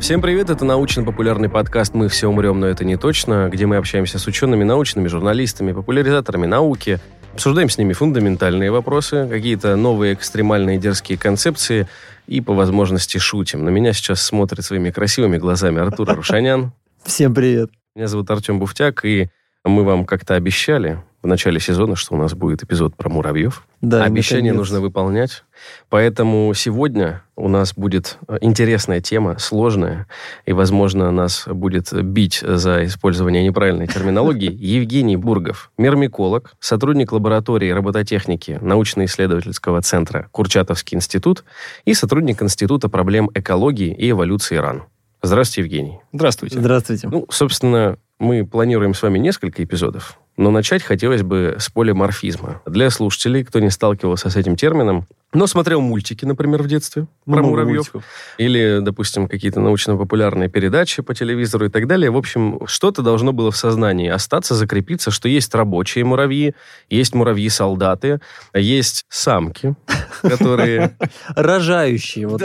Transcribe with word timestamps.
Всем 0.00 0.22
привет, 0.22 0.48
это 0.48 0.64
научно-популярный 0.64 1.50
подкаст 1.50 1.92
«Мы 1.92 2.08
все 2.08 2.26
умрем, 2.26 2.58
но 2.58 2.66
это 2.66 2.86
не 2.86 2.96
точно», 2.96 3.50
где 3.52 3.66
мы 3.66 3.76
общаемся 3.76 4.18
с 4.18 4.26
учеными, 4.26 4.64
научными 4.64 5.08
журналистами, 5.08 5.72
популяризаторами 5.72 6.46
науки, 6.46 6.98
обсуждаем 7.34 7.68
с 7.68 7.76
ними 7.76 7.92
фундаментальные 7.92 8.70
вопросы, 8.70 9.28
какие-то 9.28 9.76
новые 9.76 10.14
экстремальные 10.14 10.78
дерзкие 10.78 11.18
концепции 11.18 11.86
и 12.26 12.40
по 12.40 12.54
возможности 12.54 13.18
шутим. 13.18 13.62
На 13.62 13.68
меня 13.68 13.92
сейчас 13.92 14.22
смотрит 14.22 14.64
своими 14.64 14.90
красивыми 14.90 15.36
глазами 15.36 15.82
Артур 15.82 16.08
Рушанян. 16.14 16.72
Всем 17.04 17.34
привет. 17.34 17.70
Меня 17.94 18.08
зовут 18.08 18.30
Артем 18.30 18.58
Буфтяк, 18.58 19.04
и 19.04 19.28
мы 19.64 19.84
вам 19.84 20.04
как-то 20.04 20.34
обещали 20.34 21.02
в 21.22 21.26
начале 21.26 21.60
сезона, 21.60 21.96
что 21.96 22.14
у 22.14 22.16
нас 22.16 22.32
будет 22.32 22.62
эпизод 22.62 22.96
про 22.96 23.10
муравьев. 23.10 23.66
Да, 23.82 24.04
Обещание 24.04 24.52
наконец. 24.52 24.58
нужно 24.58 24.80
выполнять. 24.80 25.44
Поэтому 25.90 26.52
сегодня 26.54 27.22
у 27.36 27.48
нас 27.48 27.74
будет 27.74 28.16
э, 28.26 28.38
интересная 28.40 29.02
тема, 29.02 29.38
сложная, 29.38 30.06
и, 30.46 30.52
возможно, 30.54 31.10
нас 31.10 31.44
будет 31.46 31.92
бить 31.92 32.40
за 32.42 32.86
использование 32.86 33.44
неправильной 33.44 33.86
терминологии 33.86 34.50
Евгений 34.58 35.16
Бургов, 35.16 35.70
мирмиколог, 35.76 36.54
сотрудник 36.58 37.12
лаборатории 37.12 37.70
робототехники 37.70 38.58
научно-исследовательского 38.62 39.82
центра 39.82 40.28
Курчатовский 40.32 40.96
институт 40.96 41.44
и 41.84 41.92
сотрудник 41.92 42.42
Института 42.42 42.88
проблем 42.88 43.30
экологии 43.34 43.94
и 43.94 44.10
эволюции 44.10 44.56
РАН. 44.56 44.84
Здравствуйте, 45.22 45.60
Евгений. 45.60 46.00
Здравствуйте. 46.14 46.58
Здравствуйте. 46.58 47.08
Ну, 47.08 47.26
собственно, 47.28 47.98
мы 48.20 48.46
планируем 48.46 48.94
с 48.94 49.02
вами 49.02 49.18
несколько 49.18 49.64
эпизодов, 49.64 50.20
но 50.40 50.50
начать 50.50 50.82
хотелось 50.82 51.22
бы 51.22 51.56
с 51.58 51.68
полиморфизма. 51.68 52.62
Для 52.64 52.88
слушателей, 52.88 53.44
кто 53.44 53.60
не 53.60 53.68
сталкивался 53.70 54.30
с 54.30 54.36
этим 54.36 54.56
термином, 54.56 55.06
но 55.32 55.46
смотрел 55.46 55.80
мультики, 55.80 56.24
например, 56.24 56.62
в 56.62 56.66
детстве 56.66 57.06
про 57.24 57.34
Много 57.34 57.48
муравьев. 57.50 57.76
мультиков. 57.76 58.04
Или, 58.36 58.80
допустим, 58.80 59.28
какие-то 59.28 59.60
научно-популярные 59.60 60.48
передачи 60.48 61.02
по 61.02 61.14
телевизору 61.14 61.66
и 61.66 61.68
так 61.68 61.86
далее. 61.86 62.10
В 62.10 62.16
общем, 62.16 62.58
что-то 62.66 63.02
должно 63.02 63.32
было 63.32 63.52
в 63.52 63.56
сознании 63.56 64.08
остаться, 64.08 64.56
закрепиться, 64.56 65.12
что 65.12 65.28
есть 65.28 65.54
рабочие 65.54 66.04
муравьи, 66.04 66.54
есть 66.88 67.14
муравьи-солдаты, 67.14 68.20
есть 68.54 69.04
самки, 69.08 69.76
которые... 70.22 70.96
Рожающие, 71.36 72.26
вот. 72.26 72.40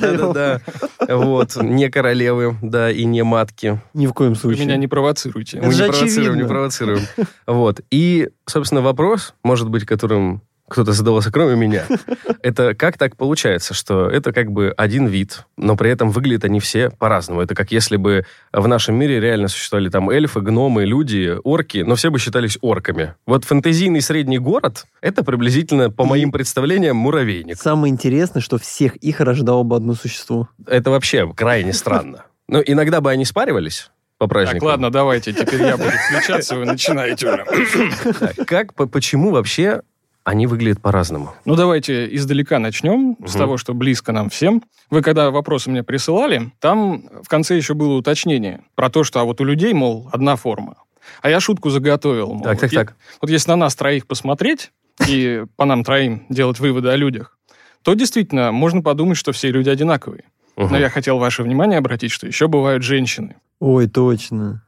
Да-да-да. 0.00 0.60
Вот. 1.08 1.56
Не 1.56 1.90
королевы, 1.90 2.56
да, 2.62 2.92
и 2.92 3.04
не 3.04 3.24
матки. 3.24 3.80
Ни 3.92 4.06
в 4.06 4.12
коем 4.12 4.36
случае. 4.36 4.66
меня 4.66 4.76
не 4.76 4.86
провоцируйте. 4.86 5.60
Мы 5.60 5.74
не 5.74 5.78
провоцируем, 5.88 6.36
не 6.36 6.44
провоцируем. 6.46 7.00
Вот. 7.46 7.80
И, 7.90 8.30
собственно, 8.46 8.80
вопрос, 8.80 9.34
может 9.42 9.68
быть, 9.68 9.84
которым 9.84 10.42
кто-то 10.70 10.92
задавался, 10.92 11.32
кроме 11.32 11.56
меня, 11.56 11.84
это 12.42 12.74
как 12.74 12.96
так 12.96 13.16
получается, 13.16 13.74
что 13.74 14.08
это 14.08 14.32
как 14.32 14.52
бы 14.52 14.72
один 14.76 15.06
вид, 15.08 15.44
но 15.56 15.76
при 15.76 15.90
этом 15.90 16.10
выглядят 16.10 16.44
они 16.44 16.60
все 16.60 16.90
по-разному. 16.90 17.40
Это 17.40 17.56
как 17.56 17.72
если 17.72 17.96
бы 17.96 18.24
в 18.52 18.68
нашем 18.68 18.94
мире 18.94 19.18
реально 19.20 19.48
существовали 19.48 19.88
там 19.88 20.08
эльфы, 20.08 20.40
гномы, 20.40 20.84
люди, 20.84 21.36
орки, 21.42 21.78
но 21.78 21.96
все 21.96 22.10
бы 22.10 22.20
считались 22.20 22.56
орками. 22.60 23.14
Вот 23.26 23.44
фэнтезийный 23.44 24.00
средний 24.00 24.38
город— 24.38 24.86
это 25.02 25.24
приблизительно, 25.24 25.90
по 25.90 26.04
моим 26.04 26.30
представлениям, 26.30 26.96
муравейник. 26.96 27.60
Самое 27.60 27.92
интересное, 27.92 28.40
что 28.40 28.56
всех 28.56 28.94
их 28.96 29.20
рождало 29.20 29.64
бы 29.64 29.74
одно 29.74 29.94
существо. 29.94 30.48
Это 30.66 30.90
вообще 30.90 31.30
крайне 31.34 31.72
странно. 31.72 32.26
Ну, 32.46 32.62
иногда 32.64 33.00
бы 33.00 33.10
они 33.10 33.24
спаривались 33.24 33.90
по 34.20 34.26
праздникам. 34.26 34.60
Так, 34.60 34.68
ладно, 34.68 34.90
давайте, 34.90 35.32
теперь 35.32 35.62
я 35.62 35.78
буду 35.78 35.88
включаться, 35.90 36.54
вы 36.56 36.66
начинаете 36.66 37.26
уже. 37.26 38.44
Как, 38.44 38.74
по- 38.74 38.86
почему 38.86 39.30
вообще 39.30 39.80
они 40.24 40.46
выглядят 40.46 40.82
по-разному? 40.82 41.32
Ну, 41.46 41.56
давайте 41.56 42.14
издалека 42.14 42.58
начнем, 42.58 43.16
с 43.26 43.30
Мгм. 43.30 43.38
того, 43.38 43.56
что 43.56 43.72
близко 43.72 44.12
нам 44.12 44.28
всем. 44.28 44.62
Вы 44.90 45.00
когда 45.00 45.30
вопросы 45.30 45.70
мне 45.70 45.82
присылали, 45.82 46.52
там 46.60 47.04
в 47.22 47.28
конце 47.28 47.56
еще 47.56 47.72
было 47.72 47.94
уточнение 47.94 48.60
про 48.74 48.90
то, 48.90 49.04
что 49.04 49.20
а 49.20 49.24
вот 49.24 49.40
у 49.40 49.44
людей, 49.44 49.72
мол, 49.72 50.10
одна 50.12 50.36
форма. 50.36 50.76
А 51.22 51.30
я 51.30 51.40
шутку 51.40 51.70
заготовил. 51.70 52.34
мол, 52.34 52.42
Так, 52.42 52.60
так, 52.60 52.72
е- 52.74 52.78
так. 52.78 52.96
Вот 53.22 53.30
если 53.30 53.48
на 53.52 53.56
нас 53.56 53.74
троих 53.74 54.06
посмотреть 54.06 54.70
и 55.08 55.44
по 55.56 55.64
нам 55.64 55.82
троим 55.82 56.26
делать 56.28 56.60
выводы 56.60 56.90
о 56.90 56.96
людях, 56.96 57.38
то 57.82 57.94
действительно 57.94 58.52
можно 58.52 58.82
подумать, 58.82 59.16
что 59.16 59.32
все 59.32 59.50
люди 59.50 59.70
одинаковые. 59.70 60.24
Но 60.58 60.76
я 60.76 60.90
хотел 60.90 61.16
ваше 61.18 61.42
внимание 61.42 61.78
обратить, 61.78 62.10
что 62.12 62.26
еще 62.26 62.46
бывают 62.48 62.82
женщины. 62.82 63.36
Ой, 63.60 63.86
точно. 63.86 64.62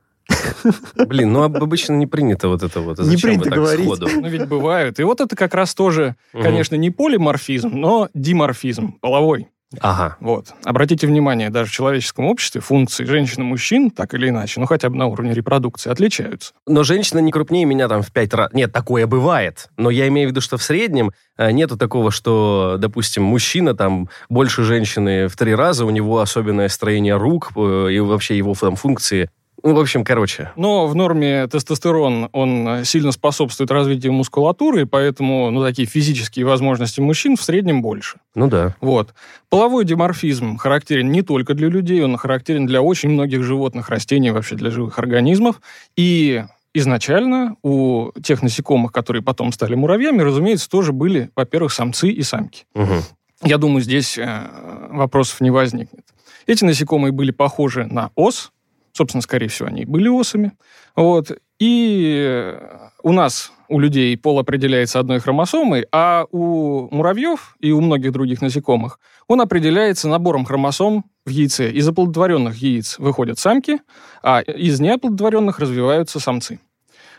Блин, 0.96 1.32
ну 1.32 1.42
об- 1.42 1.56
обычно 1.62 1.94
не 1.94 2.06
принято 2.06 2.48
вот 2.48 2.62
это 2.62 2.80
вот. 2.80 2.98
Не 2.98 3.04
Зачем 3.04 3.30
принято 3.30 3.44
вы 3.44 3.50
так 3.50 3.58
говорить. 3.58 3.84
сходу? 3.86 4.08
Ну, 4.08 4.28
ведь 4.28 4.48
бывают. 4.48 5.00
И 5.00 5.02
вот 5.02 5.20
это 5.20 5.34
как 5.34 5.54
раз 5.54 5.74
тоже, 5.74 6.16
конечно, 6.32 6.76
не 6.76 6.90
полиморфизм, 6.90 7.70
но 7.72 8.08
диморфизм, 8.14 8.92
половой. 9.00 9.48
Ага. 9.80 10.16
Вот. 10.20 10.52
Обратите 10.64 11.06
внимание, 11.06 11.50
даже 11.50 11.70
в 11.70 11.72
человеческом 11.72 12.26
обществе 12.26 12.60
функции 12.60 13.04
женщин 13.04 13.42
и 13.42 13.44
мужчин, 13.44 13.90
так 13.90 14.14
или 14.14 14.28
иначе, 14.28 14.60
ну 14.60 14.66
хотя 14.66 14.90
бы 14.90 14.96
на 14.96 15.06
уровне 15.06 15.32
репродукции, 15.34 15.90
отличаются. 15.90 16.52
Но 16.66 16.82
женщина 16.82 17.18
не 17.20 17.32
крупнее 17.32 17.64
меня 17.64 17.88
там 17.88 18.02
в 18.02 18.12
пять 18.12 18.34
раз. 18.34 18.52
Нет, 18.52 18.72
такое 18.72 19.06
бывает. 19.06 19.68
Но 19.76 19.90
я 19.90 20.08
имею 20.08 20.28
в 20.28 20.30
виду, 20.32 20.40
что 20.40 20.56
в 20.56 20.62
среднем 20.62 21.12
э, 21.36 21.50
нету 21.52 21.76
такого, 21.76 22.10
что, 22.10 22.76
допустим, 22.78 23.22
мужчина 23.22 23.74
там 23.74 24.08
больше 24.28 24.62
женщины 24.62 25.28
в 25.28 25.36
три 25.36 25.54
раза, 25.54 25.84
у 25.84 25.90
него 25.90 26.20
особенное 26.20 26.68
строение 26.68 27.16
рук 27.16 27.52
э, 27.56 27.88
и 27.92 28.00
вообще 28.00 28.36
его 28.36 28.54
там 28.54 28.76
функции. 28.76 29.30
Ну, 29.62 29.74
в 29.74 29.80
общем, 29.80 30.04
короче. 30.04 30.50
Но 30.56 30.86
в 30.86 30.94
норме 30.94 31.46
тестостерон, 31.46 32.28
он 32.32 32.68
э, 32.68 32.84
сильно 32.84 33.12
способствует 33.12 33.70
развитию 33.70 34.12
мускулатуры, 34.12 34.82
и 34.82 34.84
поэтому 34.84 35.50
ну, 35.50 35.62
такие 35.62 35.86
физические 35.86 36.44
возможности 36.46 37.00
мужчин 37.00 37.36
в 37.36 37.42
среднем 37.42 37.80
больше. 37.80 38.18
Ну 38.34 38.48
да. 38.48 38.74
Вот. 38.80 39.14
Половой 39.48 39.84
диморфизм 39.84 40.56
характерен 40.56 41.12
не 41.12 41.22
только 41.22 41.54
для 41.54 41.68
людей, 41.68 42.02
он 42.02 42.16
характерен 42.16 42.66
для 42.66 42.82
очень 42.82 43.10
многих 43.10 43.42
животных, 43.44 43.88
растений, 43.88 44.30
вообще 44.30 44.56
для 44.56 44.70
живых 44.70 44.98
организмов. 44.98 45.60
И 45.96 46.44
изначально 46.74 47.56
у 47.62 48.10
тех 48.22 48.42
насекомых, 48.42 48.92
которые 48.92 49.22
потом 49.22 49.52
стали 49.52 49.74
муравьями, 49.74 50.22
разумеется, 50.22 50.68
тоже 50.68 50.92
были, 50.92 51.30
во-первых, 51.36 51.72
самцы 51.72 52.08
и 52.08 52.22
самки. 52.22 52.64
Мгм. 52.74 53.02
Я 53.44 53.58
думаю, 53.58 53.82
здесь 53.82 54.18
э, 54.18 54.50
вопросов 54.90 55.40
не 55.40 55.50
возникнет. 55.50 56.04
Эти 56.46 56.64
насекомые 56.64 57.12
были 57.12 57.30
похожи 57.30 57.86
на 57.86 58.10
ос, 58.14 58.52
собственно, 58.92 59.22
скорее 59.22 59.48
всего, 59.48 59.68
они 59.68 59.84
были 59.84 60.08
осами. 60.08 60.52
Вот. 60.94 61.32
И 61.58 62.24
э, 62.26 62.88
у 63.02 63.12
нас, 63.12 63.52
у 63.68 63.78
людей, 63.78 64.16
пол 64.16 64.38
определяется 64.38 64.98
одной 64.98 65.20
хромосомой, 65.20 65.86
а 65.92 66.26
у 66.30 66.88
муравьев 66.94 67.56
и 67.60 67.72
у 67.72 67.80
многих 67.80 68.12
других 68.12 68.42
насекомых 68.42 68.98
он 69.28 69.40
определяется 69.40 70.08
набором 70.08 70.44
хромосом 70.44 71.04
в 71.24 71.30
яйце. 71.30 71.70
Из 71.70 71.88
оплодотворенных 71.88 72.56
яиц 72.56 72.98
выходят 72.98 73.38
самки, 73.38 73.78
а 74.22 74.40
из 74.40 74.80
неоплодотворенных 74.80 75.58
развиваются 75.58 76.20
самцы. 76.20 76.60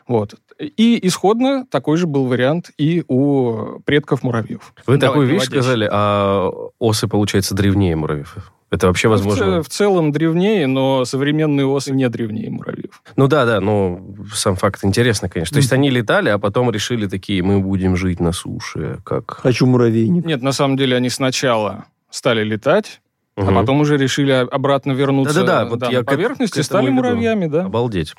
Вот. 0.07 0.35
И 0.59 0.99
исходно 1.07 1.65
такой 1.65 1.97
же 1.97 2.07
был 2.07 2.25
вариант 2.25 2.71
и 2.77 3.03
у 3.07 3.79
предков 3.85 4.21
муравьев. 4.21 4.73
Вы 4.85 4.97
Давай, 4.97 4.99
такую 4.99 5.27
вещь 5.27 5.43
сказали, 5.43 5.89
а 5.91 6.49
осы, 6.79 7.07
получается, 7.07 7.55
древнее 7.55 7.95
муравьев. 7.95 8.52
Это 8.73 8.87
вообще 8.87 9.07
Ну, 9.07 9.13
В, 9.13 9.17
возможно? 9.17 9.61
в 9.61 9.69
целом 9.69 10.11
древнее, 10.11 10.65
но 10.65 11.05
современные 11.05 11.67
осы 11.67 11.91
не 11.93 12.09
древнее 12.09 12.49
муравьев. 12.49 13.03
Ну 13.15 13.27
да, 13.27 13.45
да, 13.45 13.59
ну 13.61 14.15
сам 14.33 14.55
факт 14.55 14.79
интересно, 14.83 15.29
конечно. 15.29 15.53
То 15.53 15.59
есть 15.59 15.71
они 15.71 15.91
летали, 15.91 16.29
а 16.29 16.39
потом 16.39 16.71
решили 16.71 17.05
такие, 17.05 17.43
мы 17.43 17.59
будем 17.59 17.95
жить 17.95 18.19
на 18.19 18.31
суше, 18.31 18.97
как... 19.05 19.29
Хочу 19.41 19.67
муравейник. 19.67 20.25
Нет, 20.25 20.41
на 20.41 20.53
самом 20.53 20.75
деле 20.75 20.95
они 20.97 21.09
сначала 21.09 21.85
стали 22.09 22.43
летать, 22.43 22.99
а 23.35 23.41
Мгм. 23.41 23.55
потом 23.55 23.81
уже 23.81 23.95
решили 23.97 24.31
обратно 24.31 24.93
вернуться 24.93 25.35
Да-да-да, 25.41 25.69
вот 25.69 25.79
да, 25.79 25.89
я 25.91 25.99
на 25.99 26.03
к- 26.05 26.07
поверхность 26.07 26.53
к 26.53 26.57
и 26.57 26.63
стали 26.63 26.89
муравьями, 26.89 27.45
да. 27.45 27.65
Обалдеть. 27.65 28.15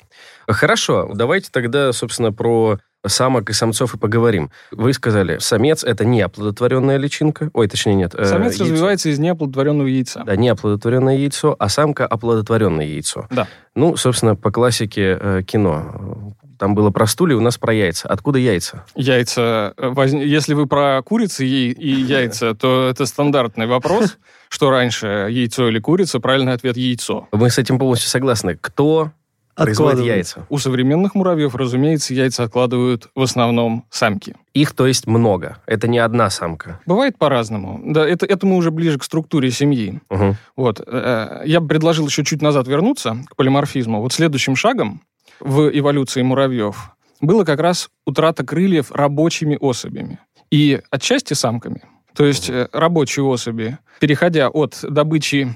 Хорошо, 0.47 1.11
давайте 1.13 1.49
тогда, 1.51 1.91
собственно, 1.91 2.31
про 2.31 2.79
самок 3.07 3.49
и 3.49 3.53
самцов 3.53 3.93
и 3.95 3.97
поговорим. 3.97 4.51
Вы 4.71 4.93
сказали, 4.93 5.37
самец— 5.39 5.83
это 5.85 6.05
не 6.05 6.21
оплодотворенная 6.21 6.97
личинка. 6.97 7.49
Ой, 7.53 7.67
точнее, 7.67 7.95
нет. 7.95 8.15
э, 8.15 8.25
Самец 8.25 8.53
яйцо. 8.53 8.63
развивается 8.65 9.09
из 9.09 9.19
неоплодотворенного 9.19 9.87
яйца. 9.87 10.23
Да, 10.25 10.35
не 10.35 10.49
оплодотворенное 10.49 11.17
яйцо, 11.17 11.55
а 11.59 11.69
самка— 11.69 12.05
оплодотворенное 12.07 12.85
яйцо. 12.85 13.27
Да. 13.29 13.47
Ну, 13.75 13.95
собственно, 13.97 14.35
по 14.35 14.51
классике 14.51 15.17
э, 15.19 15.41
кино. 15.45 16.33
Там 16.57 16.73
было 16.73 16.89
про 16.89 17.05
стулья, 17.05 17.35
у 17.35 17.41
нас 17.41 17.57
про 17.57 17.73
яйца. 17.73 18.07
Откуда 18.07 18.39
яйца? 18.39 18.85
Яйца. 18.95 19.73
э, 19.75 19.89
воз- 19.89 20.13
Если 20.13 20.53
вы 20.53 20.67
про 20.67 21.01
курицы 21.03 21.45
и, 21.45 21.71
и 21.71 21.89
яйца, 22.01 22.53
то 22.55 22.87
это 22.89 23.05
стандартный 23.05 23.67
вопрос. 23.67 24.17
Что 24.47 24.69
раньше, 24.69 25.27
яйцо 25.29 25.67
или 25.67 25.79
курица? 25.79 26.19
Правильный 26.21 26.53
ответ– 26.53 26.77
яйцо. 26.77 27.27
Мы 27.33 27.49
с 27.49 27.57
этим 27.57 27.77
полностью 27.77 28.09
согласны. 28.09 28.57
Кто 28.61 29.11
Откладывают. 29.55 30.05
яйца? 30.15 30.45
У 30.49 30.57
современных 30.57 31.15
муравьев, 31.15 31.55
разумеется, 31.55 32.13
яйца 32.13 32.43
откладывают 32.43 33.09
в 33.15 33.21
основном 33.21 33.85
самки. 33.89 34.35
Их, 34.53 34.73
то 34.73 34.85
есть, 34.85 35.07
много. 35.07 35.57
Это 35.65 35.87
не 35.87 35.99
одна 35.99 36.29
самка. 36.29 36.79
Бывает 36.85 37.17
по-разному. 37.17 37.79
Да, 37.83 38.05
это, 38.07 38.25
это 38.25 38.45
мы 38.45 38.57
уже 38.57 38.71
ближе 38.71 38.99
к 38.99 39.03
структуре 39.03 39.51
семьи. 39.51 40.01
Мгм. 40.09 40.35
Вот. 40.55 40.81
э, 40.85 41.43
Я 41.45 41.61
бы 41.61 41.67
предложил 41.67 42.05
еще 42.07 42.23
чуть 42.23 42.41
назад 42.41 42.67
вернуться 42.67 43.17
к 43.29 43.35
полиморфизму. 43.35 44.01
Вот 44.01 44.13
следующим 44.13 44.55
шагом 44.55 45.01
в 45.39 45.69
эволюции 45.77 46.21
муравьев 46.21 46.91
было 47.21 47.43
как 47.45 47.59
раз 47.59 47.89
утрата 48.05 48.45
крыльев 48.45 48.91
рабочими 48.91 49.57
особями. 49.59 50.19
И 50.51 50.81
отчасти 50.91 51.33
самками. 51.33 51.81
То 52.13 52.25
есть 52.25 52.49
э, 52.49 52.69
рабочие 52.71 53.25
особи, 53.25 53.77
переходя 53.99 54.47
от 54.49 54.79
добычи 54.83 55.55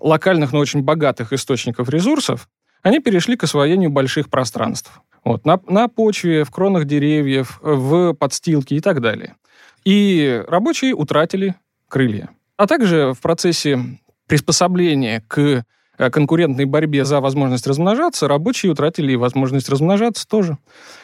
локальных, 0.00 0.52
но 0.52 0.58
очень 0.58 0.82
богатых 0.82 1.32
источников 1.32 1.88
ресурсов, 1.90 2.48
они 2.82 3.00
перешли 3.00 3.36
к 3.36 3.44
освоению 3.44 3.90
больших 3.90 4.30
пространств. 4.30 5.00
Вот, 5.24 5.44
на, 5.44 5.60
на 5.68 5.88
почве, 5.88 6.44
в 6.44 6.50
кронах 6.50 6.84
деревьев, 6.84 7.58
в 7.60 8.14
подстилке 8.14 8.76
и 8.76 8.80
так 8.80 9.00
далее. 9.00 9.34
И 9.84 10.42
рабочие 10.46 10.94
утратили 10.94 11.54
крылья. 11.88 12.30
А 12.56 12.66
также 12.66 13.12
в 13.14 13.20
процессе 13.20 13.78
приспособления 14.26 15.22
к 15.26 15.64
э, 15.98 16.10
конкурентной 16.10 16.66
борьбе 16.66 17.04
за 17.04 17.20
возможность 17.20 17.66
размножаться, 17.66 18.28
рабочие 18.28 18.72
утратили 18.72 19.12
и 19.12 19.16
возможность 19.16 19.68
размножаться 19.68 20.26
тоже. 20.28 20.58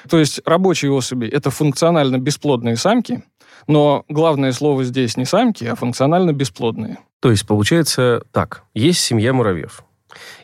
То 0.09 0.19
есть 0.19 0.41
рабочие 0.45 0.93
особи— 0.93 1.27
это 1.33 1.51
функционально 1.51 2.19
бесплодные 2.19 2.77
самки, 2.77 3.25
но 3.67 4.05
главное 4.09 4.53
слово 4.53 4.85
здесь 4.85 5.17
не 5.17 5.25
самки, 5.25 5.65
а 5.65 5.75
функционально 5.75 6.33
бесплодные. 6.33 6.99
То 7.21 7.31
есть 7.31 7.47
получается 7.47 8.23
так. 8.33 8.65
Есть 8.75 9.01
семья 9.01 9.33
муравьев. 9.33 9.85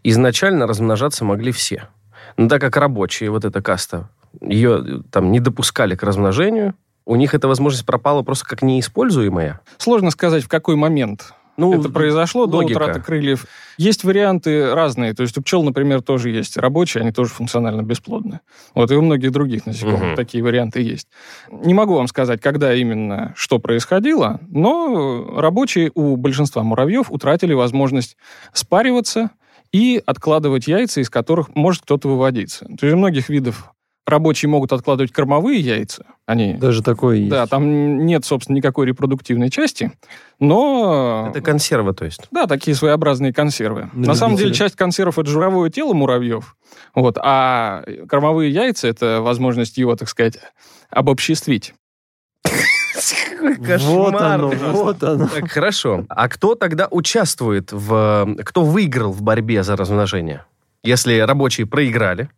Изначально 0.02 0.66
размножаться 0.66 1.24
могли 1.24 1.52
все. 1.52 1.88
Но 2.36 2.48
так 2.48 2.60
как 2.60 2.76
рабочие, 2.76 3.30
вот 3.30 3.44
эта 3.44 3.62
каста, 3.62 4.08
ее 4.40 5.02
там 5.10 5.32
не 5.32 5.40
допускали 5.40 5.94
к 5.94 6.02
размножению, 6.02 6.74
у 7.04 7.16
них 7.16 7.34
эта 7.34 7.48
возможность 7.48 7.86
пропала 7.86 8.22
просто 8.22 8.46
как 8.46 8.62
неиспользуемая. 8.62 9.60
Сложно 9.78 10.10
сказать, 10.10 10.44
в 10.44 10.48
какой 10.48 10.76
момент 10.76 11.32
ну, 11.60 11.78
это 11.78 11.90
произошло 11.90 12.44
логика. 12.44 12.78
до 12.78 12.84
утраты 12.84 13.00
крыльев. 13.00 13.44
Есть 13.76 14.04
варианты 14.04 14.74
разные. 14.74 15.12
То 15.12 15.22
есть 15.22 15.36
у 15.36 15.42
пчел, 15.42 15.62
например, 15.62 16.00
тоже 16.00 16.30
есть 16.30 16.56
рабочие, 16.56 17.02
они 17.02 17.12
тоже 17.12 17.30
функционально 17.30 17.82
бесплодны. 17.82 18.40
Вот 18.74 18.90
и 18.90 18.94
у 18.94 19.02
многих 19.02 19.30
других 19.30 19.66
насекомых 19.66 20.10
угу. 20.10 20.16
такие 20.16 20.42
варианты 20.42 20.80
есть. 20.80 21.08
Не 21.50 21.74
могу 21.74 21.96
вам 21.96 22.08
сказать, 22.08 22.40
когда 22.40 22.74
именно 22.74 23.34
что 23.36 23.58
происходило, 23.58 24.40
но 24.48 25.38
рабочие 25.38 25.90
у 25.94 26.16
большинства 26.16 26.62
муравьев 26.62 27.10
утратили 27.10 27.52
возможность 27.52 28.16
спариваться 28.54 29.30
и 29.72 30.02
откладывать 30.04 30.66
яйца, 30.66 31.00
из 31.00 31.10
которых 31.10 31.54
может 31.54 31.82
кто-то 31.82 32.08
выводиться. 32.08 32.64
То 32.64 32.86
есть 32.86 32.94
у 32.94 32.98
многих 32.98 33.28
видов 33.28 33.72
рабочие 34.06 34.48
могут 34.48 34.72
откладывать 34.72 35.12
кормовые 35.12 35.60
яйца. 35.60 36.04
Они, 36.26 36.54
Даже 36.54 36.82
такое 36.82 37.18
есть. 37.18 37.30
Да, 37.30 37.46
там 37.46 38.04
нет, 38.04 38.24
собственно, 38.24 38.56
никакой 38.56 38.86
репродуктивной 38.86 39.50
части, 39.50 39.92
но... 40.38 41.28
Это 41.30 41.40
консервы, 41.40 41.94
то 41.94 42.04
есть? 42.04 42.22
Да, 42.30 42.46
такие 42.46 42.74
своеобразные 42.74 43.32
консервы. 43.32 43.88
На, 43.92 44.08
На 44.08 44.14
самом 44.14 44.36
деле, 44.36 44.52
часть 44.52 44.76
консервов— 44.76 45.18
это 45.20 45.30
жировое 45.30 45.70
тело 45.70 45.94
муравьев, 45.94 46.56
вот, 46.94 47.16
а 47.22 47.84
кормовые 48.08 48.50
яйца— 48.50 48.88
это 48.88 49.20
возможность 49.20 49.78
его, 49.78 49.96
так 49.96 50.08
сказать, 50.08 50.38
обобществить. 50.90 51.74
Кошмар. 53.40 53.80
Вот 53.82 54.14
оно, 54.20 54.48
вот 54.72 55.02
оно. 55.02 55.28
Так, 55.28 55.50
хорошо. 55.50 56.04
А 56.08 56.28
кто 56.28 56.54
тогда 56.54 56.88
участвует 56.90 57.72
в... 57.72 58.36
Кто 58.44 58.64
выиграл 58.64 59.12
в 59.12 59.22
борьбе 59.22 59.62
за 59.62 59.76
размножение? 59.76 60.44
Если 60.82 61.18
рабочие 61.18 61.66
проиграли, 61.66 62.30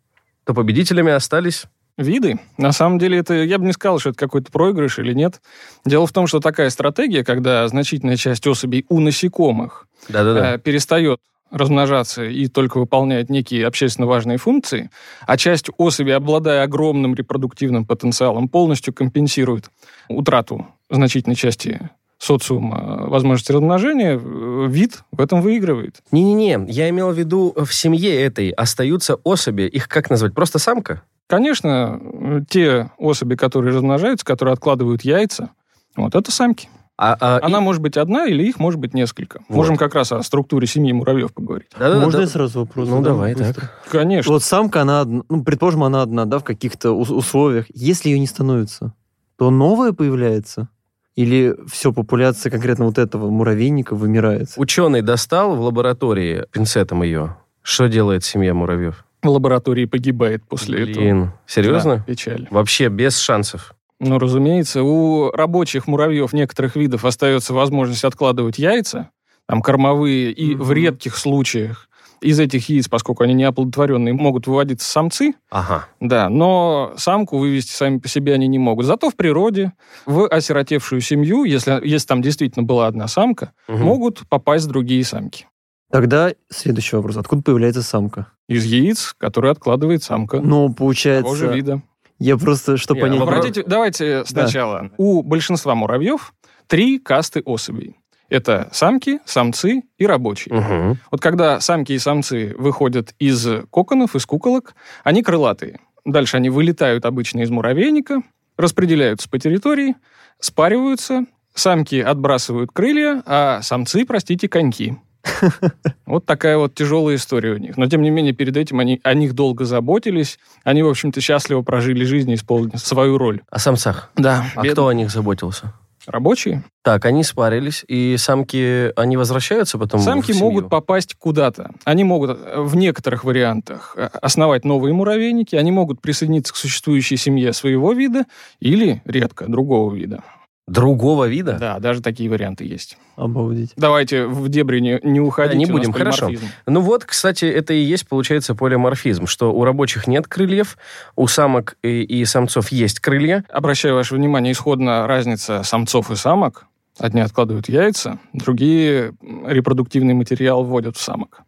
то 0.44 0.54
победителями 0.54 1.12
остались 1.12 1.64
виды. 1.98 2.40
На 2.58 2.72
самом 2.72 2.98
деле, 2.98 3.18
это 3.18 3.34
я 3.34 3.58
бы 3.58 3.66
не 3.66 3.72
сказал, 3.72 3.98
что 3.98 4.10
это 4.10 4.18
какой-то 4.18 4.50
проигрыш 4.50 4.98
или 4.98 5.12
нет. 5.12 5.40
Дело 5.84 6.06
в 6.06 6.12
том, 6.12 6.26
что 6.26 6.40
такая 6.40 6.70
стратегия, 6.70 7.24
когда 7.24 7.66
значительная 7.68 8.16
часть 8.16 8.46
особей 8.46 8.86
у 8.88 9.00
насекомых 9.00 9.86
Да-да-да. 10.08 10.54
Э, 10.54 10.58
перестает 10.58 11.20
размножаться 11.50 12.24
и 12.24 12.48
только 12.48 12.78
выполняет 12.78 13.28
некие 13.28 13.66
общественно 13.66 14.06
важные 14.06 14.38
функции, 14.38 14.90
а 15.26 15.36
часть 15.36 15.68
особей, 15.76 16.16
обладая 16.16 16.62
огромным 16.62 17.14
репродуктивным 17.14 17.84
потенциалом, 17.84 18.48
полностью 18.48 18.94
компенсирует 18.94 19.70
утрату 20.08 20.66
значительной 20.94 21.36
части 21.36 21.90
социума 22.18 23.06
возможности 23.08 23.50
размножения, 23.50 24.16
э, 24.16 24.66
вид 24.68 25.02
в 25.10 25.20
этом 25.20 25.42
выигрывает. 25.42 26.02
Не-не-не, 26.12 26.66
я 26.68 26.88
имел 26.88 27.10
в 27.10 27.18
виду, 27.18 27.52
в 27.56 27.74
семье 27.74 28.14
этой 28.22 28.50
остаются 28.50 29.16
особи, 29.24 29.62
их 29.62 29.88
как 29.88 30.08
назвать, 30.08 30.32
просто 30.32 30.60
самка? 30.60 31.02
Конечно, 31.26 32.00
те 32.48 32.90
особи, 32.98 33.34
которые 33.34 33.74
размножаются, 33.74 34.24
которые 34.24 34.52
откладывают 34.52 35.02
яйца, 35.02 35.50
вот 35.96 36.14
это 36.14 36.30
самки. 36.30 36.68
А, 36.98 37.16
а, 37.18 37.40
Она 37.42 37.58
и... 37.58 37.60
может 37.60 37.82
быть 37.82 37.96
одна 37.96 38.26
или 38.26 38.44
их 38.44 38.60
может 38.60 38.78
быть 38.78 38.94
несколько. 38.94 39.40
Вот. 39.48 39.56
Можем 39.56 39.76
как 39.76 39.94
раз 39.94 40.12
о 40.12 40.22
структуре 40.22 40.68
семьи 40.68 40.92
муравьев 40.92 41.32
поговорить. 41.32 41.68
Да, 41.76 41.90
да, 41.90 41.96
Можно 41.96 42.18
да, 42.18 42.20
я 42.20 42.28
сразу 42.28 42.60
вопрос? 42.60 42.88
Ну, 42.88 43.02
давай, 43.02 43.34
быстро? 43.34 43.54
так. 43.54 43.82
Конечно. 43.90 44.32
Вот 44.32 44.44
самка, 44.44 44.82
она, 44.82 45.04
ну, 45.04 45.42
предположим, 45.42 45.82
она 45.82 46.02
одна, 46.02 46.26
да, 46.26 46.38
в 46.38 46.44
каких-то 46.44 46.92
условиях. 46.92 47.66
Если 47.74 48.10
ее 48.10 48.20
не 48.20 48.26
становится, 48.26 48.94
то 49.36 49.50
новая 49.50 49.92
появляется? 49.92 50.68
Или 51.14 51.54
все, 51.70 51.92
популяция 51.92 52.50
конкретно 52.50 52.86
вот 52.86 52.98
этого 52.98 53.28
муравейника 53.30 53.94
вымирает? 53.94 54.48
Ученый 54.56 55.02
достал 55.02 55.54
в 55.56 55.60
лаборатории 55.60 56.46
пинцетом 56.52 57.02
ее. 57.02 57.36
Что 57.62 57.88
делает 57.88 58.24
семья 58.24 58.54
муравьев? 58.54 59.04
В 59.22 59.28
лаборатории 59.28 59.84
погибает 59.84 60.42
после 60.48 60.78
Блин, 60.78 60.90
этого. 60.90 61.02
Блин, 61.04 61.32
серьезно? 61.46 61.96
Да, 61.98 62.02
печаль. 62.02 62.48
Вообще 62.50 62.88
без 62.88 63.18
шансов. 63.18 63.74
Ну, 64.00 64.18
разумеется, 64.18 64.82
у 64.82 65.30
рабочих 65.30 65.86
муравьев 65.86 66.32
некоторых 66.32 66.74
видов 66.74 67.04
остается 67.04 67.54
возможность 67.54 68.04
откладывать 68.04 68.58
яйца, 68.58 69.10
там 69.46 69.62
кормовые, 69.62 70.32
и 70.32 70.54
mm-hmm. 70.54 70.62
в 70.62 70.72
редких 70.72 71.16
случаях 71.16 71.88
из 72.22 72.40
этих 72.40 72.68
яиц, 72.68 72.88
поскольку 72.88 73.24
они 73.24 73.34
неоплодотворенные, 73.34 74.14
могут 74.14 74.46
выводиться 74.46 74.88
самцы. 74.90 75.34
Ага. 75.50 75.86
Да, 76.00 76.28
но 76.28 76.92
самку 76.96 77.38
вывести 77.38 77.72
сами 77.72 77.98
по 77.98 78.08
себе 78.08 78.34
они 78.34 78.46
не 78.46 78.58
могут. 78.58 78.86
Зато 78.86 79.10
в 79.10 79.16
природе, 79.16 79.72
в 80.06 80.26
осиротевшую 80.26 81.00
семью, 81.00 81.44
если, 81.44 81.80
если 81.86 82.06
там 82.06 82.22
действительно 82.22 82.64
была 82.64 82.86
одна 82.86 83.08
самка, 83.08 83.52
угу. 83.68 83.78
могут 83.78 84.26
попасть 84.28 84.68
другие 84.68 85.04
самки. 85.04 85.46
Тогда 85.90 86.32
следующий 86.48 86.96
вопрос. 86.96 87.18
Откуда 87.18 87.42
появляется 87.42 87.82
самка? 87.82 88.28
Из 88.48 88.64
яиц, 88.64 89.14
которые 89.18 89.52
откладывает 89.52 90.02
самка. 90.02 90.40
Ну, 90.40 90.72
получается... 90.72 91.24
Того 91.24 91.36
же 91.36 91.52
вида. 91.52 91.82
Я 92.18 92.38
просто, 92.38 92.76
что 92.76 92.94
понять... 92.94 93.20
Обратите, 93.20 93.64
давайте 93.66 94.24
сначала. 94.24 94.82
Да. 94.82 94.90
У 94.96 95.22
большинства 95.22 95.74
муравьев 95.74 96.32
три 96.66 96.98
касты 96.98 97.40
особей. 97.40 97.96
Это 98.32 98.70
самки, 98.72 99.20
самцы 99.26 99.82
и 99.98 100.06
рабочие. 100.06 100.54
Угу. 100.54 100.96
Вот 101.10 101.20
когда 101.20 101.60
самки 101.60 101.92
и 101.92 101.98
самцы 101.98 102.54
выходят 102.56 103.14
из 103.18 103.46
коконов, 103.70 104.16
из 104.16 104.24
куколок, 104.24 104.74
они 105.04 105.22
крылатые. 105.22 105.80
Дальше 106.06 106.38
они 106.38 106.48
вылетают 106.48 107.04
обычно 107.04 107.40
из 107.40 107.50
муравейника, 107.50 108.22
распределяются 108.56 109.28
по 109.28 109.38
территории, 109.38 109.96
спариваются, 110.40 111.26
самки 111.54 111.96
отбрасывают 111.96 112.70
крылья, 112.72 113.22
а 113.26 113.60
самцы, 113.60 114.06
простите, 114.06 114.48
коньки. 114.48 114.96
Вот 116.06 116.26
такая 116.26 116.58
вот 116.58 116.74
тяжелая 116.74 117.16
история 117.16 117.52
у 117.52 117.58
них. 117.58 117.76
Но, 117.76 117.86
тем 117.86 118.02
не 118.02 118.10
менее, 118.10 118.32
перед 118.32 118.56
этим 118.56 118.80
они 118.80 119.00
о 119.02 119.14
них 119.14 119.34
долго 119.34 119.64
заботились. 119.64 120.38
Они, 120.64 120.82
в 120.82 120.88
общем-то, 120.88 121.20
счастливо 121.20 121.62
прожили 121.62 122.04
жизнь 122.04 122.30
и 122.30 122.34
исполнили 122.34 122.76
свою 122.76 123.16
роль. 123.18 123.40
О 123.50 123.58
самцах? 123.58 124.10
Да. 124.16 124.44
А 124.54 124.62
бедный. 124.62 124.72
кто 124.72 124.88
о 124.88 124.94
них 124.94 125.10
заботился? 125.10 125.72
Рабочие? 126.06 126.64
Так, 126.82 127.04
они 127.04 127.22
спарились, 127.22 127.84
и 127.86 128.16
самки, 128.18 128.92
они 128.98 129.16
возвращаются 129.16 129.78
потом 129.78 130.00
Самки 130.00 130.32
могут 130.32 130.68
попасть 130.68 131.14
куда-то. 131.14 131.70
Они 131.84 132.02
могут 132.02 132.30
э, 132.30 132.60
в 132.60 132.74
некоторых 132.74 133.24
вариантах 133.24 133.94
э, 133.96 134.08
основать 134.20 134.64
новые 134.64 134.92
муравейники, 134.92 135.54
они 135.54 135.70
могут 135.70 136.00
присоединиться 136.00 136.52
к 136.52 136.56
существующей 136.56 137.16
семье 137.16 137.52
своего 137.52 137.92
вида 137.92 138.24
или, 138.58 139.00
редко, 139.04 139.46
другого 139.46 139.94
вида. 139.94 140.22
Другого 140.72 141.26
вида? 141.26 141.58
Да, 141.60 141.78
даже 141.78 142.00
такие 142.00 142.30
варианты 142.30 142.64
есть. 142.64 142.96
Обалдеть. 143.16 143.72
Давайте 143.76 144.26
в 144.26 144.48
дебри 144.48 144.80
не, 144.80 144.98
не 145.02 145.20
уходить. 145.20 145.52
Да, 145.52 145.58
не 145.58 145.66
будем, 145.66 145.92
хорошо. 145.92 146.30
Ну 146.66 146.80
вот, 146.80 147.04
кстати, 147.04 147.44
это 147.44 147.74
и 147.74 147.80
есть, 147.80 148.08
получается, 148.08 148.54
полиморфизм, 148.54 149.26
что 149.26 149.52
у 149.52 149.64
рабочих 149.64 150.06
нет 150.06 150.26
крыльев, 150.26 150.78
у 151.14 151.26
самок 151.26 151.76
и, 151.82 152.02
и 152.02 152.24
самцов 152.24 152.72
есть 152.72 153.00
крылья. 153.00 153.44
Обращаю 153.50 153.96
ваше 153.96 154.14
внимание, 154.14 154.52
исходно 154.52 155.06
разница 155.06 155.62
самцов 155.62 156.10
и 156.10 156.16
самок. 156.16 156.64
Одни 156.98 157.20
откладывают 157.20 157.68
яйца, 157.68 158.18
другие 158.32 159.12
репродуктивный 159.46 160.14
материал 160.14 160.64
вводят 160.64 160.96
в 160.96 161.02
самок. 161.02 161.42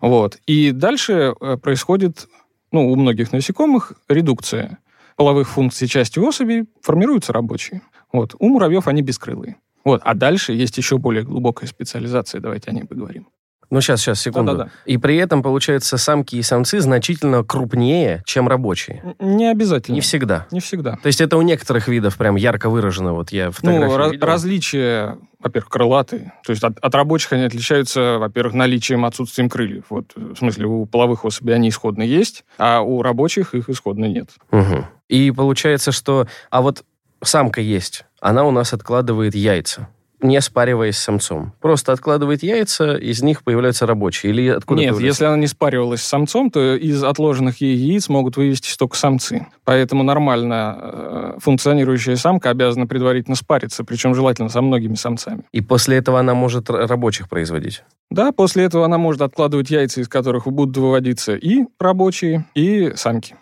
Вот. 0.00 0.38
И 0.46 0.70
дальше 0.70 1.34
э, 1.40 1.56
происходит, 1.56 2.28
ну, 2.70 2.90
у 2.90 2.96
многих 2.96 3.32
насекомых 3.32 3.94
редукция 4.08 4.78
половых 5.20 5.50
функций 5.50 5.86
части 5.86 6.18
особей, 6.18 6.64
формируются 6.80 7.34
рабочие. 7.34 7.82
Вот. 8.12 8.34
У 8.38 8.48
муравьев 8.48 8.88
они 8.88 9.02
бескрылые. 9.02 9.56
Вот. 9.84 10.00
А 10.04 10.14
дальше 10.14 10.52
есть 10.52 10.76
еще 10.78 10.98
более 10.98 11.22
глубокая 11.22 11.68
специализация. 11.68 12.40
Давайте 12.40 12.70
о 12.70 12.74
ней 12.74 12.84
поговорим. 12.84 13.28
Ну, 13.70 13.80
сейчас, 13.80 14.00
сейчас, 14.00 14.20
секунду. 14.20 14.52
Да-да-да. 14.52 14.70
И 14.84 14.96
при 14.96 15.16
этом, 15.16 15.44
получается, 15.44 15.96
самки 15.96 16.34
и 16.34 16.42
самцы 16.42 16.80
значительно 16.80 17.44
крупнее, 17.44 18.20
чем 18.26 18.48
рабочие. 18.48 19.14
Не 19.20 19.48
обязательно. 19.48 19.94
Не 19.94 20.00
всегда. 20.00 20.46
Не 20.50 20.58
всегда. 20.58 20.96
То 20.96 21.06
есть 21.06 21.20
это 21.20 21.36
у 21.36 21.42
некоторых 21.42 21.86
видов 21.86 22.16
прям 22.16 22.34
ярко 22.34 22.68
выражено. 22.68 23.12
Вот 23.12 23.30
я 23.30 23.52
фотографии 23.52 23.96
Ну, 23.96 23.96
ra- 23.96 24.26
различия, 24.26 25.18
во-первых, 25.38 25.70
крылатые. 25.70 26.32
То 26.44 26.50
есть 26.50 26.64
от, 26.64 26.78
от 26.78 26.94
рабочих 26.96 27.32
они 27.32 27.44
отличаются, 27.44 28.18
во-первых, 28.18 28.54
наличием, 28.54 29.04
отсутствием 29.04 29.48
крыльев. 29.48 29.84
Вот, 29.88 30.16
в 30.16 30.34
смысле, 30.34 30.66
у 30.66 30.84
половых 30.86 31.24
особей 31.24 31.54
они 31.54 31.68
исходно 31.68 32.02
есть, 32.02 32.44
а 32.58 32.80
у 32.80 33.02
рабочих 33.02 33.54
их 33.54 33.68
исходно 33.70 34.06
нет. 34.06 34.30
Угу. 34.50 34.84
И 35.10 35.30
получается, 35.30 35.92
что... 35.92 36.26
А 36.50 36.60
вот 36.60 36.84
самка 37.22 37.60
есть, 37.60 38.04
она 38.20 38.44
у 38.44 38.50
нас 38.50 38.72
откладывает 38.72 39.34
яйца. 39.34 39.88
не 40.22 40.40
спариваясь 40.42 40.96
с 40.96 41.02
самцом. 41.02 41.54
Просто 41.60 41.92
откладывает 41.92 42.42
яйца, 42.42 42.94
из 42.96 43.22
них 43.22 43.42
появляются 43.42 43.86
рабочие. 43.86 44.32
Или 44.32 44.48
откуда 44.48 44.82
Нет, 44.82 44.98
если 45.00 45.24
она 45.24 45.38
не 45.38 45.46
спаривалась 45.46 46.02
с 46.02 46.06
самцом, 46.06 46.50
то 46.50 46.74
из 46.76 47.02
отложенных 47.02 47.62
ей 47.62 47.74
яиц 47.74 48.10
могут 48.10 48.36
вывестись 48.36 48.76
только 48.76 48.98
самцы. 48.98 49.46
Поэтому 49.64 50.02
нормально 50.02 50.78
э, 50.78 51.34
функционирующая 51.38 52.16
самка 52.16 52.50
обязана 52.50 52.86
предварительно 52.86 53.34
спариться, 53.34 53.82
причем 53.82 54.14
желательно 54.14 54.50
со 54.50 54.60
многими 54.60 54.94
самцами. 54.94 55.44
И 55.52 55.62
после 55.62 55.96
этого 55.96 56.20
она 56.20 56.34
может 56.34 56.68
рабочих 56.68 57.30
производить. 57.30 57.82
Да, 58.10 58.32
после 58.32 58.64
этого 58.64 58.84
она 58.84 58.98
может 58.98 59.22
откладывать 59.22 59.70
яйца, 59.70 60.02
из 60.02 60.08
которых 60.08 60.46
будут 60.46 60.76
выводиться 60.76 61.34
и 61.34 61.64
рабочие, 61.78 62.44
и 62.54 62.92
самки. 62.94 63.36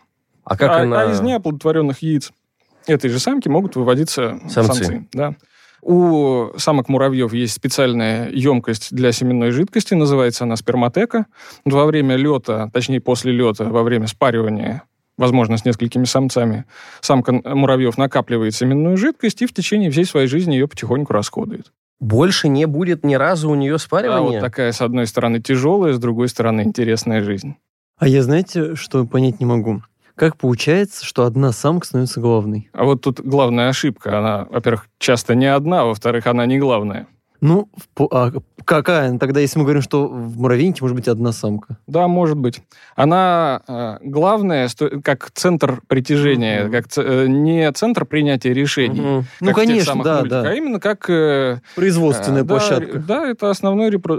А 0.44 0.56
как 0.56 0.70
а, 0.70 0.82
она... 0.82 1.02
а 1.02 1.12
из 1.12 1.20
неоплодотворенных 1.20 2.02
яиц 2.02 2.32
этой 2.88 3.10
же 3.10 3.18
самки 3.18 3.48
могут 3.48 3.76
выводиться 3.76 4.38
Самцы. 4.48 4.84
самцы. 4.84 5.06
да. 5.12 5.34
У 5.80 6.48
самок 6.56 6.88
муравьев 6.88 7.32
есть 7.32 7.54
специальная 7.54 8.28
емкость 8.30 8.88
для 8.92 9.12
семенной 9.12 9.52
жидкости, 9.52 9.94
называется 9.94 10.44
она 10.44 10.56
сперматека. 10.56 11.26
Во 11.64 11.86
время 11.86 12.16
лета, 12.16 12.68
точнее 12.72 13.00
после 13.00 13.32
лета, 13.32 13.64
во 13.66 13.84
время 13.84 14.08
спаривания, 14.08 14.82
возможно, 15.16 15.56
с 15.56 15.64
несколькими 15.64 16.04
самцами, 16.04 16.64
самка 17.00 17.32
муравьев 17.32 17.96
накапливает 17.96 18.54
семенную 18.56 18.96
жидкость 18.96 19.40
и 19.42 19.46
в 19.46 19.52
течение 19.52 19.90
всей 19.92 20.04
своей 20.04 20.26
жизни 20.26 20.54
ее 20.54 20.66
потихоньку 20.66 21.12
расходует. 21.12 21.72
Больше 22.00 22.48
не 22.48 22.66
будет 22.66 23.04
ни 23.04 23.14
разу 23.14 23.48
у 23.50 23.54
нее 23.54 23.70
А 23.70 23.74
вот 23.74 23.80
спаривания? 23.82 24.40
такая, 24.40 24.72
с 24.72 24.80
одной 24.80 25.06
стороны, 25.06 25.40
тяжелая, 25.40 25.92
с 25.92 25.98
другой 25.98 26.28
стороны, 26.28 26.62
интересная 26.62 27.22
жизнь. 27.22 27.54
А 27.98 28.06
я, 28.08 28.22
знаете, 28.22 28.74
что 28.74 29.04
понять 29.04 29.40
не 29.40 29.46
могу? 29.46 29.82
Как 30.18 30.36
получается, 30.36 31.04
что 31.04 31.24
одна 31.24 31.52
самка 31.52 31.86
становится 31.86 32.20
главной? 32.20 32.68
А 32.72 32.84
вот 32.84 33.02
тут 33.02 33.20
главная 33.20 33.68
ошибка. 33.68 34.18
Она, 34.18 34.46
во-первых, 34.50 34.88
часто 34.98 35.36
не 35.36 35.46
одна, 35.46 35.82
а 35.82 35.84
во-вторых, 35.84 36.26
она 36.26 36.44
не 36.44 36.58
главная. 36.58 37.06
Ну, 37.40 37.68
а 38.10 38.32
какая 38.64 39.16
тогда, 39.16 39.38
если 39.38 39.60
мы 39.60 39.64
говорим, 39.64 39.80
что 39.80 40.08
в 40.08 40.40
муравейнике 40.40 40.78
может 40.82 40.96
быть 40.96 41.06
одна 41.06 41.30
самка? 41.30 41.78
Да, 41.86 42.08
может 42.08 42.36
быть. 42.36 42.60
Она 42.96 43.62
э, 43.68 43.98
главная, 44.02 44.68
как 45.04 45.30
центр 45.30 45.80
притяжения, 45.86 46.64
Мгм. 46.64 46.72
как 46.72 46.86
э, 46.96 47.26
не 47.28 47.70
центр 47.70 48.04
принятия 48.06 48.52
решений. 48.52 49.00
Мгм. 49.00 49.24
Ну, 49.40 49.52
конечно, 49.52 50.02
да, 50.02 50.16
мультиках, 50.18 50.42
да. 50.42 50.50
А 50.50 50.54
именно 50.54 50.80
как... 50.80 51.08
э, 51.08 51.60
Производственная 51.76 52.40
э, 52.40 52.44
да, 52.44 52.48
площадка. 52.48 52.98
Да, 52.98 53.28
это 53.30 53.50
основной 53.50 53.90
репро- 53.90 54.18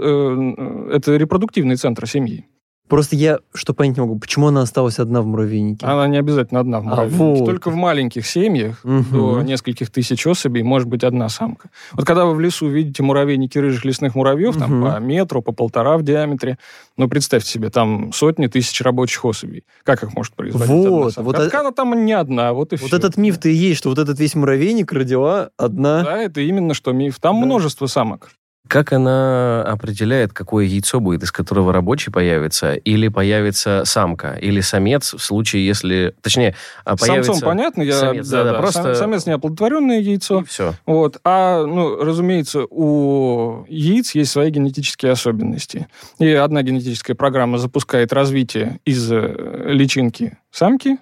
э, 0.90 0.96
это 0.96 1.14
репродуктивный 1.16 1.76
центр 1.76 2.08
семьи. 2.08 2.46
Просто 2.90 3.14
я 3.14 3.38
что 3.54 3.72
понять 3.72 3.96
не 3.96 4.00
могу, 4.02 4.18
почему 4.18 4.48
она 4.48 4.62
осталась 4.62 4.98
одна 4.98 5.22
в 5.22 5.26
муравейнике? 5.26 5.86
Она 5.86 6.08
не 6.08 6.18
обязательно 6.18 6.58
одна 6.60 6.80
в 6.80 6.82
А, 6.82 6.90
муравейнике. 6.90 7.16
вот. 7.24 7.46
Только 7.46 7.70
в 7.70 7.76
маленьких 7.76 8.26
семьях 8.26 8.80
Мгм. 8.84 9.04
до 9.12 9.40
нескольких 9.42 9.90
тысяч 9.90 10.26
особей 10.26 10.64
может 10.64 10.88
быть 10.88 11.04
одна 11.04 11.28
самка. 11.28 11.70
Вот 11.92 12.04
когда 12.04 12.24
вы 12.26 12.34
в 12.34 12.40
лесу 12.40 12.66
видите 12.68 13.02
муравейники 13.04 13.56
рыжих 13.58 13.84
лесных 13.84 14.16
муравьев, 14.16 14.56
там 14.58 14.80
Мгм. 14.80 14.92
по 14.92 14.98
метру, 14.98 15.40
по 15.40 15.52
полтора 15.52 15.96
в 15.98 16.02
диаметре, 16.02 16.58
ну, 16.96 17.08
представьте 17.08 17.48
себе, 17.48 17.70
там 17.70 18.12
сотни 18.12 18.48
тысяч 18.48 18.80
рабочих 18.82 19.24
особей. 19.24 19.62
Как 19.84 20.02
их 20.02 20.12
может 20.14 20.34
производить 20.34 20.68
одна 20.68 20.90
Вот, 20.90 21.14
самка? 21.14 21.26
вот 21.26 21.36
А 21.36 21.44
так 21.44 21.54
она 21.54 21.70
там 21.70 22.04
не 22.04 22.12
одна, 22.12 22.52
вот 22.52 22.72
и 22.72 22.76
Вот 22.76 22.88
все. 22.88 22.96
этот 22.96 23.16
миф-то 23.16 23.48
и 23.48 23.52
есть, 23.54 23.78
что 23.78 23.88
вот 23.90 23.98
этот 24.00 24.18
весь 24.18 24.34
муравейник 24.34 24.92
родила 24.92 25.50
одна. 25.56 26.02
Да, 26.02 26.18
это 26.20 26.40
именно 26.40 26.74
что 26.74 26.90
миф. 26.92 27.20
Там 27.20 27.38
Да. 27.40 27.46
множество 27.46 27.86
самок. 27.86 28.30
Как 28.70 28.92
она 28.92 29.64
определяет, 29.64 30.32
какое 30.32 30.64
яйцо 30.64 31.00
будет, 31.00 31.24
из 31.24 31.32
которого 31.32 31.72
рабочий 31.72 32.12
появится, 32.12 32.74
или 32.74 33.08
появится 33.08 33.82
самка, 33.84 34.34
или 34.40 34.60
самец 34.60 35.12
в 35.12 35.18
случае, 35.18 35.66
если... 35.66 36.14
Точнее, 36.22 36.54
а 36.84 36.96
появится... 36.96 37.32
Самцом 37.32 37.48
понятно, 37.48 37.82
я... 37.82 37.94
самец, 37.94 38.28
да-да, 38.28 38.54
просто- 38.60 38.82
Сам- 38.82 38.94
Самец 38.94 39.26
неоплодотворенное 39.26 39.98
яйцо. 39.98 40.44
Все. 40.44 40.74
Вот. 40.86 41.18
А, 41.24 41.66
ну, 41.66 41.96
разумеется, 41.96 42.64
у 42.70 43.66
яиц 43.68 44.14
есть 44.14 44.30
свои 44.30 44.50
генетические 44.50 45.10
особенности. 45.10 45.88
И 46.20 46.28
одна 46.28 46.62
генетическая 46.62 47.16
программа 47.16 47.58
запускает 47.58 48.12
развитие 48.12 48.78
из 48.84 49.10
э, 49.10 49.64
личинки 49.66 50.38
самки, 50.52 50.98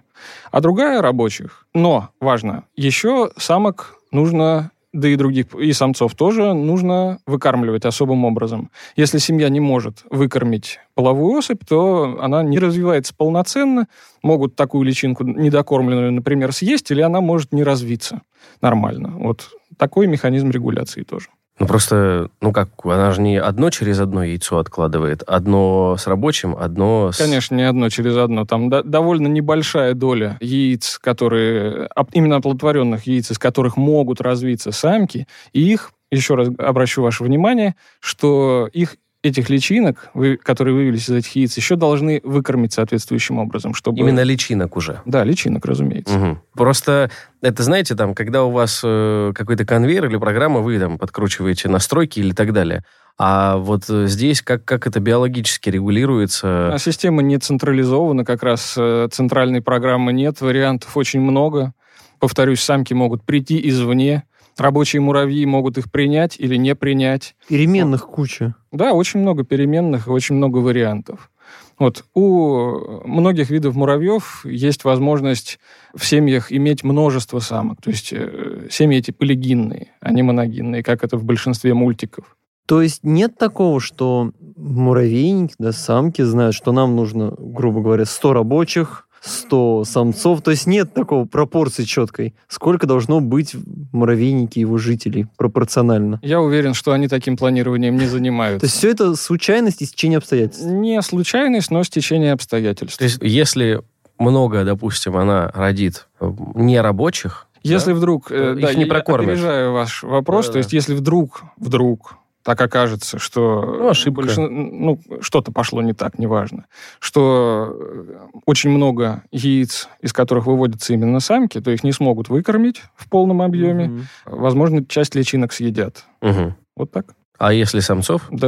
а 0.50 0.62
другая 0.62 1.02
рабочих. 1.02 1.66
Но, 1.75 2.08
важно, 2.18 2.64
еще 2.76 3.30
самок 3.37 3.98
нужно 4.10 4.70
да 4.92 5.09
и 5.09 5.16
других, 5.16 5.54
и 5.54 5.73
самцов 5.73 6.14
тоже 6.14 6.54
нужно 6.54 7.18
выкармливать 7.26 7.85
особым 7.85 8.25
образом. 8.25 8.71
Если 8.97 9.18
семья 9.18 9.49
не 9.49 9.61
может 9.61 10.04
выкормить 10.11 10.80
половую 10.95 11.38
особь, 11.38 11.64
то 11.66 12.18
она 12.21 12.42
не 12.42 12.59
развивается 12.59 13.14
полноценно, 13.14 13.87
могут 14.23 14.57
такую 14.57 14.85
личинку 14.85 15.25
недокормленную, 15.25 16.12
например, 16.12 16.52
съесть, 16.52 16.90
или 16.90 17.02
она 17.02 17.21
может 17.21 17.52
не 17.52 17.62
развиться 17.62 18.23
нормально. 18.62 19.12
Вот 19.16 19.50
такой 19.76 20.07
механизм 20.07 20.50
регуляции 20.50 21.02
тоже. 21.02 21.28
Ну 21.58 21.66
просто, 21.66 22.30
ну 22.40 22.52
как, 22.52 22.68
она 22.84 23.10
же 23.10 23.20
не 23.20 23.36
одно 23.36 23.70
через 23.70 23.98
одно 23.98 24.22
яйцо 24.22 24.58
откладывает, 24.58 25.22
одно 25.24 25.96
с 25.98 26.06
рабочим, 26.06 26.56
одно 26.56 27.10
с... 27.12 27.18
Конечно, 27.18 27.56
не 27.56 27.68
одно 27.68 27.88
через 27.88 28.16
одно. 28.16 28.44
Там 28.44 28.70
до- 28.70 28.84
довольно 28.84 29.26
небольшая 29.26 29.94
доля 29.94 30.36
яиц, 30.40 30.98
которые... 31.00 31.88
Именно 32.12 32.36
оплодотворенных 32.36 33.06
яиц, 33.06 33.32
из 33.32 33.38
которых 33.38 33.76
могут 33.76 34.20
развиться 34.20 34.70
самки, 34.70 35.26
и 35.52 35.72
их, 35.72 35.90
еще 36.12 36.36
раз 36.36 36.48
обращу 36.58 37.02
ваше 37.02 37.24
внимание, 37.24 37.74
что 38.00 38.68
их 38.72 38.96
этих 39.22 39.50
личинок, 39.50 40.10
вы- 40.14 40.37
которые 40.37 40.75
вывелись 40.75 41.08
из 41.08 41.14
этих 41.14 41.34
яиц, 41.34 41.56
еще 41.56 41.76
должны 41.76 42.20
выкормить 42.22 42.72
соответствующим 42.72 43.38
образом, 43.38 43.75
чтобы... 43.75 43.98
Именно 43.98 44.22
личинок 44.22 44.76
уже. 44.76 45.00
Да, 45.06 45.25
личинок, 45.25 45.64
разумеется. 45.64 46.16
Мгм. 46.16 46.42
Просто 46.54 47.10
это, 47.42 47.62
знаете, 47.62 47.96
там, 47.96 48.14
когда 48.14 48.44
у 48.44 48.50
вас 48.50 48.80
э, 48.84 49.32
какой-то 49.34 49.64
конвейер 49.64 50.06
или 50.06 50.16
программа, 50.16 50.60
вы 50.60 50.78
там 50.78 50.98
подкручиваете 50.98 51.68
настройки 51.68 52.20
или 52.20 52.32
так 52.32 52.52
далее. 52.52 52.84
А 53.18 53.56
вот 53.56 53.84
э, 53.88 54.06
здесь 54.06 54.40
как, 54.40 54.64
как 54.64 54.87
это 54.87 55.00
биологически 55.00 55.68
регулируется? 55.70 56.72
А 56.72 56.78
система 56.78 57.20
не 57.22 57.38
централизована, 57.38 58.25
как 58.25 58.44
раз 58.44 58.75
э, 58.78 59.08
центральной 59.10 59.60
программы 59.60 60.12
нет, 60.12 60.40
вариантов 60.40 60.96
очень 60.96 61.20
много. 61.20 61.72
Повторюсь, 62.20 62.60
самки 62.60 62.94
могут 62.94 63.25
прийти 63.25 63.68
извне, 63.68 64.25
рабочие 64.58 65.00
муравьи 65.00 65.44
могут 65.46 65.78
их 65.78 65.90
принять 65.90 66.38
или 66.38 66.56
не 66.56 66.74
принять. 66.74 67.34
Переменных 67.48 68.06
куча. 68.06 68.54
Да, 68.72 68.92
очень 68.92 69.20
много 69.20 69.44
переменных, 69.44 70.06
и 70.06 70.10
очень 70.10 70.34
много 70.36 70.58
вариантов. 70.58 71.30
Вот 71.78 72.04
у 72.14 73.06
многих 73.06 73.50
видов 73.50 73.76
муравьев 73.76 74.44
есть 74.44 74.84
возможность 74.84 75.60
в 75.94 76.04
семьях 76.04 76.52
иметь 76.52 76.82
множество 76.82 77.38
самок. 77.38 77.80
То 77.80 77.90
есть 77.90 78.12
э, 78.12 78.66
семьи 78.70 78.98
эти 78.98 79.12
полигинные, 79.12 79.92
а 80.00 80.12
не 80.12 80.22
моногинные, 80.22 80.82
как 80.82 81.04
это 81.04 81.16
в 81.16 81.24
большинстве 81.24 81.74
мультиков. 81.74 82.36
То 82.66 82.82
есть 82.82 83.00
нет 83.02 83.38
такого, 83.38 83.80
что 83.80 84.32
муравейник, 84.56 85.52
да, 85.58 85.72
самки 85.72 86.20
знают, 86.22 86.54
что 86.54 86.72
нам 86.72 86.96
нужно, 86.96 87.32
грубо 87.38 87.80
говоря, 87.80 88.04
100 88.04 88.32
рабочих, 88.34 89.07
100 89.20 89.84
самцов. 89.84 90.42
То 90.42 90.50
есть 90.50 90.66
нет 90.66 90.94
такого 90.94 91.25
пропорции 91.25 91.84
четкой. 91.84 92.34
Сколько 92.48 92.87
должно 92.87 93.20
быть 93.20 93.54
в 93.54 93.62
муравейнике 93.92 94.60
его 94.60 94.78
жителей 94.78 95.26
пропорционально. 95.37 96.20
Я 96.22 96.40
уверен, 96.40 96.75
что 96.75 96.92
они 96.92 97.08
таким 97.08 97.37
планированием 97.37 97.94
не 97.96 98.04
То 98.06 98.12
занимаются. 98.12 98.66
есть 98.66 98.76
все 98.76 98.90
это 98.90 99.14
случайность 99.16 99.82
и 99.82 99.87
стечение 99.87 100.18
обстоятельств. 100.18 100.64
Не 100.66 101.00
случайность, 101.02 101.70
но 101.70 101.82
стечение 101.84 102.32
обстоятельств. 102.32 102.98
То 102.98 103.04
есть 103.04 103.18
если 103.22 103.82
много, 104.18 104.64
допустим, 104.64 105.16
она 105.16 105.50
родит 105.54 106.06
э, 106.20 106.30
нерабочих, 106.54 107.46
Если 107.62 107.92
да, 107.92 107.98
вдруг... 107.98 108.30
э, 108.30 108.54
Их 108.54 108.60
да, 108.60 108.75
не 108.75 108.82
я 108.84 108.87
прокормишь. 108.88 109.30
опережаю 109.34 109.72
ваш 109.72 110.02
вопрос. 110.02 110.46
Да-да-да. 110.46 110.52
То 110.54 110.58
есть 110.58 110.72
если 110.72 110.94
вдруг, 110.94 111.42
вдруг 111.56 112.16
так 112.42 112.61
окажется, 112.61 113.18
что... 113.18 113.62
Ну, 113.62 113.88
ошибка. 113.88 114.28
Ну, 114.38 114.99
что-то 115.21 115.52
пошло 115.52 115.83
не 115.83 115.92
так, 115.92 116.18
неважно. 116.18 116.66
Что 116.99 117.68
э, 117.78 118.16
очень 118.47 118.71
много 118.71 119.23
яиц, 119.30 119.88
из 120.00 120.12
которых 120.12 120.47
выводятся 120.47 120.95
именно 120.95 121.21
самки, 121.21 121.61
то 121.61 121.71
их 121.71 121.85
не 121.85 121.92
смогут 121.92 122.28
выкормить 122.28 122.83
в 122.97 123.09
полном 123.09 123.42
объеме. 123.42 123.88
Мгм. 123.88 124.07
Возможно, 124.25 124.85
часть 124.87 125.14
личинок 125.14 125.52
съедят. 125.52 126.04
Мгм. 126.23 126.54
Вот 126.76 126.90
так. 126.92 127.07
а 127.38 127.52
если 127.52 127.80
самцов? 127.80 128.23
Да, 128.30 128.38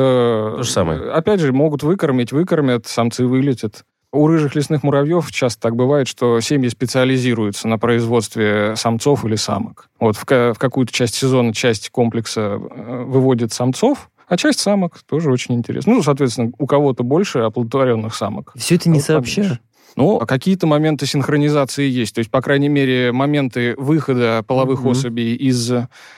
То 0.56 0.62
же 0.62 0.70
самое. 0.70 1.00
э, 1.00 1.10
Опять 1.10 1.40
же, 1.40 1.52
могут 1.52 1.82
выкормить, 1.82 2.32
выкормят, 2.32 2.86
самцы 2.86 3.26
вылетят. 3.26 3.84
У 4.12 4.26
рыжих 4.26 4.56
лесных 4.56 4.82
муравьев 4.82 5.30
часто 5.30 5.60
так 5.60 5.76
бывает, 5.76 6.08
что 6.08 6.40
семьи 6.40 6.68
специализируются 6.68 7.68
на 7.68 7.78
производстве 7.78 8.74
самцов 8.76 9.24
или 9.24 9.36
самок. 9.36 9.88
Вот 10.00 10.16
в, 10.16 10.24
в 10.24 10.58
какую-то 10.58 10.92
часть 10.92 11.14
сезона 11.14 11.54
часть 11.54 11.90
комплекса 11.90 12.40
э, 12.40 13.04
выводит 13.06 13.52
самцов, 13.52 14.10
а 14.26 14.36
часть 14.36 14.60
самок 14.60 15.00
тоже 15.08 15.30
очень 15.30 15.54
интересно. 15.54 15.94
Ну, 15.94 16.02
соответственно, 16.02 16.52
у 16.58 16.66
кого-то 16.66 17.04
больше 17.04 17.40
оплодотворенных 17.40 18.14
самок. 18.14 18.52
Все 18.56 18.76
это 18.76 18.88
не 18.88 18.98
Вот 18.98 19.04
сообща. 19.04 19.60
Ну, 19.96 20.18
а 20.18 20.26
какие-то 20.26 20.66
моменты 20.66 21.06
синхронизации 21.06 21.88
есть. 21.88 22.14
То 22.14 22.20
есть, 22.20 22.30
по 22.30 22.40
крайней 22.40 22.68
мере, 22.68 23.12
моменты 23.12 23.74
выхода 23.76 24.42
половых 24.46 24.80
Мгм. 24.80 24.88
особей 24.90 25.34
из 25.34 25.72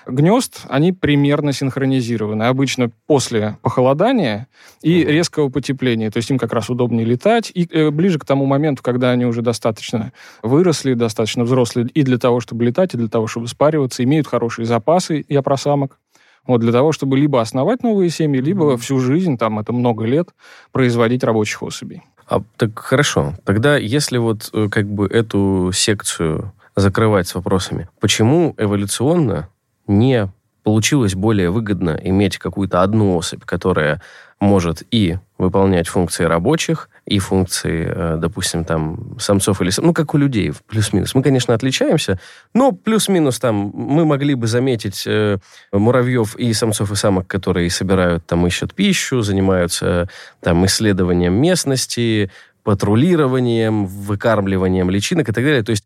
гнезд, 0.07 0.63
они 0.69 0.93
примерно 0.93 1.53
синхронизированы. 1.53 2.45
Обычно 2.45 2.91
после 3.07 3.57
похолодания 3.63 4.47
и 4.83 5.01
Мгм. 5.03 5.09
резкого 5.11 5.49
потепления. 5.49 6.11
То 6.11 6.19
есть 6.19 6.31
им 6.31 6.39
как 6.39 6.53
раз 6.53 6.71
удобнее 6.71 7.05
летать. 7.07 7.51
И 7.55 7.67
э, 7.71 7.91
ближе 7.91 8.19
к 8.19 8.25
тому 8.25 8.47
моменту, 8.47 8.83
когда 8.83 9.11
они 9.11 9.25
уже 9.25 9.43
достаточно 9.43 10.13
выросли, 10.43 10.95
достаточно 10.95 11.45
взрослые 11.45 11.89
и 11.89 12.03
для 12.03 12.19
того, 12.19 12.41
чтобы 12.41 12.65
летать, 12.65 12.95
и 12.95 12.99
для 12.99 13.09
того, 13.09 13.27
чтобы 13.27 13.49
спариваться, 13.49 14.05
имеют 14.05 14.27
хорошие 14.27 14.67
запасы, 14.67 15.25
я 15.29 15.43
про 15.43 15.57
самок. 15.57 15.99
Вот 16.47 16.61
для 16.61 16.73
того, 16.73 16.91
чтобы 16.91 17.17
либо 17.17 17.41
основать 17.41 17.85
новые 17.85 18.11
семьи, 18.11 18.41
либо 18.41 18.77
всю 18.77 18.99
жизнь, 18.99 19.39
там 19.39 19.61
это 19.61 19.73
много 19.73 20.05
лет, 20.05 20.31
производить 20.73 21.23
рабочих 21.23 21.63
особей. 21.63 22.03
А, 22.33 22.43
так 22.57 22.79
хорошо. 22.79 23.35
Тогда 23.45 23.77
если 23.77 24.17
вот 24.17 24.49
э, 24.55 24.69
как 24.71 24.87
бы 24.87 25.07
эту 25.07 25.71
секцию 25.75 26.53
закрывать 26.75 27.29
с 27.29 27.35
вопросами, 27.35 27.91
почему 28.01 28.55
эволюционно 28.57 29.51
не 29.87 30.33
получилось 30.63 31.15
более 31.15 31.51
выгодно 31.51 32.01
иметь 32.03 32.39
какую-то 32.39 32.81
одну 32.81 33.17
особь, 33.17 33.45
которая 33.45 34.01
может 34.41 34.83
и 34.91 35.19
выполнять 35.37 35.89
функции 35.89 36.25
рабочих, 36.25 36.89
и 37.07 37.19
функции, 37.19 37.87
э, 37.89 38.17
допустим, 38.17 38.65
там, 38.65 39.19
самцов 39.19 39.61
или... 39.61 39.71
Ну, 39.79 39.93
как 39.93 40.15
у 40.15 40.19
людей, 40.19 40.53
плюс-минус. 40.69 41.15
Мы, 41.15 41.23
конечно, 41.23 41.53
отличаемся, 41.53 42.19
но 42.55 42.73
плюс-минус 42.73 43.41
там 43.41 43.73
мы 43.75 44.05
могли 44.05 44.35
бы 44.35 44.47
заметить 44.47 45.05
э, 45.07 45.39
муравьев 45.73 46.37
и 46.37 46.53
самцов, 46.53 46.93
и 46.93 46.95
самок, 46.95 47.27
которые 47.27 47.71
собирают, 47.71 48.25
там, 48.27 48.47
ищут 48.47 48.75
пищу, 48.75 49.21
занимаются 49.23 50.09
там 50.41 50.65
исследованием 50.67 51.35
местности, 51.35 52.31
патрулированием, 52.63 53.87
выкармливанием 53.87 54.89
личинок 54.89 55.29
и 55.29 55.33
так 55.33 55.43
далее. 55.43 55.65
То 55.65 55.71
есть 55.71 55.85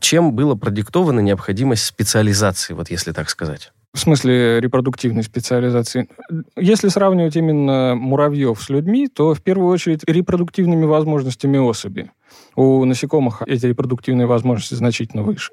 чем 0.00 0.32
была 0.32 0.54
продиктована 0.54 1.20
необходимость 1.20 1.84
специализации, 1.84 2.74
вот 2.74 2.90
если 2.90 3.12
так 3.12 3.30
сказать? 3.30 3.72
В 3.94 3.98
смысле 3.98 4.60
репродуктивной 4.60 5.22
специализации. 5.22 6.08
Если 6.56 6.88
сравнивать 6.88 7.36
именно 7.36 7.94
муравьев 7.96 8.60
с 8.62 8.68
людьми, 8.68 9.08
то 9.08 9.34
в 9.34 9.42
первую 9.42 9.68
очередь 9.68 10.04
репродуктивными 10.06 10.84
возможностями 10.84 11.58
особи. 11.58 12.10
У 12.54 12.84
насекомых 12.84 13.42
эти 13.46 13.66
репродуктивные 13.66 14.26
возможности 14.26 14.74
значительно 14.74 15.22
выше. 15.22 15.52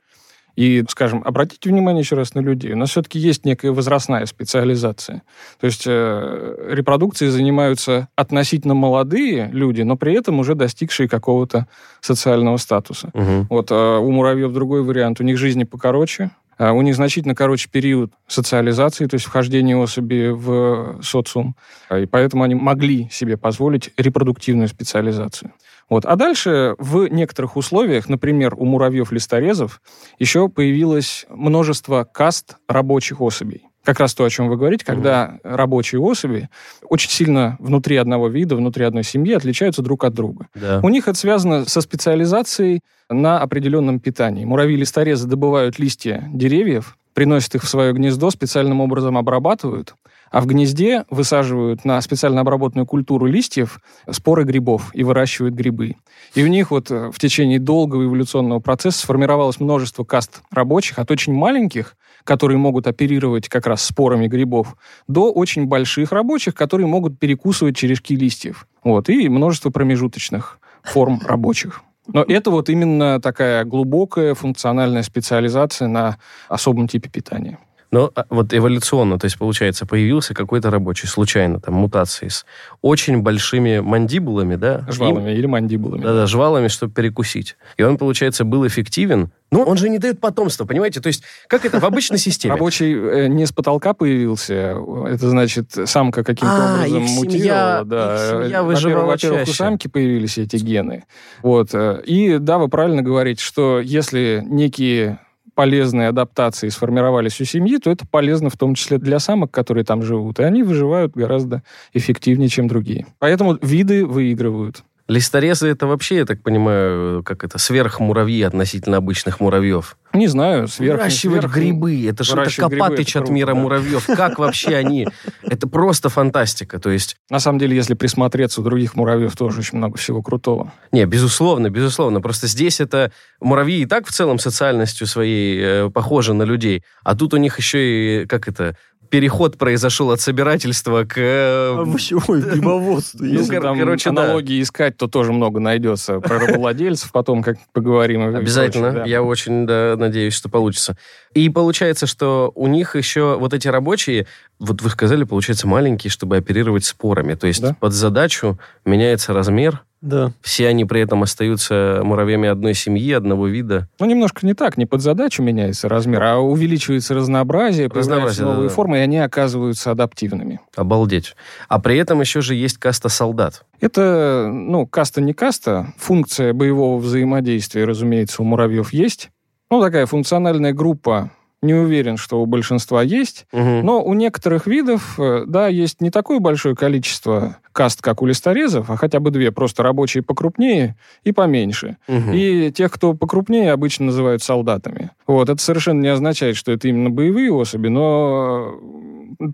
И, 0.55 0.83
скажем, 0.87 1.21
обратите 1.25 1.69
внимание 1.69 2.01
еще 2.01 2.15
раз 2.15 2.33
на 2.33 2.39
людей. 2.39 2.73
У 2.73 2.77
нас 2.77 2.91
все-таки 2.91 3.19
есть 3.19 3.45
некая 3.45 3.71
возрастная 3.71 4.25
специализация. 4.25 5.23
То 5.59 5.65
есть 5.67 5.83
э, 5.85 6.69
репродукцией 6.69 7.29
занимаются 7.29 8.07
относительно 8.15 8.73
молодые 8.73 9.49
люди, 9.51 9.81
но 9.81 9.97
при 9.97 10.13
этом 10.13 10.39
уже 10.39 10.55
достигшие 10.55 11.09
какого-то 11.09 11.67
социального 11.99 12.57
статуса. 12.57 13.09
Угу. 13.13 13.47
Вот 13.49 13.71
э, 13.71 13.97
у 13.97 14.11
муравьев 14.11 14.53
другой 14.53 14.81
вариант. 14.81 15.19
У 15.19 15.23
них 15.23 15.37
жизни 15.37 15.65
покороче, 15.65 16.31
у 16.57 16.81
них 16.81 16.95
значительно 16.95 17.35
короче 17.35 17.69
период 17.69 18.11
социализации, 18.27 19.05
то 19.05 19.15
есть 19.15 19.25
вхождения 19.25 19.75
особи 19.75 20.29
в 20.29 21.01
социум. 21.01 21.55
И 21.93 22.05
поэтому 22.05 22.43
они 22.43 22.55
могли 22.55 23.09
себе 23.11 23.37
позволить 23.37 23.91
репродуктивную 23.97 24.67
специализацию. 24.67 25.53
Вот. 25.89 26.05
А 26.05 26.15
дальше 26.15 26.75
в 26.79 27.07
некоторых 27.07 27.57
условиях, 27.57 28.09
например, 28.09 28.55
у 28.57 28.65
муравьев-листорезов, 28.65 29.81
еще 30.17 30.49
появилось 30.49 31.25
множество 31.29 32.03
каст 32.03 32.57
рабочих 32.67 33.21
особей. 33.21 33.67
Как 33.85 33.99
раз 33.99 34.13
то, 34.15 34.25
о 34.25 34.29
чем 34.29 34.49
вы 34.49 34.57
говорите, 34.57 34.83
когда 34.83 35.37
mm-hmm. 35.43 35.55
рабочие 35.55 36.01
особи 36.01 36.49
очень 36.83 37.09
сильно 37.09 37.55
внутри 37.59 37.97
одного 37.97 38.27
вида, 38.27 38.55
внутри 38.55 38.83
одной 38.83 39.03
семьи 39.03 39.33
отличаются 39.33 39.81
друг 39.81 40.03
от 40.03 40.13
друга. 40.13 40.47
Да. 40.55 40.79
У 40.83 40.89
них 40.89 41.07
это 41.07 41.17
связано 41.17 41.65
со 41.65 41.81
специализацией 41.81 42.81
на 43.09 43.39
определенном 43.39 43.99
питании. 43.99 44.43
Муравьи-листорезы 44.43 45.27
добывают 45.27 45.77
листья 45.77 46.27
деревьев, 46.33 46.97
приносят 47.13 47.55
их 47.55 47.63
в 47.63 47.67
свое 47.67 47.93
гнездо, 47.93 48.31
специальным 48.31 48.81
образом 48.81 49.17
обрабатывают, 49.17 49.93
а 50.31 50.41
в 50.41 50.47
гнезде 50.47 51.05
высаживают 51.09 51.85
на 51.85 51.99
специально 52.01 52.41
обработанную 52.41 52.85
культуру 52.85 53.25
листьев 53.25 53.79
споры 54.09 54.43
грибов 54.43 54.91
и 54.93 55.03
выращивают 55.03 55.55
грибы. 55.55 55.95
И 56.33 56.43
у 56.43 56.47
них 56.47 56.71
вот 56.71 56.91
э, 56.91 57.11
в 57.11 57.19
течение 57.19 57.59
долгого 57.59 58.05
эволюционного 58.05 58.59
процесса 58.59 58.99
сформировалось 58.99 59.59
множество 59.59 60.03
каст 60.03 60.41
рабочих, 60.51 60.99
от 60.99 61.11
очень 61.11 61.33
маленьких, 61.33 61.95
которые 62.23 62.57
могут 62.57 62.87
оперировать 62.87 63.47
как 63.49 63.67
раз 63.67 63.83
спорами 63.83 64.27
грибов, 64.27 64.75
до 65.07 65.31
очень 65.31 65.65
больших 65.65 66.11
рабочих, 66.11 66.55
которые 66.55 66.87
могут 66.87 67.19
перекусывать 67.19 67.77
черешки 67.77 68.15
листьев. 68.15 68.67
Вот, 68.83 69.09
и 69.09 69.29
множество 69.29 69.69
промежуточных 69.69 70.59
форм 70.83 71.21
рабочих. 71.25 71.81
Но 72.07 72.23
это 72.23 72.51
вот 72.51 72.69
именно 72.69 73.19
такая 73.19 73.65
глубокая 73.65 74.35
функциональная 74.35 75.03
специализация 75.03 75.87
на 75.87 76.17
особом 76.47 76.87
типе 76.87 77.09
питания. 77.09 77.57
Но 77.91 78.11
а, 78.15 78.25
вот 78.29 78.53
эволюционно, 78.53 79.19
то 79.19 79.25
есть, 79.25 79.37
получается, 79.37 79.85
появился 79.85 80.33
какой-то 80.33 80.69
рабочий, 80.69 81.07
случайно, 81.07 81.59
там, 81.59 81.75
мутации 81.75 82.27
с 82.27 82.45
очень 82.81 83.21
большими 83.21 83.79
мандибулами, 83.79 84.55
да? 84.55 84.85
Жвалами 84.89 85.31
и, 85.31 85.35
или 85.35 85.45
мандибулами. 85.45 86.01
Да-да, 86.01 86.25
жвалами, 86.25 86.67
чтобы 86.67 86.93
перекусить. 86.93 87.57
И 87.77 87.83
он, 87.83 87.97
получается, 87.97 88.43
был 88.43 88.67
эффективен, 88.67 89.31
но 89.51 89.63
он 89.63 89.77
же 89.77 89.89
не 89.89 89.99
дает 89.99 90.19
потомства, 90.19 90.65
понимаете? 90.65 90.99
То 90.99 91.07
есть, 91.07 91.23
как 91.47 91.65
это 91.65 91.79
в 91.79 91.85
обычной 91.85 92.17
системе? 92.17 92.53
Рабочий 92.55 92.93
э, 92.93 93.27
не 93.27 93.45
с 93.45 93.51
потолка 93.51 93.93
появился, 93.93 94.75
это 95.07 95.29
значит, 95.29 95.71
самка 95.85 96.23
каким-то 96.23 96.53
а, 96.53 96.75
образом 96.79 97.03
мутировала. 97.03 97.85
Да. 97.85 98.43
семья 98.43 98.63
выживала 98.63 99.05
Во-первых, 99.05 99.47
у 99.47 99.53
самки 99.53 99.87
появились 99.87 100.37
эти 100.37 100.57
гены. 100.57 101.05
Вот. 101.41 101.69
Э, 101.73 102.01
и 102.05 102.37
да, 102.39 102.57
вы 102.57 102.67
правильно 102.67 103.01
говорите, 103.01 103.41
что 103.41 103.79
если 103.79 104.43
некие 104.45 105.19
полезные 105.55 106.09
адаптации 106.09 106.69
сформировались 106.69 107.41
у 107.41 107.45
семьи, 107.45 107.77
то 107.77 107.89
это 107.89 108.05
полезно 108.05 108.49
в 108.49 108.57
том 108.57 108.75
числе 108.75 108.97
для 108.97 109.19
самок, 109.19 109.51
которые 109.51 109.85
там 109.85 110.03
живут. 110.03 110.39
И 110.39 110.43
они 110.43 110.63
выживают 110.63 111.13
гораздо 111.15 111.63
эффективнее, 111.93 112.49
чем 112.49 112.67
другие. 112.67 113.07
Поэтому 113.19 113.57
виды 113.61 114.05
выигрывают. 114.05 114.83
Листорезы 115.07 115.67
это 115.67 115.85
вообще, 115.85 116.17
я 116.17 116.25
так 116.25 116.41
понимаю, 116.41 117.23
как 117.23 117.43
это, 117.43 117.59
сверхмуравьи 117.59 118.41
относительно 118.41 118.97
обычных 118.97 119.39
муравьев. 119.39 119.97
Не 120.13 120.27
знаю, 120.27 120.67
сверх... 120.67 120.97
Выращивать 120.97 121.41
сверх... 121.41 121.53
грибы, 121.53 122.07
это 122.07 122.23
же 122.23 122.35
это 122.35 122.69
Копатыч 122.69 123.15
от 123.15 123.29
мира 123.29 123.53
да. 123.53 123.55
муравьев. 123.55 124.05
Как 124.07 124.39
вообще 124.39 124.75
они? 124.75 125.07
Это 125.43 125.67
просто 125.67 126.09
фантастика, 126.09 126.79
то 126.79 126.89
есть... 126.89 127.17
На 127.29 127.39
самом 127.39 127.59
деле, 127.59 127.75
если 127.75 127.93
присмотреться, 127.93 128.61
у 128.61 128.63
других 128.63 128.95
муравьев 128.95 129.35
тоже 129.35 129.59
очень 129.59 129.77
много 129.77 129.97
всего 129.97 130.23
крутого. 130.23 130.71
Не, 130.91 131.05
безусловно, 131.05 131.69
безусловно. 131.69 132.19
Просто 132.19 132.47
здесь 132.47 132.79
это... 132.79 133.11
Муравьи 133.41 133.81
и 133.81 133.85
так 133.85 134.07
в 134.07 134.11
целом 134.11 134.39
социальностью 134.39 135.05
своей 135.05 135.59
э, 135.61 135.89
похожи 135.91 136.33
на 136.33 136.43
людей, 136.43 136.83
а 137.03 137.15
тут 137.15 137.33
у 137.33 137.37
них 137.37 137.57
еще 137.59 138.23
и, 138.23 138.25
как 138.25 138.47
это, 138.47 138.75
переход 139.09 139.57
произошел 139.57 140.11
от 140.11 140.21
собирательства 140.21 141.03
к... 141.03 141.17
Э, 141.17 141.77
Овощевой 141.79 142.41
грибоводству. 142.51 143.25
Если 143.25 143.59
там 143.59 143.77
короче, 143.77 144.09
аналогии 144.09 144.61
искать, 144.61 144.97
то 144.97 145.07
тоже 145.07 145.33
много 145.33 145.59
найдется 145.59 146.19
про 146.19 146.39
рабовладельцев, 146.39 147.11
потом 147.11 147.43
как 147.43 147.57
поговорим. 147.73 148.35
Обязательно. 148.35 149.03
Я 149.05 149.23
очень 149.23 149.65
надеюсь, 149.65 150.33
что 150.33 150.49
получится. 150.49 150.97
И 151.33 151.49
получается, 151.49 152.07
что 152.07 152.51
у 152.55 152.67
них 152.67 152.95
еще 152.95 153.37
вот 153.37 153.53
эти 153.53 153.67
рабочие, 153.67 154.27
вот 154.59 154.81
вы 154.81 154.89
сказали, 154.89 155.23
получается, 155.23 155.67
маленькие, 155.67 156.11
чтобы 156.11 156.37
оперировать 156.37 156.85
спорами. 156.85 157.35
То 157.35 157.47
есть 157.47 157.63
под 157.79 157.93
задачу 157.93 158.59
меняется 158.85 159.33
размер, 159.33 159.83
да. 160.05 160.31
Все 160.41 160.67
они 160.67 160.85
при 160.85 161.01
этом 161.01 161.23
остаются 161.23 162.01
муравьями 162.03 162.47
одной 162.47 162.73
семьи, 162.73 163.11
одного 163.11 163.47
вида. 163.47 163.89
Ну, 163.99 164.05
немножко 164.05 164.45
не 164.45 164.53
так. 164.53 164.77
Не 164.77 164.85
под 164.85 165.01
задачу 165.01 165.41
меняется 165.43 165.89
размер, 165.89 166.23
а 166.23 166.37
увеличивается 166.37 167.13
разнообразие, 167.13 167.87
разнообразие 167.87 168.45
новые 168.45 168.69
да, 168.69 168.75
формы, 168.75 168.97
и 168.97 169.01
они 169.01 169.17
оказываются 169.17 169.91
адаптивными. 169.91 170.59
Обалдеть. 170.75 171.35
А 171.67 171.79
при 171.79 171.97
этом 171.97 172.21
еще 172.21 172.41
же 172.41 172.55
есть 172.55 172.77
каста 172.77 173.09
солдат. 173.09 173.65
Это, 173.81 174.49
ну, 174.51 174.85
каста 174.87 175.21
не 175.21 175.33
каста. 175.33 175.93
Функция 175.97 176.53
боевого 176.53 176.97
взаимодействия, 176.97 177.85
разумеется, 177.85 178.41
у 178.41 178.45
муравьев 178.45 178.93
есть. 178.93 179.29
Ну, 179.71 179.81
такая 179.81 180.05
функциональная 180.05 180.73
группа 180.73 181.31
не 181.65 181.73
уверен, 181.73 182.17
что 182.17 182.41
у 182.41 182.45
большинства 182.45 183.03
есть, 183.03 183.45
угу. 183.51 183.61
но 183.63 184.03
у 184.03 184.13
некоторых 184.13 184.67
видов, 184.67 185.19
э, 185.19 185.43
да, 185.45 185.67
есть 185.67 186.01
не 186.01 186.11
такое 186.11 186.39
большое 186.39 186.75
количество 186.75 187.57
каст, 187.71 188.01
как 188.01 188.21
у 188.21 188.25
листорезов, 188.25 188.89
а 188.89 188.95
хотя 188.95 189.19
бы 189.19 189.31
две, 189.31 189.51
просто 189.51 189.83
рабочие 189.83 190.23
покрупнее 190.23 190.95
и 191.23 191.31
поменьше. 191.31 191.97
Угу. 192.07 192.31
И 192.33 192.71
тех, 192.71 192.91
кто 192.91 193.13
покрупнее, 193.13 193.71
обычно 193.71 194.05
называют 194.05 194.41
солдатами. 194.41 195.11
Вот, 195.27 195.49
это 195.49 195.61
совершенно 195.61 196.01
не 196.01 196.07
означает, 196.07 196.55
что 196.55 196.71
это 196.71 196.87
именно 196.87 197.09
боевые 197.09 197.51
особи, 197.51 197.89
но 197.89 198.79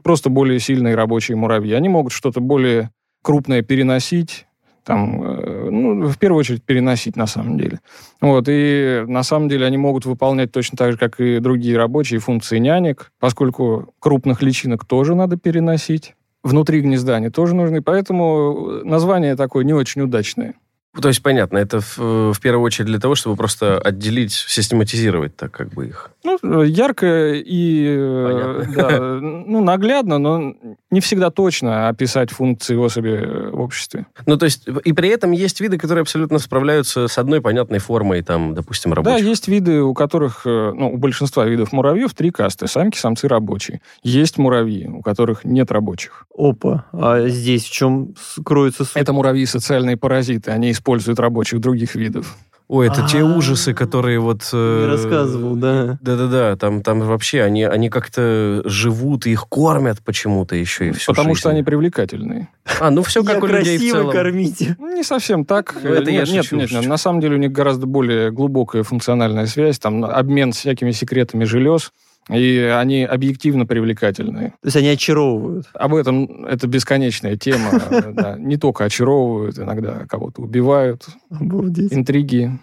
просто 0.03 0.29
более 0.29 0.59
сильные 0.59 0.95
рабочие 0.95 1.35
муравьи. 1.35 1.73
Они 1.73 1.89
могут 1.89 2.11
что-то 2.11 2.41
более 2.41 2.91
крупное 3.21 3.61
переносить, 3.61 4.45
там, 4.83 5.21
э, 5.23 5.50
ну, 5.71 6.07
в 6.07 6.17
первую 6.17 6.39
очередь 6.39 6.63
переносить 6.63 7.15
на 7.15 7.27
самом 7.27 7.57
деле. 7.57 7.79
Вот, 8.19 8.45
и 8.47 9.03
на 9.07 9.23
самом 9.23 9.49
деле 9.49 9.65
они 9.65 9.77
могут 9.77 10.05
выполнять 10.05 10.51
точно 10.51 10.77
так 10.77 10.91
же, 10.93 10.97
как 10.97 11.19
и 11.19 11.39
другие 11.39 11.77
рабочие 11.77 12.19
функции 12.19 12.59
нянек, 12.59 13.11
поскольку 13.19 13.93
крупных 13.99 14.41
личинок 14.41 14.85
тоже 14.85 15.15
надо 15.15 15.37
переносить. 15.37 16.15
Внутри 16.43 16.81
гнезда 16.81 17.17
они 17.17 17.29
тоже 17.29 17.55
нужны, 17.55 17.81
поэтому 17.81 18.81
название 18.83 19.35
такое 19.35 19.63
не 19.63 19.73
очень 19.73 20.01
удачное. 20.01 20.55
То 20.99 21.07
есть, 21.07 21.23
понятно, 21.23 21.57
это 21.57 21.79
в, 21.79 22.33
в 22.33 22.39
первую 22.41 22.65
очередь 22.65 22.87
для 22.87 22.99
того, 22.99 23.15
чтобы 23.15 23.37
просто 23.37 23.77
отделить, 23.77 24.33
систематизировать 24.33 25.35
так 25.37 25.51
как 25.51 25.69
бы 25.69 25.87
их. 25.87 26.11
Ну, 26.23 26.63
ярко 26.63 27.31
и 27.33 27.95
да, 28.75 28.99
ну, 29.21 29.63
наглядно, 29.63 30.17
но 30.17 30.53
не 30.89 30.99
всегда 30.99 31.29
точно 31.29 31.87
описать 31.87 32.31
функции 32.31 32.75
особи 32.75 33.09
э, 33.09 33.49
в 33.51 33.61
обществе. 33.61 34.05
Ну, 34.25 34.37
то 34.37 34.45
есть, 34.45 34.67
и 34.83 34.91
при 34.91 35.09
этом 35.09 35.31
есть 35.31 35.61
виды, 35.61 35.77
которые 35.77 36.01
абсолютно 36.01 36.39
справляются 36.39 37.07
с 37.07 37.17
одной 37.17 37.41
понятной 37.41 37.79
формой, 37.79 38.21
там, 38.21 38.53
допустим, 38.53 38.93
рабочих. 38.93 39.23
Да, 39.23 39.29
есть 39.29 39.47
виды, 39.47 39.81
у 39.81 39.93
которых, 39.93 40.41
э, 40.45 40.73
ну, 40.75 40.91
у 40.93 40.97
большинства 40.97 41.45
видов 41.45 41.71
муравьев 41.71 42.13
три 42.13 42.31
касты. 42.31 42.67
Самки, 42.67 42.97
самцы, 42.97 43.29
рабочие. 43.29 43.81
Есть 44.03 44.37
муравьи, 44.37 44.87
у 44.87 45.01
которых 45.01 45.45
нет 45.45 45.71
рабочих. 45.71 46.25
Опа, 46.37 46.85
а 46.91 47.27
здесь 47.29 47.63
в 47.63 47.71
чем 47.71 48.13
кроется 48.43 48.83
суть? 48.83 48.95
Это 48.95 49.13
муравьи 49.13 49.45
социальные 49.45 49.95
паразиты. 49.95 50.51
Они 50.51 50.73
используют 50.81 51.19
рабочих 51.19 51.59
других 51.61 51.95
видов. 51.95 52.35
Ой, 52.67 52.87
это 52.87 53.05
те 53.05 53.17
А-а-а. 53.21 53.35
ужасы, 53.35 53.73
которые 53.73 54.19
вот... 54.21 54.49
Э, 54.53 54.87
рассказывал, 54.87 55.55
да. 55.57 55.99
Да-да-да, 56.01 56.55
там, 56.55 56.81
там 56.81 57.01
вообще 57.01 57.41
они, 57.41 57.65
они 57.65 57.89
как-то 57.89 58.61
живут, 58.63 59.27
и 59.27 59.31
их 59.33 59.47
кормят 59.49 59.97
почему-то 60.05 60.55
еще 60.55 60.87
и 60.87 60.91
всю 60.91 61.11
потому 61.11 61.35
что 61.35 61.49
жизнь. 61.49 61.57
они 61.57 61.63
привлекательные. 61.63 62.47
А, 62.79 62.89
ну 62.89 63.03
все 63.03 63.25
как 63.25 63.43
у 63.43 63.47
людей 63.47 63.75
в 63.75 63.79
красиво 63.81 63.97
целом. 63.97 64.11
кормите. 64.13 64.77
Ну, 64.79 64.95
Не 64.95 65.03
совсем 65.03 65.43
так. 65.43 65.75
Ну, 65.83 65.89
это 65.89 66.11
я 66.11 66.21
нет, 66.21 66.29
нет, 66.31 66.43
шучу, 66.45 66.55
нет, 66.55 66.71
нет. 66.71 66.85
На 66.85 66.95
самом 66.95 67.19
деле 67.19 67.35
у 67.35 67.39
них 67.39 67.51
гораздо 67.51 67.87
более 67.87 68.31
глубокая 68.31 68.83
функциональная 68.83 69.47
связь, 69.47 69.77
там 69.77 70.05
обмен 70.05 70.53
всякими 70.53 70.91
секретами 70.91 71.43
желез, 71.43 71.91
и 72.29 72.57
они 72.59 73.03
объективно 73.03 73.65
привлекательные. 73.65 74.49
То 74.61 74.65
есть 74.65 74.77
они 74.77 74.89
очаровывают. 74.89 75.67
Об 75.73 75.95
этом 75.95 76.45
это 76.45 76.67
бесконечная 76.67 77.35
тема. 77.35 78.35
Не 78.39 78.57
только 78.57 78.85
очаровывают, 78.85 79.57
иногда 79.57 80.05
кого-то 80.07 80.41
убивают, 80.41 81.05
Обалдеть. 81.29 81.93
интриги. 81.93 82.59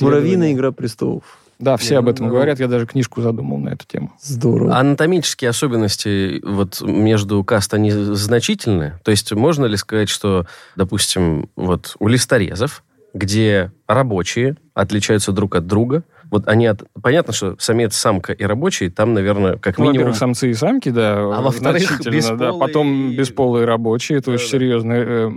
Муравьиная 0.00 0.52
игра 0.52 0.72
престолов. 0.72 1.38
Да, 1.58 1.76
все 1.76 1.94
Я 1.94 1.98
об 1.98 2.08
этом 2.08 2.28
говорят. 2.28 2.58
Я 2.58 2.68
даже 2.68 2.86
книжку 2.86 3.20
задумал 3.20 3.58
на 3.58 3.70
эту 3.70 3.86
тему. 3.86 4.12
Здорово. 4.22 4.76
Анатомические 4.78 5.50
особенности 5.50 6.40
вот 6.42 6.80
между 6.80 7.44
каст, 7.44 7.74
они 7.74 7.90
значительны? 7.90 8.94
То 9.04 9.10
есть 9.10 9.30
можно 9.32 9.66
ли 9.66 9.76
сказать, 9.76 10.08
что, 10.08 10.46
допустим, 10.74 11.50
вот 11.56 11.96
у 11.98 12.08
листорезов, 12.08 12.82
где 13.12 13.72
рабочие 13.86 14.56
отличаются 14.72 15.32
друг 15.32 15.54
от 15.54 15.66
друга, 15.66 16.02
вот 16.30 16.46
они 16.48 16.66
от... 16.66 16.82
Понятно, 17.02 17.32
что 17.32 17.56
самец, 17.58 17.94
самка 17.96 18.32
и 18.32 18.44
рабочий, 18.44 18.90
там, 18.90 19.14
наверное, 19.14 19.56
как 19.56 19.78
Ну, 19.78 19.84
минимум... 19.84 19.96
во-первых, 19.98 20.16
самцы 20.16 20.50
и 20.50 20.54
самки, 20.54 20.88
да. 20.90 21.18
А 21.18 21.40
во-вторых, 21.40 21.82
значительно, 21.82 22.04
да. 22.04 22.50
бесполые 22.50 22.60
Потом 22.60 23.16
бесполые 23.16 23.64
рабочие. 23.66 24.18
Это 24.18 24.30
очень 24.30 24.46
Да-да. 24.46 24.58
серьезные 24.58 25.04
э, 25.06 25.30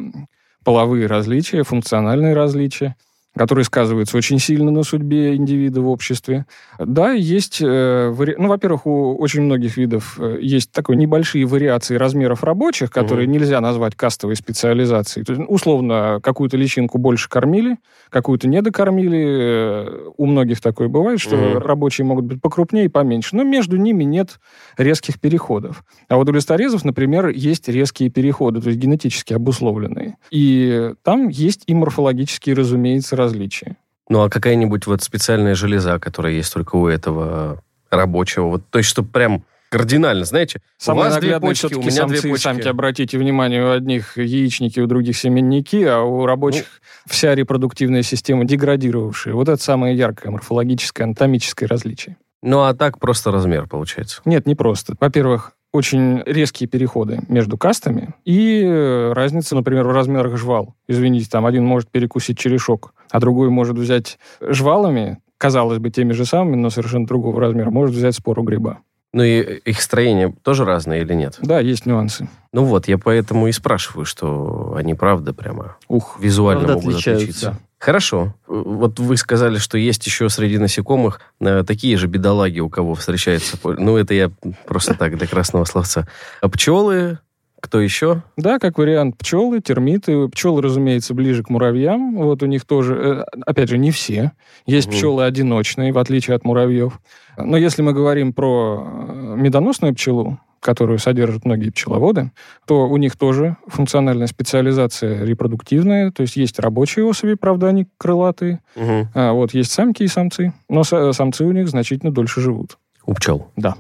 половые 0.64 1.08
различия, 1.08 1.64
функциональные 1.64 2.34
различия 2.34 2.96
которые 3.36 3.66
сказываются 3.66 4.18
очень 4.18 4.40
сильно 4.40 4.70
на 4.72 4.84
судьбе 4.84 5.36
индивида 5.36 5.82
в 5.82 5.90
обществе. 5.90 6.46
Да, 6.80 7.12
есть, 7.12 7.60
э, 7.62 8.14
ну, 8.38 8.48
во-первых, 8.48 8.86
у 8.86 9.16
очень 9.16 9.42
многих 9.42 9.78
видов 9.78 10.18
э, 10.20 10.38
есть 10.42 10.72
такой 10.72 10.96
небольшие 10.96 11.46
вариации 11.46 11.96
размеров 11.96 12.44
рабочих, 12.44 12.92
которые 12.92 13.28
нельзя 13.28 13.60
назвать 13.62 13.96
кастовой 13.96 14.36
специализацией. 14.36 15.26
То 15.26 15.34
есть, 15.34 15.46
условно, 15.48 16.20
какую-то 16.22 16.58
личинку 16.58 16.98
больше 16.98 17.28
кормили, 17.30 17.78
какую-то 18.10 18.48
не 18.48 18.62
докормили. 18.62 19.26
Э, 19.26 20.10
У 20.18 20.26
многих 20.28 20.62
такое 20.62 20.88
бывает, 20.88 21.20
что 21.20 21.36
Мгм. 21.36 21.58
рабочие 21.58 22.06
могут 22.06 22.26
быть 22.26 22.42
покрупнее 22.42 22.86
и 22.86 22.88
поменьше, 22.90 23.36
но 23.36 23.44
между 23.44 23.78
ними 23.78 24.04
нет 24.04 24.40
резких 24.78 25.20
переходов. 25.20 25.84
А 26.08 26.16
вот 26.18 26.30
у 26.30 26.32
листорезов, 26.32 26.86
например, 26.86 27.30
есть 27.30 27.68
резкие 27.68 28.10
переходы, 28.10 28.62
то 28.62 28.68
есть 28.68 28.80
генетически 28.80 29.34
обусловленные. 29.34 30.18
И 30.32 30.92
там 31.04 31.30
есть 31.30 31.64
и 31.68 31.74
морфологические, 31.74 32.56
разумеется, 32.56 33.16
различия. 33.24 33.78
Ну, 34.10 34.22
а 34.24 34.30
какая-нибудь 34.30 34.86
вот 34.88 35.02
специальная 35.02 35.56
железа, 35.56 36.00
которая 36.00 36.34
есть 36.34 36.54
только 36.54 36.76
у 36.76 36.88
этого 36.88 37.62
рабочего, 37.90 38.46
вот, 38.48 38.64
то 38.70 38.80
есть, 38.80 38.90
чтобы 38.90 39.10
прям 39.10 39.44
кардинально, 39.70 40.26
знаете, 40.26 40.62
Самое 40.78 41.08
у 41.08 41.10
вас 41.10 41.20
две 41.20 41.40
почки, 41.40 41.74
у 41.74 41.80
меня 41.82 42.06
две 42.06 42.18
самцы 42.18 42.28
и 42.28 42.32
почки. 42.32 42.44
самки. 42.44 42.68
Обратите 42.68 43.18
внимание, 43.18 43.64
у 43.66 43.72
одних 43.72 44.18
яичники, 44.18 44.80
у 44.80 44.86
других 44.88 45.18
семенники, 45.18 45.84
а 45.84 46.02
у 46.02 46.26
рабочих 46.28 46.66
Ну. 46.66 47.12
вся 47.12 47.34
репродуктивная 47.34 48.04
система 48.04 48.46
деградировавшая. 48.46 49.34
Вот 49.34 49.50
это 49.50 49.62
самое 49.64 49.98
яркое 49.98 50.32
морфологическое, 50.32 51.06
анатомическое 51.06 51.68
различие. 51.68 52.18
Ну, 52.44 52.60
а 52.64 52.74
так 52.76 53.00
просто 53.00 53.32
размер 53.32 53.68
получается. 53.68 54.22
Нет, 54.26 54.46
не 54.46 54.54
просто. 54.54 54.94
Во-первых, 55.00 55.54
очень 55.74 56.22
резкие 56.26 56.70
переходы 56.70 57.20
между 57.28 57.58
кастами 57.58 58.14
и 58.24 58.62
э, 58.64 59.12
разница, 59.14 59.56
например, 59.56 59.88
в 59.88 59.92
размерах 59.92 60.38
жвал. 60.38 60.76
Извините, 60.88 61.28
там 61.30 61.46
один 61.48 61.66
может 61.66 61.90
перекусить 61.90 62.38
черешок, 62.38 62.94
а 63.10 63.20
другой 63.20 63.50
может 63.50 63.78
взять 63.78 64.20
жвалами, 64.40 65.18
казалось 65.38 65.80
бы, 65.80 65.90
теми 65.90 66.14
же 66.14 66.26
самыми, 66.26 66.56
но 66.56 66.70
совершенно 66.70 67.08
другого 67.08 67.42
размера, 67.42 67.72
может 67.72 67.96
взять 67.96 68.16
спору 68.16 68.44
гриба. 68.44 68.80
Ну, 69.14 69.24
и 69.24 69.58
их 69.60 69.82
строение 69.82 70.34
тоже 70.44 70.64
разное 70.66 71.02
или 71.02 71.14
нет? 71.14 71.38
Да, 71.42 71.60
есть 71.60 71.86
нюансы. 71.86 72.28
Ну 72.52 72.64
вот, 72.64 72.88
я 72.88 72.98
поэтому 72.98 73.48
и 73.48 73.52
спрашиваю, 73.52 74.06
что 74.06 74.74
они 74.78 74.94
правда 74.96 75.34
прямо 75.34 75.76
Ух, 75.88 76.18
визуально 76.20 76.66
Правда 76.66 76.82
могут 76.82 76.94
отличаются. 76.96 77.24
отличиться. 77.24 77.60
Хорошо. 77.84 78.34
Вот 78.48 78.98
вы 79.02 79.18
сказали, 79.18 79.58
что 79.58 79.78
есть 79.78 80.06
еще 80.06 80.30
среди 80.30 80.58
насекомых 80.58 81.20
э, 81.42 81.66
такие 81.68 81.98
же 81.98 82.08
бедолаги, 82.08 82.62
у 82.62 82.70
кого 82.70 82.96
встречается... 82.96 83.58
Ну, 83.62 83.98
это 83.98 84.14
я 84.14 84.32
просто 84.66 84.94
так, 84.94 85.18
для 85.18 85.28
красного 85.28 85.66
словца. 85.66 86.08
А 86.40 86.48
пчелы, 86.48 87.20
кто 87.60 87.82
еще? 87.82 88.24
Да, 88.38 88.58
как 88.60 88.78
вариант 88.78 89.18
пчелы, 89.18 89.60
термиты. 89.60 90.30
Пчелы, 90.30 90.62
разумеется, 90.62 91.14
ближе 91.14 91.44
к 91.44 91.50
муравьям. 91.50 92.16
Вот 92.16 92.42
у 92.42 92.46
них 92.46 92.64
тоже, 92.64 92.96
э, 92.96 93.40
опять 93.46 93.68
же, 93.68 93.78
не 93.78 93.92
все. 93.92 94.32
Есть 94.66 94.88
Мгм. 94.88 94.96
пчелы 94.96 95.26
одиночные, 95.26 95.92
в 95.92 95.98
отличие 95.98 96.38
от 96.38 96.46
муравьев. 96.46 97.02
Но 97.38 97.58
если 97.58 97.82
мы 97.82 97.92
говорим 97.92 98.32
про 98.32 98.88
э, 98.88 99.36
медоносную 99.36 99.94
пчелу, 99.94 100.40
которую 100.64 100.98
содержат 100.98 101.46
многие 101.46 101.70
пчеловоды, 101.70 102.32
то 102.66 102.88
у 102.88 102.98
них 102.98 103.16
тоже 103.18 103.58
функциональная 103.68 104.28
специализация 104.28 105.24
репродуктивная, 105.26 106.12
то 106.12 106.22
есть 106.22 106.36
есть 106.38 106.58
рабочие 106.60 107.06
особи, 107.06 107.36
правда, 107.36 107.68
они 107.68 107.86
крылатые, 107.98 108.62
Мгм. 108.76 109.10
а 109.14 109.34
вот 109.34 109.54
есть 109.54 109.72
самки 109.72 110.04
и 110.04 110.08
самцы, 110.08 110.54
но 110.70 110.82
са- 110.82 111.12
самцы 111.14 111.44
у 111.46 111.52
них 111.52 111.68
значительно 111.70 112.12
дольше 112.12 112.42
живут. 112.42 112.78
У 113.06 113.14
пчел. 113.14 113.48
Да. 113.58 113.76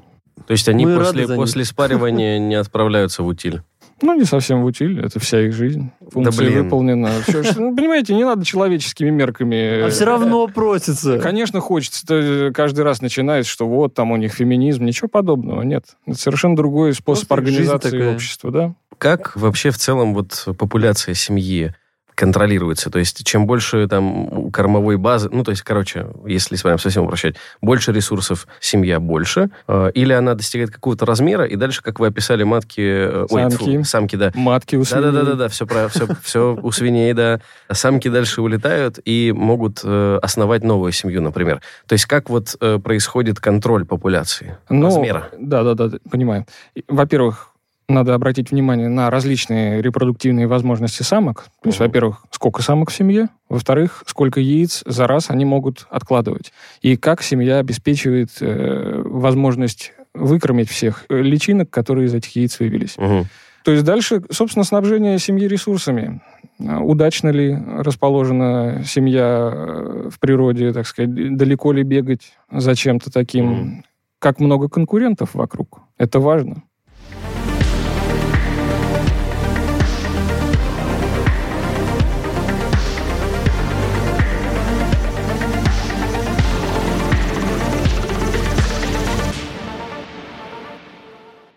То 0.45 0.51
есть 0.51 0.67
они 0.67 0.85
Мы 0.85 0.97
после, 0.97 1.27
после 1.27 1.63
спаривания 1.63 2.37
не 2.39 2.55
отправляются 2.55 3.23
в 3.23 3.27
утиль. 3.27 3.61
Ну, 4.03 4.13
не 4.15 4.25
совсем 4.25 4.61
в 4.61 4.65
утиль, 4.65 4.99
это 4.99 5.19
вся 5.19 5.39
их 5.41 5.53
жизнь. 5.53 5.91
Функция 6.11 6.49
блин. 6.49 6.63
выполнена. 6.63 7.09
Всё, 7.25 7.41
что- 7.41 7.61
ну, 7.61 7.75
понимаете, 7.75 8.13
не 8.13 8.25
надо 8.25 8.45
человеческими 8.45 9.09
мерками. 9.09 9.85
А 9.85 9.89
все 9.89 10.03
равно 10.05 10.47
просится. 10.47 11.19
Конечно, 11.19 11.61
хочется. 11.61 12.05
Ты 12.05 12.51
каждый 12.51 12.81
раз 12.81 13.01
начинает, 13.01 13.45
что 13.45 13.65
вот 13.67 13.93
там 13.93 14.11
у 14.11 14.17
них 14.17 14.33
феминизм. 14.33 14.83
Ничего 14.83 15.07
подобного, 15.07 15.61
нет. 15.61 15.85
Это 16.05 16.19
совершенно 16.19 16.55
другой 16.55 16.93
способ 16.93 17.27
Просто 17.29 17.33
организации 17.51 18.13
общества, 18.13 18.51
да. 18.51 18.75
Как 18.97 19.35
вообще 19.37 19.69
в 19.71 19.77
целом 19.77 20.13
вот 20.13 20.47
популяция 20.57 21.13
семьи 21.15 21.73
контролируется? 22.15 22.89
То 22.89 22.99
есть 22.99 23.25
чем 23.25 23.45
больше 23.45 23.87
там 23.87 24.51
кормовой 24.51 24.97
базы, 24.97 25.29
ну, 25.31 25.43
то 25.43 25.51
есть, 25.51 25.63
короче, 25.63 26.07
если 26.25 26.55
с 26.55 26.63
вами 26.63 26.77
совсем 26.77 27.05
упрощать, 27.05 27.35
больше 27.61 27.91
ресурсов 27.91 28.47
семья 28.59 28.99
больше, 28.99 29.49
э, 29.67 29.91
или 29.93 30.13
она 30.13 30.35
достигает 30.35 30.71
какого-то 30.71 31.05
размера, 31.05 31.45
и 31.45 31.55
дальше, 31.55 31.81
как 31.81 31.99
вы 31.99 32.07
описали, 32.07 32.43
матки... 32.43 32.81
э, 32.81 33.25
ой, 33.29 33.49
фу, 33.49 33.65
Самки. 33.65 33.83
самки, 33.83 34.15
да. 34.15 34.31
Матки 34.33 34.75
у 34.75 34.83
свиней. 34.83 35.11
Да-да-да, 35.11 35.47
все, 35.49 35.65
про, 35.65 35.87
все, 35.89 36.07
все 36.21 36.57
у 36.61 36.71
свиней, 36.71 37.13
да. 37.13 37.41
Самки 37.71 38.07
дальше 38.07 38.41
улетают 38.41 38.99
и 39.05 39.31
могут 39.35 39.81
э, 39.83 40.19
основать 40.21 40.63
новую 40.63 40.91
семью, 40.91 41.21
например. 41.21 41.61
То 41.87 41.93
есть 41.93 42.05
как 42.05 42.29
вот 42.29 42.55
э, 42.59 42.79
происходит 42.79 43.39
контроль 43.39 43.85
популяции? 43.85 44.57
Ну, 44.69 44.85
размера? 44.85 45.29
Да, 45.37 45.63
да, 45.63 45.73
да, 45.73 45.97
понимаю. 46.09 46.45
Во-первых, 46.87 47.52
надо 47.89 48.13
обратить 48.13 48.51
внимание 48.51 48.87
на 48.89 49.09
различные 49.09 49.81
репродуктивные 49.81 50.47
возможности 50.47 51.03
самок. 51.03 51.45
То 51.61 51.69
есть, 51.69 51.79
Мгм. 51.79 51.87
во-первых, 51.87 52.25
сколько 52.31 52.61
самок 52.61 52.89
в 52.91 52.95
семье, 52.95 53.29
во-вторых, 53.49 54.03
сколько 54.07 54.39
яиц 54.39 54.83
за 54.85 55.05
раз 55.07 55.29
они 55.29 55.45
могут 55.45 55.85
откладывать. 55.89 56.51
И 56.81 56.95
как 56.97 57.21
семья 57.21 57.57
обеспечивает 57.59 58.29
э, 58.41 59.01
возможность 59.05 59.93
выкормить 60.13 60.69
всех 60.69 61.05
э, 61.09 61.21
личинок, 61.21 61.69
которые 61.69 62.05
из 62.07 62.13
этих 62.13 62.35
яиц 62.35 62.59
вывелись. 62.59 62.97
Мгм. 62.97 63.25
То 63.63 63.71
есть 63.71 63.83
дальше, 63.85 64.21
собственно, 64.29 64.65
снабжение 64.65 65.17
семьи 65.19 65.47
ресурсами. 65.47 66.21
А, 66.59 66.79
Удачно 66.81 67.29
ли 67.29 67.57
расположена 67.79 68.83
семья 68.85 69.49
э, 69.53 70.09
в 70.13 70.19
природе, 70.19 70.73
так 70.73 70.85
сказать, 70.85 71.13
далеко 71.37 71.71
ли 71.71 71.83
бегать 71.83 72.33
за 72.51 72.75
чем-то 72.75 73.11
таким, 73.11 73.45
Мгм. 73.45 73.83
как 74.19 74.39
много 74.39 74.67
конкурентов 74.69 75.33
вокруг. 75.33 75.79
Это 75.97 76.19
важно. 76.19 76.63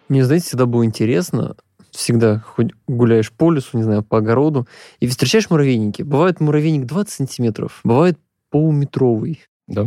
Мне, 0.09 0.25
знаете, 0.25 0.47
всегда 0.47 0.67
было 0.67 0.85
интересно, 0.85 1.57
всегда 1.91 2.41
хоть 2.41 2.71
гуляешь 2.87 3.33
по 3.33 3.51
лесу, 3.51 3.77
не 3.77 3.83
знаю, 3.83 4.03
по 4.03 4.19
огороду, 4.19 4.67
и 5.01 5.07
встречаешь 5.07 5.51
муравейники. 5.51 6.03
Бывает 6.03 6.41
муравейник 6.41 6.87
20 6.87 7.13
сантиметров, 7.13 7.81
бывает 7.85 8.19
полуметровый, 8.51 9.43
Да. 9.67 9.87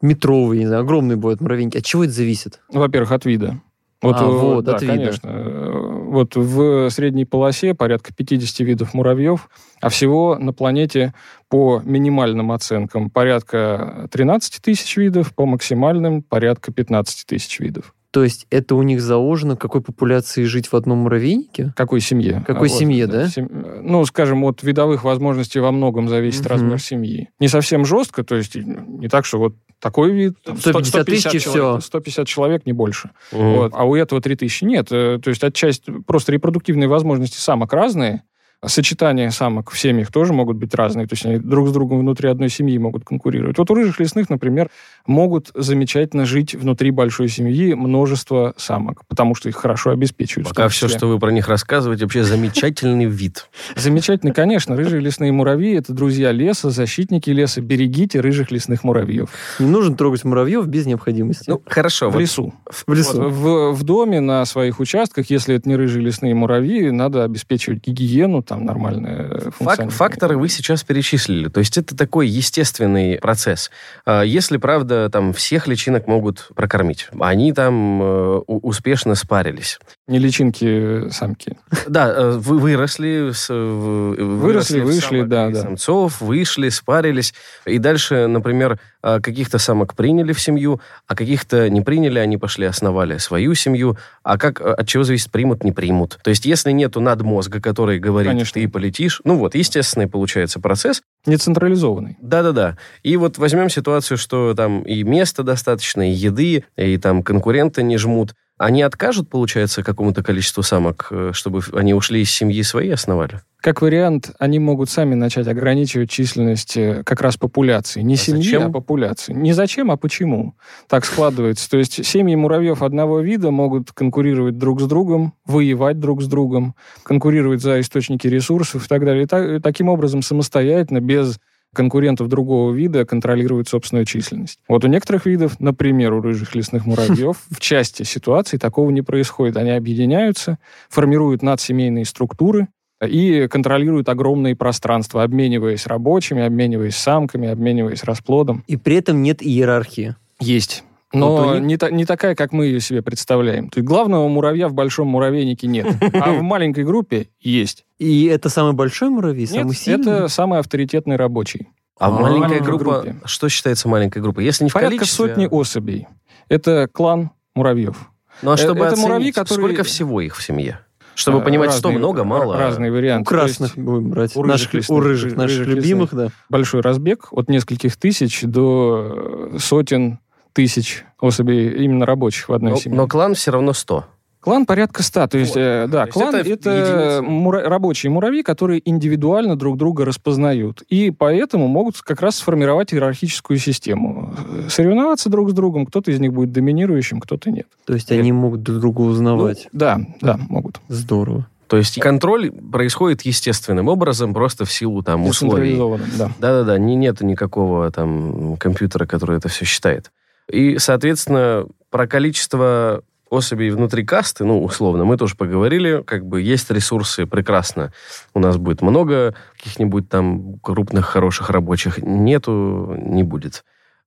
метровый, 0.00 0.58
не 0.60 0.66
знаю, 0.66 0.82
огромные 0.82 1.16
бывают 1.16 1.40
муравейники. 1.40 1.78
От 1.78 1.84
чего 1.84 2.04
это 2.04 2.12
зависит? 2.12 2.60
Во-первых, 2.72 3.12
от 3.12 3.24
вида. 3.24 3.60
Вот, 4.00 4.16
А, 4.16 4.26
вот, 4.26 4.64
да, 4.64 4.76
от 4.76 4.82
вида. 4.82 4.94
конечно. 4.94 5.28
Э, 5.28 5.94
Вот 6.08 6.36
в 6.36 6.88
средней 6.90 7.26
полосе 7.26 7.74
порядка 7.74 8.14
50 8.14 8.60
видов 8.64 8.94
муравьев, 8.94 9.50
а 9.82 9.90
всего 9.90 10.38
на 10.38 10.54
планете 10.54 11.12
по 11.50 11.82
минимальным 11.84 12.50
оценкам 12.50 13.10
порядка 13.10 14.08
13 14.10 14.62
тысяч 14.62 14.96
видов, 14.96 15.34
по 15.34 15.44
максимальным 15.44 16.22
порядка 16.22 16.72
15 16.72 17.26
тысяч 17.26 17.60
видов. 17.60 17.94
То 18.10 18.24
есть 18.24 18.46
это 18.50 18.74
у 18.74 18.82
них 18.82 19.02
заложено, 19.02 19.54
какой 19.56 19.82
популяции 19.82 20.44
жить 20.44 20.68
в 20.68 20.74
одном 20.74 20.98
муравейнике? 21.00 21.74
Какой 21.76 22.00
семье? 22.00 22.42
Какой 22.46 22.68
Вот, 22.68 22.78
семье, 22.78 23.06
да? 23.06 23.28
сем- 23.28 23.50
Ну, 23.82 24.04
скажем, 24.06 24.44
от 24.44 24.62
видовых 24.62 25.04
возможностей 25.04 25.60
во 25.60 25.72
многом 25.72 26.08
зависит 26.08 26.40
Мгм. 26.40 26.48
размер 26.48 26.80
семьи. 26.80 27.28
Не 27.38 27.48
совсем 27.48 27.84
жестко, 27.84 28.24
то 28.24 28.34
есть 28.34 28.54
не 28.56 29.08
так, 29.08 29.26
что 29.26 29.38
вот 29.38 29.56
такой 29.78 30.10
вид... 30.12 30.34
там, 30.42 30.56
150 30.56 31.04
тысяч 31.06 31.26
и 31.34 31.38
человек, 31.40 31.80
всё. 31.80 31.80
150 31.80 32.26
человек, 32.26 32.64
не 32.66 32.72
больше. 32.72 33.10
Мгм. 33.30 33.52
Вот. 33.54 33.72
А 33.74 33.84
у 33.84 33.94
этого 33.94 34.20
3000 34.22 34.64
нет. 34.64 34.88
Э, 34.90 35.18
То 35.22 35.28
есть 35.28 35.44
отчасти 35.44 35.92
просто 36.06 36.32
репродуктивные 36.32 36.88
возможности 36.88 37.36
самок 37.38 37.72
разные. 37.74 38.22
Сочетания 38.66 39.30
самок 39.30 39.70
в 39.70 39.78
семьях 39.78 40.10
тоже 40.10 40.32
могут 40.32 40.56
быть 40.56 40.74
разные. 40.74 41.06
То 41.06 41.12
есть 41.12 41.24
они 41.24 41.38
друг 41.38 41.68
с 41.68 41.72
другом 41.72 42.00
внутри 42.00 42.28
одной 42.28 42.48
семьи 42.48 42.76
могут 42.76 43.04
конкурировать. 43.04 43.56
Вот 43.56 43.70
у 43.70 43.74
рыжих 43.74 44.00
лесных, 44.00 44.30
например, 44.30 44.68
могут 45.06 45.50
замечательно 45.54 46.26
жить 46.26 46.56
внутри 46.56 46.90
большой 46.90 47.28
семьи 47.28 47.74
множество 47.74 48.54
самок, 48.56 49.06
потому 49.06 49.36
что 49.36 49.48
их 49.48 49.54
хорошо 49.54 49.90
обеспечивают. 49.90 50.48
Пока 50.48 50.68
все, 50.68 50.88
что 50.88 51.06
вы 51.06 51.20
про 51.20 51.30
них 51.30 51.48
рассказываете, 51.48 52.04
вообще 52.04 52.24
замечательный 52.24 53.04
вид. 53.04 53.48
Замечательно, 53.76 54.32
конечно. 54.32 54.74
Рыжие 54.74 55.00
лесные 55.00 55.30
муравьи– 55.30 55.74
это 55.76 55.92
друзья 55.92 56.32
леса, 56.32 56.70
защитники 56.70 57.30
леса. 57.30 57.60
Берегите 57.60 58.18
рыжих 58.20 58.50
лесных 58.50 58.82
муравьев. 58.82 59.30
Не 59.60 59.68
нужно 59.68 59.96
трогать 59.96 60.24
муравьев 60.24 60.66
без 60.66 60.84
необходимости. 60.84 61.48
Ну, 61.48 61.62
хорошо. 61.64 62.10
В 62.10 62.14
вот 62.14 62.20
лесу. 62.20 62.54
в 62.66 62.92
лесу. 62.92 63.22
Вот 63.22 63.32
в, 63.32 63.72
в 63.72 63.82
доме, 63.84 64.20
на 64.20 64.44
своих 64.46 64.80
участках, 64.80 65.30
если 65.30 65.54
это 65.54 65.68
не 65.68 65.76
рыжие 65.76 66.04
лесные 66.04 66.34
муравьи, 66.34 66.90
надо 66.90 67.22
обеспечивать 67.22 67.86
гигиену, 67.86 68.42
там 68.48 68.64
нормальное 68.64 69.28
Фак- 69.28 69.54
функционирование. 69.54 69.90
факторы 69.90 70.36
вы 70.38 70.48
сейчас 70.48 70.82
перечислили. 70.82 71.48
То 71.48 71.60
есть 71.60 71.76
это 71.78 71.96
такой 71.96 72.26
естественный 72.28 73.18
процесс. 73.18 73.70
А 74.04 74.22
Если, 74.22 74.56
правда, 74.56 75.08
там 75.10 75.32
всех 75.32 75.66
личинок 75.68 76.06
могут 76.06 76.48
прокормить, 76.54 77.08
они 77.20 77.52
там 77.52 78.02
э, 78.02 78.36
успешно 78.46 79.14
спарились. 79.14 79.78
Не 80.08 80.18
личинки, 80.18 81.10
самки. 81.10 81.58
Да, 81.86 82.08
э, 82.10 82.30
вы 82.38 82.58
выросли, 82.58 83.30
с- 83.32 83.50
в- 83.50 84.14
Выросли, 84.16 84.80
в 84.80 84.86
вышли, 84.86 85.22
да, 85.22 85.50
да. 85.50 85.60
самцов, 85.60 86.22
вышли, 86.22 86.70
спарились. 86.70 87.34
И 87.66 87.78
дальше, 87.78 88.26
например, 88.26 88.80
э, 89.02 89.20
каких-то 89.20 89.58
самок 89.58 89.94
приняли 89.94 90.32
в 90.32 90.40
семью, 90.40 90.80
а 91.06 91.14
каких-то 91.14 91.68
не 91.68 91.82
приняли, 91.82 92.18
они 92.18 92.38
пошли, 92.38 92.64
основали 92.64 93.18
свою 93.18 93.54
семью. 93.54 93.98
А 94.22 94.38
как, 94.38 94.62
э, 94.62 94.64
от 94.72 94.88
чего 94.88 95.04
зависит, 95.04 95.30
примут, 95.30 95.62
не 95.62 95.72
примут? 95.72 96.18
То 96.24 96.30
есть 96.30 96.46
если 96.46 96.72
нету 96.72 97.00
надмозга, 97.02 97.60
который 97.60 97.98
говорит, 97.98 98.30
Конечно. 98.32 98.54
ты 98.54 98.66
полетишь, 98.66 99.20
ну 99.24 99.36
вот, 99.36 99.54
естественный 99.54 100.06
получается 100.08 100.58
процесс. 100.58 101.02
Нецентрализованный. 101.26 102.16
Да-да-да. 102.22 102.78
И 103.02 103.16
вот 103.18 103.36
возьмем 103.36 103.68
ситуацию, 103.68 104.16
что 104.16 104.54
там 104.54 104.82
и 104.84 105.02
места 105.02 105.42
достаточно, 105.42 106.10
и 106.10 106.14
еды, 106.14 106.64
и 106.76 106.96
там 106.96 107.22
конкуренты 107.22 107.82
не 107.82 107.98
жмут. 107.98 108.34
Они 108.58 108.82
откажут, 108.82 109.30
получается, 109.30 109.82
какому-то 109.82 110.22
количеству 110.22 110.62
самок, 110.62 111.08
э, 111.10 111.30
чтобы 111.32 111.60
они 111.72 111.94
ушли 111.94 112.20
из 112.22 112.30
семьи 112.30 112.60
своей 112.62 112.90
и 112.90 112.92
основали? 112.92 113.40
Как 113.60 113.82
вариант, 113.82 114.30
они 114.38 114.58
могут 114.58 114.88
сами 114.90 115.14
начать 115.14 115.48
ограничивать 115.48 116.10
численность 116.10 116.76
э, 116.76 117.02
как 117.04 117.20
раз 117.22 117.36
популяции. 117.36 118.02
Не 118.02 118.14
А 118.14 118.16
семьи, 118.16 118.42
зачем? 118.42 118.62
а 118.66 118.70
популяции. 118.70 119.32
Не 119.32 119.52
зачем, 119.52 119.90
а 119.90 119.96
почему. 119.96 120.54
Так 120.88 121.04
складывается. 121.04 121.68
То 121.70 121.78
есть 121.78 122.04
семьи 122.04 122.34
муравьев 122.36 122.82
одного 122.82 123.20
вида 123.20 123.50
могут 123.50 123.92
конкурировать 123.92 124.58
друг 124.58 124.80
с 124.80 124.84
другом, 124.86 125.34
воевать 125.46 125.98
друг 125.98 126.22
с 126.22 126.26
другом, 126.26 126.74
конкурировать 127.02 127.60
за 127.62 127.80
источники 127.80 128.26
ресурсов 128.28 128.86
и 128.86 128.88
так 128.88 129.04
далее. 129.04 129.24
И 129.24 129.26
та- 129.26 129.56
и 129.56 129.60
таким 129.60 129.88
образом 129.88 130.22
самостоятельно, 130.22 131.00
без 131.00 131.38
конкурентов 131.74 132.28
другого 132.28 132.72
вида 132.72 133.04
контролировать 133.04 133.68
собственную 133.68 134.04
численность. 134.04 134.58
Вот 134.68 134.84
у 134.84 134.88
некоторых 134.88 135.26
видов, 135.26 135.60
например, 135.60 136.12
у 136.12 136.20
рыжих 136.20 136.54
лесных 136.54 136.86
муравьев, 136.86 137.38
в 137.50 137.60
части 137.60 138.02
ситуаций 138.02 138.58
такого 138.58 138.90
не 138.90 139.02
происходит. 139.02 139.56
Они 139.56 139.70
объединяются, 139.70 140.58
формируют 140.88 141.42
надсемейные 141.42 142.04
структуры, 142.04 142.68
и 143.06 143.46
контролируют 143.48 144.08
огромные 144.08 144.56
пространства, 144.56 145.22
обмениваясь 145.22 145.86
рабочими, 145.86 146.42
обмениваясь 146.42 146.96
самками, 146.96 147.48
обмениваясь 147.48 148.02
расплодом. 148.02 148.64
И 148.66 148.76
при 148.76 148.96
этом 148.96 149.22
нет 149.22 149.40
иерархии. 149.40 150.16
Есть. 150.40 150.84
Но 151.12 151.36
Вот 151.36 151.56
у 151.56 151.58
не, 151.58 151.76
та- 151.78 151.90
не 151.90 152.04
такая, 152.04 152.34
как 152.34 152.52
мы 152.52 152.66
ее 152.66 152.80
себе 152.80 153.00
представляем. 153.02 153.70
То 153.70 153.78
есть 153.78 153.88
главного 153.88 154.28
муравья 154.28 154.68
в 154.68 154.74
большом 154.74 155.08
муравейнике 155.08 155.66
нет, 155.66 155.86
а 156.14 156.32
в 156.32 156.42
маленькой 156.42 156.84
группе 156.84 157.28
есть. 157.40 157.86
И 157.98 158.26
это 158.26 158.50
самый 158.50 158.74
большой 158.74 159.08
муравей, 159.08 159.46
самый 159.46 159.74
сильный? 159.74 160.00
это 160.12 160.28
самый 160.28 160.58
авторитетный 160.58 161.16
рабочий. 161.16 161.68
А, 161.98 162.08
А, 162.08 162.10
маленькая 162.10 162.48
маленькой 162.48 162.62
группа, 162.66 162.84
группе. 163.02 163.16
что 163.24 163.48
считается 163.48 163.88
маленькой 163.88 164.20
группой? 164.22 164.44
Если 164.44 164.64
не 164.64 164.70
в 164.70 164.72
Порядка 164.74 164.98
количестве... 164.98 165.28
сотни 165.28 165.46
особей. 165.46 166.06
Это 166.48 166.88
клан 166.92 167.30
муравьев. 167.54 167.96
Ну, 168.42 168.52
а 168.52 168.56
чтобы 168.56 168.80
это 168.80 168.88
оценить, 168.88 169.02
муравьи, 169.08 169.32
которые- 169.32 169.66
сколько 169.66 169.82
всего 169.84 170.20
их 170.20 170.36
в 170.36 170.42
семье? 170.42 170.80
Чтобы 171.14 171.40
понимать, 171.40 171.72
что 171.72 171.88
Разные- 171.88 171.98
много, 171.98 172.22
мало. 172.22 172.56
Разные 172.56 172.92
У 172.92 172.94
варианты. 172.94 173.22
Есть 173.34 173.56
красных 173.58 173.76
будем 173.76 174.10
брать. 174.10 174.36
у 174.36 174.44
Наших- 174.44 174.72
рыжих 174.74 174.90
у 174.90 174.94
лесных, 175.00 175.04
рыжих, 175.08 175.32
ры- 175.32 175.36
наших 175.36 175.58
рыжих 175.66 175.74
любимых, 175.74 176.14
да. 176.14 176.28
большой 176.48 176.80
разбег 176.82 177.26
от 177.32 177.48
нескольких 177.48 177.96
тысяч 177.96 178.42
до 178.42 179.50
э, 179.54 179.58
сотен 179.58 180.20
тысяч 180.58 181.04
особей 181.20 181.84
именно 181.84 182.04
рабочих 182.04 182.48
в 182.48 182.52
одной 182.52 182.72
Но, 182.72 182.76
семье. 182.78 182.96
но 182.96 183.06
клан 183.06 183.34
все 183.34 183.52
равно 183.52 183.72
100. 183.72 184.04
Клан 184.40 184.66
порядка 184.66 185.04
ста. 185.04 185.28
То 185.28 185.38
есть, 185.38 185.54
Вот. 185.54 185.60
э, 185.60 185.86
да, 185.88 186.00
То 186.02 186.06
есть 186.06 186.12
клан 186.14 186.34
это 186.34 186.50
это, 186.50 186.70
единицы. 186.70 187.22
мура- 187.22 187.68
рабочие 187.68 188.10
муравьи, 188.10 188.42
которые 188.42 188.80
индивидуально 188.88 189.56
друг 189.56 189.76
друга 189.76 190.04
распознают. 190.04 190.82
И 190.88 191.12
поэтому 191.12 191.68
могут 191.68 192.00
как 192.00 192.20
раз 192.22 192.36
сформировать 192.36 192.92
иерархическую 192.92 193.58
систему. 193.60 194.34
Соревноваться 194.68 195.28
друг 195.28 195.50
с 195.50 195.52
другом. 195.52 195.86
Кто-то 195.86 196.10
из 196.10 196.18
них 196.18 196.32
будет 196.32 196.50
доминирующим, 196.50 197.20
кто-то 197.20 197.50
нет. 197.52 197.66
То 197.86 197.94
есть 197.94 198.10
они 198.10 198.32
могут 198.32 198.62
друг 198.64 198.80
друга 198.80 199.00
узнавать. 199.02 199.68
Да, 199.72 200.00
да, 200.20 200.38
могут. 200.48 200.80
Здорово. 200.88 201.46
То 201.68 201.76
есть 201.76 202.00
контроль 202.00 202.50
происходит 202.50 203.22
естественным 203.22 203.88
образом, 203.88 204.32
просто 204.34 204.64
в 204.64 204.72
силу 204.72 205.02
там 205.02 205.26
условий. 205.26 205.76
Да. 206.16 206.30
Да-да-да, 206.40 206.78
не, 206.78 206.96
нет 206.96 207.20
никакого 207.20 207.90
там 207.92 208.56
компьютера, 208.56 209.04
который 209.06 209.36
это 209.36 209.48
все 209.48 209.64
считает. 209.66 210.10
И, 210.50 210.78
соответственно, 210.78 211.66
про 211.90 212.06
количество 212.06 213.02
особей 213.30 213.70
внутри 213.70 214.04
касты, 214.04 214.44
ну, 214.44 214.62
условно, 214.62 215.04
мы 215.04 215.16
тоже 215.16 215.36
поговорили, 215.36 216.02
как 216.06 216.24
бы 216.26 216.40
есть 216.40 216.70
ресурсы, 216.70 217.26
прекрасно. 217.26 217.92
У 218.34 218.40
нас 218.40 218.56
будет 218.56 218.82
много 218.82 219.34
каких-нибудь 219.56 220.08
там 220.08 220.58
крупных, 220.60 221.06
хороших 221.06 221.50
рабочих. 221.50 221.98
Нету, 221.98 222.94
не 222.98 223.22
будет. 223.22 223.64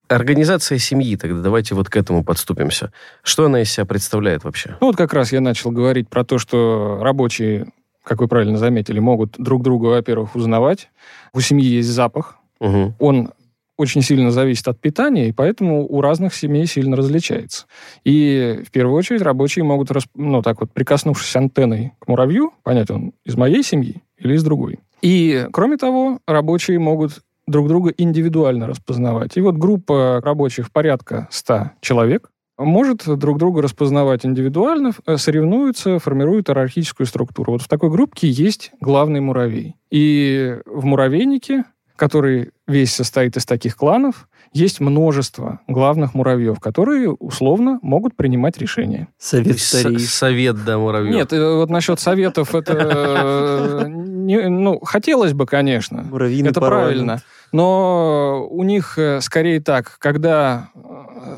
Организация 0.08 0.78
семьи, 0.78 1.16
тогда 1.16 1.42
давайте 1.42 1.74
вот 1.74 1.90
к 1.90 1.96
этому 1.96 2.24
подступимся. 2.24 2.92
Что 3.24 3.46
она 3.46 3.62
из 3.62 3.72
себя 3.72 3.86
представляет 3.86 4.44
вообще? 4.44 4.76
Ну 4.82 4.88
вот 4.88 4.98
как 4.98 5.14
раз 5.14 5.32
я 5.32 5.40
начал 5.40 5.72
говорить 5.72 6.10
про 6.10 6.26
то, 6.26 6.38
что 6.38 7.00
рабочие, 7.02 7.68
как 8.04 8.20
вы 8.20 8.28
правильно 8.28 8.58
заметили, 8.58 9.00
могут 9.00 9.36
друг 9.38 9.64
друга, 9.64 9.88
во-первых, 9.88 10.36
узнавать. 10.36 10.90
У 11.34 11.40
семьи 11.40 11.66
есть 11.66 11.90
запах. 11.90 12.36
Угу. 12.60 12.96
Он 13.00 13.32
очень 13.82 14.02
сильно 14.02 14.32
зависит 14.32 14.68
от 14.68 14.80
питания, 14.80 15.30
и 15.30 15.32
поэтому 15.32 15.86
у 15.88 16.02
разных 16.02 16.34
семей 16.36 16.68
сильно 16.68 16.96
различается. 16.96 17.66
И 18.04 18.62
в 18.66 18.72
первую 18.72 18.96
очередь 18.96 19.22
рабочие 19.22 19.66
могут, 19.66 19.90
ну 20.16 20.42
так 20.42 20.62
вот, 20.62 20.72
прикоснувшись 20.72 21.36
антенной 21.36 21.94
к 22.00 22.08
муравью, 22.08 22.52
понять, 22.64 22.92
он 22.92 23.14
из 23.26 23.36
моей 23.36 23.64
семьи 23.64 24.04
или 24.18 24.36
из 24.36 24.44
другой. 24.44 24.80
И, 25.02 25.48
кроме 25.52 25.78
того, 25.78 26.20
рабочие 26.28 26.78
могут 26.80 27.22
друг 27.48 27.68
друга 27.68 27.92
индивидуально 27.98 28.68
распознавать. 28.68 29.36
И 29.36 29.42
вот 29.42 29.56
группа 29.56 30.22
рабочих 30.24 30.72
порядка 30.72 31.28
100 31.32 31.72
человек 31.82 32.30
может 32.58 33.04
друг 33.18 33.38
друга 33.40 33.62
распознавать 33.62 34.26
индивидуально, 34.26 34.92
э, 35.06 35.18
соревнуются, 35.18 36.00
формируют 36.00 36.50
иерархическую 36.50 37.08
структуру. 37.08 37.54
Вот 37.54 37.62
в 37.62 37.68
такой 37.68 37.90
группке 37.90 38.30
есть 38.30 38.72
главный 38.80 39.20
муравей. 39.20 39.76
И 39.90 40.58
в 40.66 40.86
муравейнике, 40.86 41.66
который 41.96 42.52
весь 42.72 42.94
состоит 42.94 43.38
из 43.38 43.46
таких 43.46 43.76
кланов, 43.76 44.28
есть 44.54 44.80
множество 44.82 45.60
главных 45.68 46.14
муравьев, 46.14 46.60
которые 46.60 47.10
условно 47.12 47.80
могут 47.82 48.16
принимать 48.18 48.58
решения. 48.58 49.08
Совет 49.18 49.60
С- 49.60 49.80
старейшин. 49.80 50.08
совет, 50.08 50.66
да, 50.66 50.78
муравьев. 50.78 51.14
Нет, 51.16 51.32
э, 51.32 51.56
вот 51.56 51.70
насчет 51.70 52.00
советов 52.00 52.54
это... 52.56 52.74
э, 52.74 53.86
не- 53.88 54.50
Ну, 54.50 54.80
хотелось 54.84 55.34
бы, 55.34 55.46
конечно. 55.46 56.04
Муравьиный 56.04 56.50
Это 56.52 56.60
парламент. 56.60 56.88
правильно. 56.90 57.22
Но 57.54 58.48
у 58.50 58.64
них 58.64 58.98
э, 58.98 59.22
скорее 59.22 59.62
так, 59.62 59.98
когда 60.00 60.70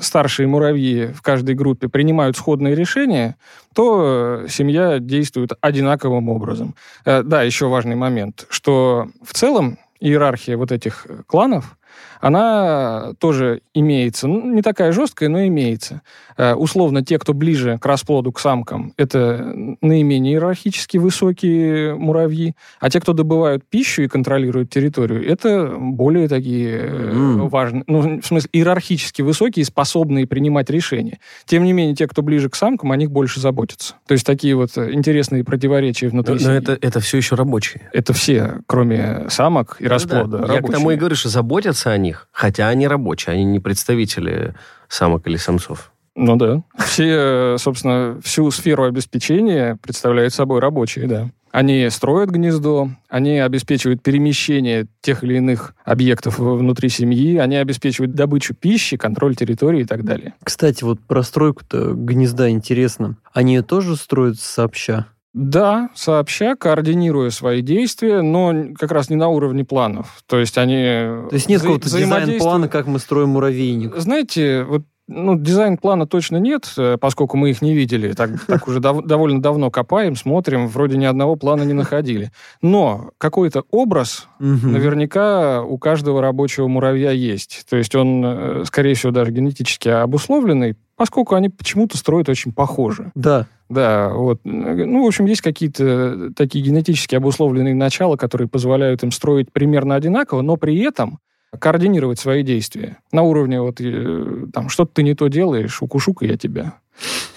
старшие 0.02 0.48
муравьи 0.48 1.08
в 1.08 1.22
каждой 1.22 1.56
группе 1.56 1.90
принимают 1.90 2.38
сходные 2.38 2.74
решения, 2.76 3.36
то 3.76 4.44
семья 4.48 5.00
действует 5.00 5.52
одинаковым 5.62 6.30
образом. 6.30 6.76
Да, 7.06 7.42
еще 7.44 7.68
важный 7.68 7.96
момент, 7.96 8.46
что 8.50 9.08
в 9.24 9.34
целом 9.34 9.78
иерархия 10.04 10.58
вот 10.58 10.72
этих 10.72 11.06
э, 11.08 11.24
кланов 11.26 11.78
она 12.20 13.14
тоже 13.20 13.62
имеется. 13.74 14.28
Ну, 14.28 14.54
не 14.54 14.62
такая 14.62 14.92
жесткая, 14.92 15.30
но 15.30 15.46
имеется. 15.46 16.02
Э, 16.38 16.54
условно, 16.54 17.04
те, 17.04 17.20
кто 17.20 17.34
ближе 17.34 17.78
к 17.80 17.86
расплоду, 17.86 18.32
к 18.32 18.40
самкам, 18.40 18.94
это 18.98 19.54
наименее 19.82 20.34
иерархически 20.34 20.98
высокие 20.98 21.96
муравьи, 21.96 22.56
а 22.80 22.90
те, 22.90 23.00
кто 23.00 23.14
добывают 23.14 23.64
пищу 23.66 24.04
и 24.04 24.08
контролируют 24.08 24.70
территорию, 24.70 25.28
это 25.28 25.76
более 25.78 26.28
такие 26.28 26.80
mm. 26.80 27.50
важные, 27.50 27.84
ну, 27.88 28.22
в 28.22 28.26
смысле, 28.26 28.50
иерархически 28.54 29.22
высокие, 29.22 29.66
способные 29.66 30.28
принимать 30.28 30.70
решения. 30.70 31.20
Тем 31.46 31.64
не 31.64 31.74
менее, 31.74 31.96
те, 31.96 32.08
кто 32.08 32.22
ближе 32.22 32.50
к 32.50 32.56
самкам, 32.56 32.92
о 32.92 32.98
них 32.98 33.12
больше 33.12 33.40
заботятся. 33.40 33.96
То 34.08 34.14
есть 34.14 34.26
такие 34.26 34.56
вот 34.56 34.78
интересные 34.78 35.44
противоречия 35.44 36.08
внутри 36.10 36.36
Но, 36.36 36.50
но 36.50 36.52
это, 36.54 36.78
это 36.82 37.00
все 37.00 37.18
еще 37.18 37.36
рабочие. 37.36 37.90
Это 37.94 38.14
все, 38.14 38.60
кроме 38.68 39.30
самок 39.30 39.78
и 39.80 39.88
расплода, 39.88 40.40
да, 40.40 40.48
да. 40.48 40.54
Я 40.56 40.62
к 40.62 40.72
тому 40.72 40.92
и 40.92 40.96
говорю, 40.96 41.16
что 41.16 41.30
заботятся 41.30 41.92
о 41.92 41.98
них, 41.98 42.28
хотя 42.32 42.68
они 42.70 42.88
рабочие, 42.88 43.34
они 43.34 43.44
не 43.44 43.60
представители 43.60 44.56
самок 44.88 45.28
или 45.28 45.38
самцов. 45.38 45.93
Ну 46.16 46.36
да. 46.36 46.64
Все, 46.78 47.58
собственно, 47.58 48.20
всю 48.24 48.50
сферу 48.52 48.84
обеспечения 48.86 49.78
представляют 49.82 50.34
собой 50.34 50.60
рабочие, 50.60 51.08
да. 51.08 51.30
Они 51.52 51.88
строят 51.92 52.32
гнездо, 52.32 52.90
они 53.10 53.38
обеспечивают 53.38 54.02
перемещение 54.02 54.88
тех 55.02 55.24
или 55.24 55.36
иных 55.38 55.76
объектов 55.86 56.40
внутри 56.40 56.90
семьи, 56.90 57.38
они 57.38 57.58
обеспечивают 57.58 58.16
добычу 58.16 58.56
пищи, 58.56 58.98
контроль 58.98 59.36
территории 59.36 59.82
и 59.82 59.86
так 59.86 60.04
далее. 60.04 60.34
Кстати, 60.44 60.84
вот 60.84 61.00
про 61.00 61.22
стройку-то 61.22 61.94
гнезда 61.94 62.50
интересно. 62.50 63.18
Они 63.34 63.62
тоже 63.62 63.96
строят 63.96 64.40
сообща? 64.40 65.08
Да, 65.34 65.90
сообща, 65.96 66.56
координируя 66.56 67.32
свои 67.32 67.62
действия, 67.62 68.22
но 68.22 68.74
как 68.78 68.92
раз 68.92 69.10
не 69.10 69.16
на 69.16 69.30
уровне 69.30 69.64
планов. 69.64 70.22
То 70.28 70.38
есть 70.38 70.58
они... 70.60 70.76
То 70.76 71.30
есть 71.32 71.50
нет 71.50 71.62
какого-то 71.62 71.86
дизайн-плана, 71.86 72.68
как 72.68 72.88
мы 72.88 73.00
строим 73.00 73.30
муравейник? 73.30 73.96
Знаете, 73.96 74.64
вот 74.64 74.84
ну, 75.08 75.38
дизайн-плана 75.38 76.08
точно 76.08 76.38
нет, 76.38 76.72
э, 76.78 76.98
поскольку 77.00 77.36
мы 77.38 77.50
их 77.50 77.62
не 77.62 77.74
видели. 77.74 78.14
Так, 78.14 78.46
так 78.46 78.68
уже 78.68 78.80
дов- 78.80 79.06
довольно 79.06 79.42
давно 79.42 79.70
копаем, 79.70 80.16
смотрим, 80.16 80.68
вроде 80.68 80.98
ни 80.98 81.06
одного 81.06 81.36
плана 81.36 81.64
не 81.64 81.74
находили. 81.74 82.32
Но 82.62 83.12
какой-то 83.18 83.64
образ 83.70 84.28
наверняка 84.40 85.62
у 85.62 85.78
каждого 85.78 86.22
рабочего 86.22 86.68
муравья 86.68 87.12
есть. 87.12 87.66
То 87.70 87.78
есть 87.78 87.96
он, 87.96 88.24
э, 88.26 88.64
скорее 88.66 88.94
всего, 88.96 89.12
даже 89.12 89.32
генетически 89.32 89.90
обусловленный, 89.90 90.76
поскольку 90.96 91.36
они 91.36 91.50
почему-то 91.50 91.98
строят 91.98 92.30
очень 92.30 92.54
похоже. 92.54 93.12
Да. 93.16 93.48
Да, 93.70 94.10
вот. 94.10 94.42
Ну, 94.44 95.04
в 95.04 95.08
общем, 95.08 95.26
есть 95.26 95.42
какие-то 95.42 96.32
такие 96.36 96.64
генетически 96.64 97.16
обусловленные 97.16 97.74
начала, 97.74 98.18
которые 98.18 98.48
позволяют 98.48 99.04
им 99.04 99.12
строить 99.12 99.52
примерно 99.52 99.96
одинаково, 99.96 100.42
но 100.42 100.58
при 100.58 100.80
этом 100.80 101.20
координировать 101.60 102.20
свои 102.20 102.44
действия 102.44 102.98
на 103.12 103.22
уровне 103.22 103.62
вот 103.62 103.80
э, 103.80 104.48
там 104.54 104.70
что-то 104.70 104.92
ты 104.96 105.04
не 105.04 105.14
то 105.14 105.28
делаешь, 105.28 105.82
укушу-ка 105.82 106.26
я 106.26 106.38
тебя. 106.38 106.76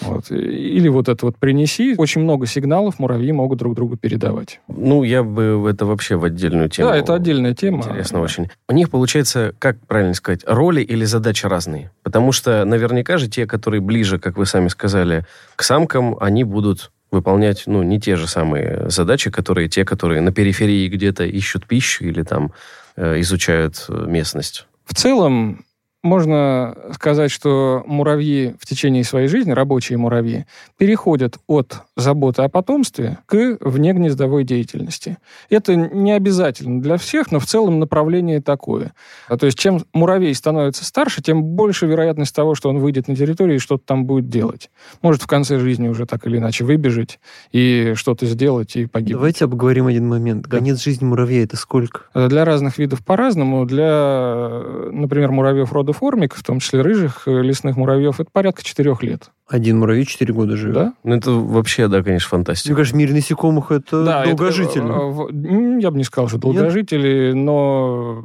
Вот. 0.01 0.31
Или 0.31 0.87
вот 0.87 1.09
это 1.09 1.25
вот 1.25 1.37
принеси. 1.37 1.95
Очень 1.97 2.21
много 2.21 2.45
сигналов 2.45 2.99
муравьи 2.99 3.31
могут 3.31 3.59
друг 3.59 3.75
другу 3.75 3.97
передавать. 3.97 4.61
Ну, 4.67 5.03
я 5.03 5.23
бы 5.23 5.67
это 5.69 5.85
вообще 5.85 6.15
в 6.15 6.23
отдельную 6.23 6.69
тему. 6.69 6.89
Да, 6.89 6.95
это 6.97 7.15
отдельная 7.15 7.53
тема. 7.53 7.79
Интересно 7.79 8.19
да. 8.19 8.23
очень. 8.23 8.49
У 8.69 8.73
них 8.73 8.89
получается, 8.89 9.53
как 9.59 9.77
правильно 9.87 10.13
сказать, 10.13 10.41
роли 10.45 10.81
или 10.81 11.05
задачи 11.05 11.45
разные. 11.45 11.91
Потому 12.03 12.31
что 12.31 12.63
наверняка 12.65 13.17
же 13.17 13.27
те, 13.27 13.45
которые 13.47 13.81
ближе, 13.81 14.19
как 14.19 14.37
вы 14.37 14.45
сами 14.45 14.67
сказали, 14.67 15.25
к 15.55 15.63
самкам, 15.63 16.15
они 16.19 16.43
будут 16.43 16.91
выполнять, 17.11 17.63
ну, 17.67 17.83
не 17.83 17.99
те 17.99 18.15
же 18.15 18.27
самые 18.27 18.89
задачи, 18.89 19.29
которые 19.31 19.69
те, 19.69 19.85
которые 19.85 20.21
на 20.21 20.31
периферии 20.31 20.87
где-то 20.87 21.25
ищут 21.25 21.65
пищу 21.65 22.05
или 22.05 22.23
там 22.23 22.51
Э, 22.97 23.19
изучают 23.19 23.85
э, 23.89 24.05
местность? 24.07 24.65
В 24.83 24.95
целом, 24.95 25.63
можно 26.07 26.75
сказать, 26.93 27.29
что 27.29 27.83
муравьи 27.85 28.55
в 28.59 28.65
течение 28.65 29.03
своей 29.03 29.27
жизни, 29.27 29.51
рабочие 29.51 29.97
муравьи, 29.97 30.45
переходят 30.77 31.37
от 31.47 31.81
заботы 31.95 32.41
о 32.41 32.49
потомстве 32.49 33.19
к 33.25 33.57
внегнездовой 33.59 34.43
деятельности. 34.43 35.17
Это 35.49 35.75
не 35.75 36.13
обязательно 36.13 36.81
для 36.81 36.97
всех, 36.97 37.31
но 37.31 37.39
в 37.39 37.45
целом 37.45 37.79
направление 37.79 38.41
такое. 38.41 38.93
А 39.27 39.37
то 39.37 39.45
есть 39.45 39.59
чем 39.59 39.83
муравей 39.93 40.33
становится 40.33 40.85
старше, 40.85 41.21
тем 41.21 41.43
больше 41.43 41.85
вероятность 41.85 42.33
того, 42.33 42.55
что 42.55 42.69
он 42.69 42.79
выйдет 42.79 43.07
на 43.07 43.15
территорию 43.15 43.57
и 43.57 43.59
что-то 43.59 43.83
там 43.85 44.05
будет 44.05 44.29
делать. 44.29 44.71
Может 45.01 45.21
в 45.21 45.27
конце 45.27 45.59
жизни 45.59 45.87
уже 45.87 46.05
так 46.05 46.25
или 46.25 46.37
иначе 46.37 46.63
выбежать 46.63 47.19
и 47.51 47.93
что-то 47.95 48.25
сделать 48.25 48.75
и 48.75 48.85
погибнуть. 48.85 49.17
Давайте 49.17 49.45
обговорим 49.45 49.87
один 49.87 50.07
момент. 50.07 50.47
Да. 50.47 50.57
Конец 50.57 50.81
жизни 50.81 51.05
муравья 51.05 51.43
это 51.43 51.57
сколько? 51.57 52.01
Для 52.13 52.45
разных 52.45 52.77
видов 52.77 53.03
по-разному. 53.03 53.65
Для, 53.65 54.61
например, 54.91 55.31
муравьев 55.31 55.73
рода 55.73 55.93
формик, 55.97 56.35
в 56.35 56.43
том 56.43 56.59
числе 56.59 56.81
рыжих 56.81 57.23
э, 57.27 57.41
лесных 57.41 57.75
муравьев, 57.75 58.19
это 58.19 58.29
порядка 58.31 58.63
четырех 58.63 59.03
лет. 59.03 59.31
Один 59.47 59.79
муравей 59.79 60.05
четыре 60.05 60.33
года 60.33 60.55
живет. 60.57 60.75
Да? 60.75 60.93
Ну, 61.03 61.15
это 61.15 61.31
вообще, 61.31 61.87
да, 61.87 62.03
конечно, 62.03 62.27
фантастика. 62.29 62.69
Мне 62.69 62.75
кажется, 62.75 62.95
в 62.95 62.99
мире 62.99 63.13
насекомых 63.13 63.71
это 63.71 64.03
да, 64.03 64.25
долгожители. 64.25 64.83
Это, 64.85 65.79
я 65.81 65.91
бы 65.91 65.97
не 65.97 66.03
сказал, 66.03 66.27
что 66.27 66.37
долгожители, 66.37 67.27
Нет? 67.27 67.35
но 67.35 68.23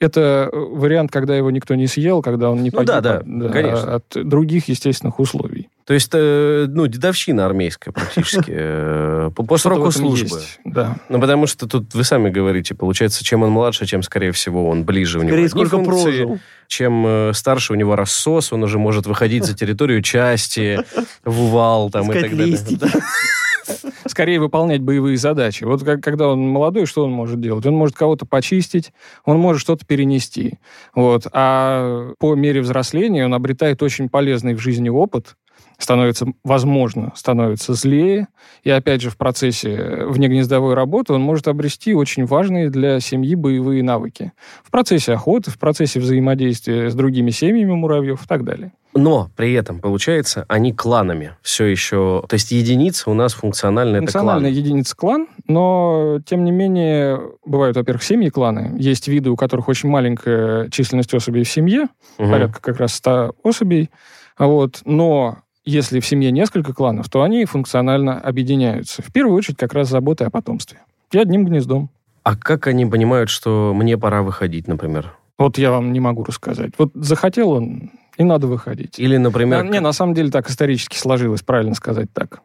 это 0.00 0.48
вариант, 0.52 1.10
когда 1.10 1.36
его 1.36 1.50
никто 1.50 1.74
не 1.74 1.86
съел, 1.86 2.22
когда 2.22 2.50
он 2.50 2.62
не 2.62 2.70
ну, 2.72 2.84
да, 2.84 3.00
да, 3.00 3.22
да, 3.24 3.48
конечно. 3.48 3.96
от 3.96 4.04
других 4.14 4.68
естественных 4.68 5.18
условий. 5.18 5.68
То 5.86 5.94
есть, 5.94 6.10
э, 6.12 6.66
ну, 6.68 6.86
дедовщина 6.86 7.44
армейская 7.44 7.92
практически. 7.92 8.46
Э, 8.48 9.30
по 9.34 9.56
сроку 9.58 9.90
службы. 9.90 10.40
Да. 10.64 10.96
Ну, 11.08 11.20
потому 11.20 11.46
что 11.46 11.68
тут 11.68 11.94
вы 11.94 12.04
сами 12.04 12.30
говорите, 12.30 12.74
получается, 12.74 13.22
чем 13.22 13.42
он 13.42 13.50
младше, 13.50 13.86
чем, 13.86 14.02
скорее 14.02 14.32
всего, 14.32 14.68
он 14.68 14.84
ближе 14.84 15.18
у 15.18 15.22
него. 15.22 15.32
Скорее, 15.32 15.48
сколько 15.48 15.78
прожил. 15.78 16.38
Чем 16.66 17.04
э, 17.06 17.32
старше 17.34 17.74
у 17.74 17.76
него 17.76 17.96
рассос, 17.96 18.52
он 18.52 18.62
уже 18.62 18.78
может 18.78 19.06
выходить 19.06 19.44
за 19.44 19.54
территорию 19.54 20.00
части, 20.00 20.80
в 21.24 21.44
увал 21.44 21.90
там 21.90 22.10
и 22.10 22.20
так 22.20 22.36
далее. 22.36 22.58
скорее 24.06 24.40
выполнять 24.40 24.82
боевые 24.82 25.16
задачи. 25.16 25.64
Вот 25.64 25.82
как, 25.82 26.02
когда 26.02 26.28
он 26.28 26.40
молодой, 26.40 26.86
что 26.86 27.04
он 27.04 27.10
может 27.10 27.40
делать? 27.40 27.66
Он 27.66 27.74
может 27.74 27.96
кого-то 27.96 28.26
почистить, 28.26 28.92
он 29.24 29.38
может 29.38 29.60
что-то 29.60 29.84
перенести. 29.86 30.58
Вот. 30.94 31.26
А 31.32 32.12
по 32.18 32.34
мере 32.34 32.60
взросления 32.60 33.24
он 33.24 33.34
обретает 33.34 33.82
очень 33.82 34.08
полезный 34.08 34.54
в 34.54 34.58
жизни 34.58 34.88
опыт, 34.88 35.36
становится, 35.78 36.26
возможно, 36.42 37.12
становится 37.14 37.74
злее. 37.74 38.28
И 38.62 38.70
опять 38.70 39.00
же, 39.00 39.10
в 39.10 39.16
процессе 39.16 40.04
внегнездовой 40.06 40.74
работы 40.74 41.12
он 41.12 41.22
может 41.22 41.48
обрести 41.48 41.94
очень 41.94 42.26
важные 42.26 42.70
для 42.70 43.00
семьи 43.00 43.34
боевые 43.34 43.82
навыки. 43.82 44.32
В 44.62 44.70
процессе 44.70 45.12
охоты, 45.12 45.50
в 45.50 45.58
процессе 45.58 46.00
взаимодействия 46.00 46.90
с 46.90 46.94
другими 46.94 47.30
семьями 47.30 47.72
муравьев 47.72 48.24
и 48.24 48.28
так 48.28 48.44
далее. 48.44 48.72
Но 48.96 49.28
при 49.34 49.52
этом, 49.54 49.80
получается, 49.80 50.44
они 50.48 50.72
кланами 50.72 51.36
все 51.42 51.64
еще... 51.64 52.24
То 52.28 52.34
есть 52.34 52.52
единица 52.52 53.10
у 53.10 53.14
нас 53.14 53.34
функциональная 53.34 54.00
Функциональная 54.00 54.50
это 54.50 54.54
клан. 54.54 54.64
единица 54.64 54.96
клан, 54.96 55.28
но, 55.48 56.20
тем 56.24 56.44
не 56.44 56.52
менее, 56.52 57.20
бывают, 57.44 57.76
во-первых, 57.76 58.04
семьи 58.04 58.30
кланы. 58.30 58.76
Есть 58.78 59.08
виды, 59.08 59.30
у 59.30 59.36
которых 59.36 59.68
очень 59.68 59.88
маленькая 59.88 60.70
численность 60.70 61.12
особей 61.12 61.42
в 61.42 61.48
семье, 61.48 61.88
угу. 62.18 62.30
порядка 62.30 62.60
как 62.60 62.78
раз 62.78 62.94
100 62.94 63.34
особей. 63.42 63.90
Вот. 64.38 64.82
Но 64.84 65.38
если 65.64 66.00
в 66.00 66.06
семье 66.06 66.30
несколько 66.30 66.72
кланов, 66.72 67.08
то 67.08 67.22
они 67.22 67.44
функционально 67.44 68.20
объединяются. 68.20 69.02
В 69.02 69.12
первую 69.12 69.36
очередь 69.36 69.56
как 69.56 69.72
раз 69.74 69.88
заботой 69.88 70.26
о 70.26 70.30
потомстве. 70.30 70.80
И 71.10 71.18
одним 71.18 71.44
гнездом. 71.44 71.90
А 72.22 72.36
как 72.36 72.66
они 72.66 72.86
понимают, 72.86 73.30
что 73.30 73.72
мне 73.74 73.98
пора 73.98 74.22
выходить, 74.22 74.66
например? 74.66 75.16
Вот 75.38 75.58
я 75.58 75.70
вам 75.70 75.92
не 75.92 76.00
могу 76.00 76.24
рассказать. 76.24 76.72
Вот 76.78 76.92
захотел 76.94 77.50
он, 77.50 77.90
и 78.16 78.24
надо 78.24 78.46
выходить. 78.46 78.98
Или, 78.98 79.16
например... 79.16 79.64
Не, 79.64 79.80
на 79.80 79.92
самом 79.92 80.14
деле 80.14 80.30
так 80.30 80.48
исторически 80.48 80.96
сложилось, 80.96 81.42
правильно 81.42 81.74
сказать 81.74 82.12
так. 82.12 82.40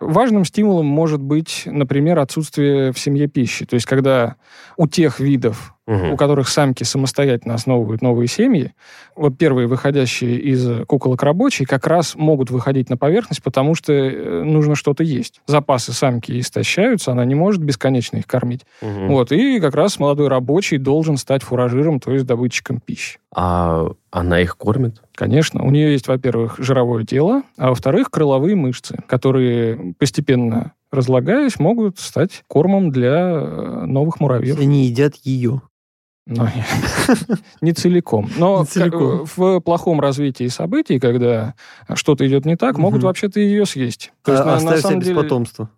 Важным 0.00 0.44
стимулом 0.44 0.86
может 0.86 1.20
быть, 1.20 1.62
например, 1.66 2.18
отсутствие 2.18 2.92
в 2.92 2.98
семье 2.98 3.26
пищи. 3.26 3.66
То 3.66 3.74
есть, 3.74 3.86
когда 3.86 4.36
у 4.76 4.86
тех 4.86 5.20
видов, 5.20 5.74
угу. 5.86 6.12
у 6.12 6.16
которых 6.16 6.48
самки 6.48 6.84
самостоятельно 6.84 7.54
основывают 7.54 8.02
новые 8.02 8.28
семьи, 8.28 8.72
вот 9.16 9.36
первые 9.38 9.66
выходящие 9.66 10.38
из 10.38 10.86
куколок 10.86 11.22
рабочие 11.22 11.66
как 11.66 11.86
раз 11.86 12.14
могут 12.14 12.50
выходить 12.50 12.90
на 12.90 12.96
поверхность, 12.96 13.42
потому 13.42 13.74
что 13.74 13.92
э, 13.92 14.42
нужно 14.42 14.74
что-то 14.74 15.04
есть. 15.04 15.40
Запасы 15.46 15.92
самки 15.92 16.38
истощаются, 16.38 17.12
она 17.12 17.24
не 17.24 17.34
может 17.34 17.62
бесконечно 17.62 18.16
их 18.16 18.26
кормить. 18.26 18.62
Угу. 18.82 19.06
Вот, 19.08 19.32
и 19.32 19.60
как 19.60 19.74
раз 19.74 19.98
молодой 19.98 20.28
рабочий 20.28 20.78
должен 20.78 21.16
стать 21.16 21.42
фуражиром, 21.42 22.00
то 22.00 22.12
есть 22.12 22.26
добытчиком 22.26 22.80
пищи. 22.80 23.18
А 23.36 23.88
она 24.10 24.40
их 24.40 24.56
кормит? 24.56 25.02
Конечно. 25.14 25.64
У 25.64 25.70
нее 25.70 25.92
есть, 25.92 26.06
во-первых, 26.06 26.56
жировое 26.58 27.04
тело, 27.04 27.42
а 27.56 27.70
во-вторых, 27.70 28.10
крыловые 28.10 28.54
мышцы, 28.54 28.96
которые 29.08 29.63
постепенно 29.98 30.74
разлагаясь, 30.90 31.58
могут 31.58 31.98
стать 31.98 32.44
кормом 32.46 32.90
для 32.90 33.32
э, 33.32 33.84
новых 33.86 34.20
муравьев. 34.20 34.58
Они 34.58 34.86
едят 34.86 35.16
ее. 35.24 35.62
Ну, 36.26 36.48
не 37.60 37.72
целиком. 37.72 38.30
Но 38.38 38.60
не 38.60 38.66
целиком. 38.66 39.26
в 39.36 39.60
плохом 39.60 40.00
развитии 40.00 40.48
событий, 40.48 40.98
когда 40.98 41.54
что-то 41.94 42.26
идет 42.26 42.46
не 42.46 42.56
так, 42.56 42.78
могут 42.78 43.02
вообще-то 43.02 43.40
ее 43.40 43.66
съесть. 43.66 44.12
То 44.22 44.32
есть, 44.32 44.44
а, 44.44 44.60
на, 44.60 44.60
на 44.60 44.76
самом 44.78 45.00
деле... 45.00 45.14
без 45.14 45.22
потомства. 45.22 45.70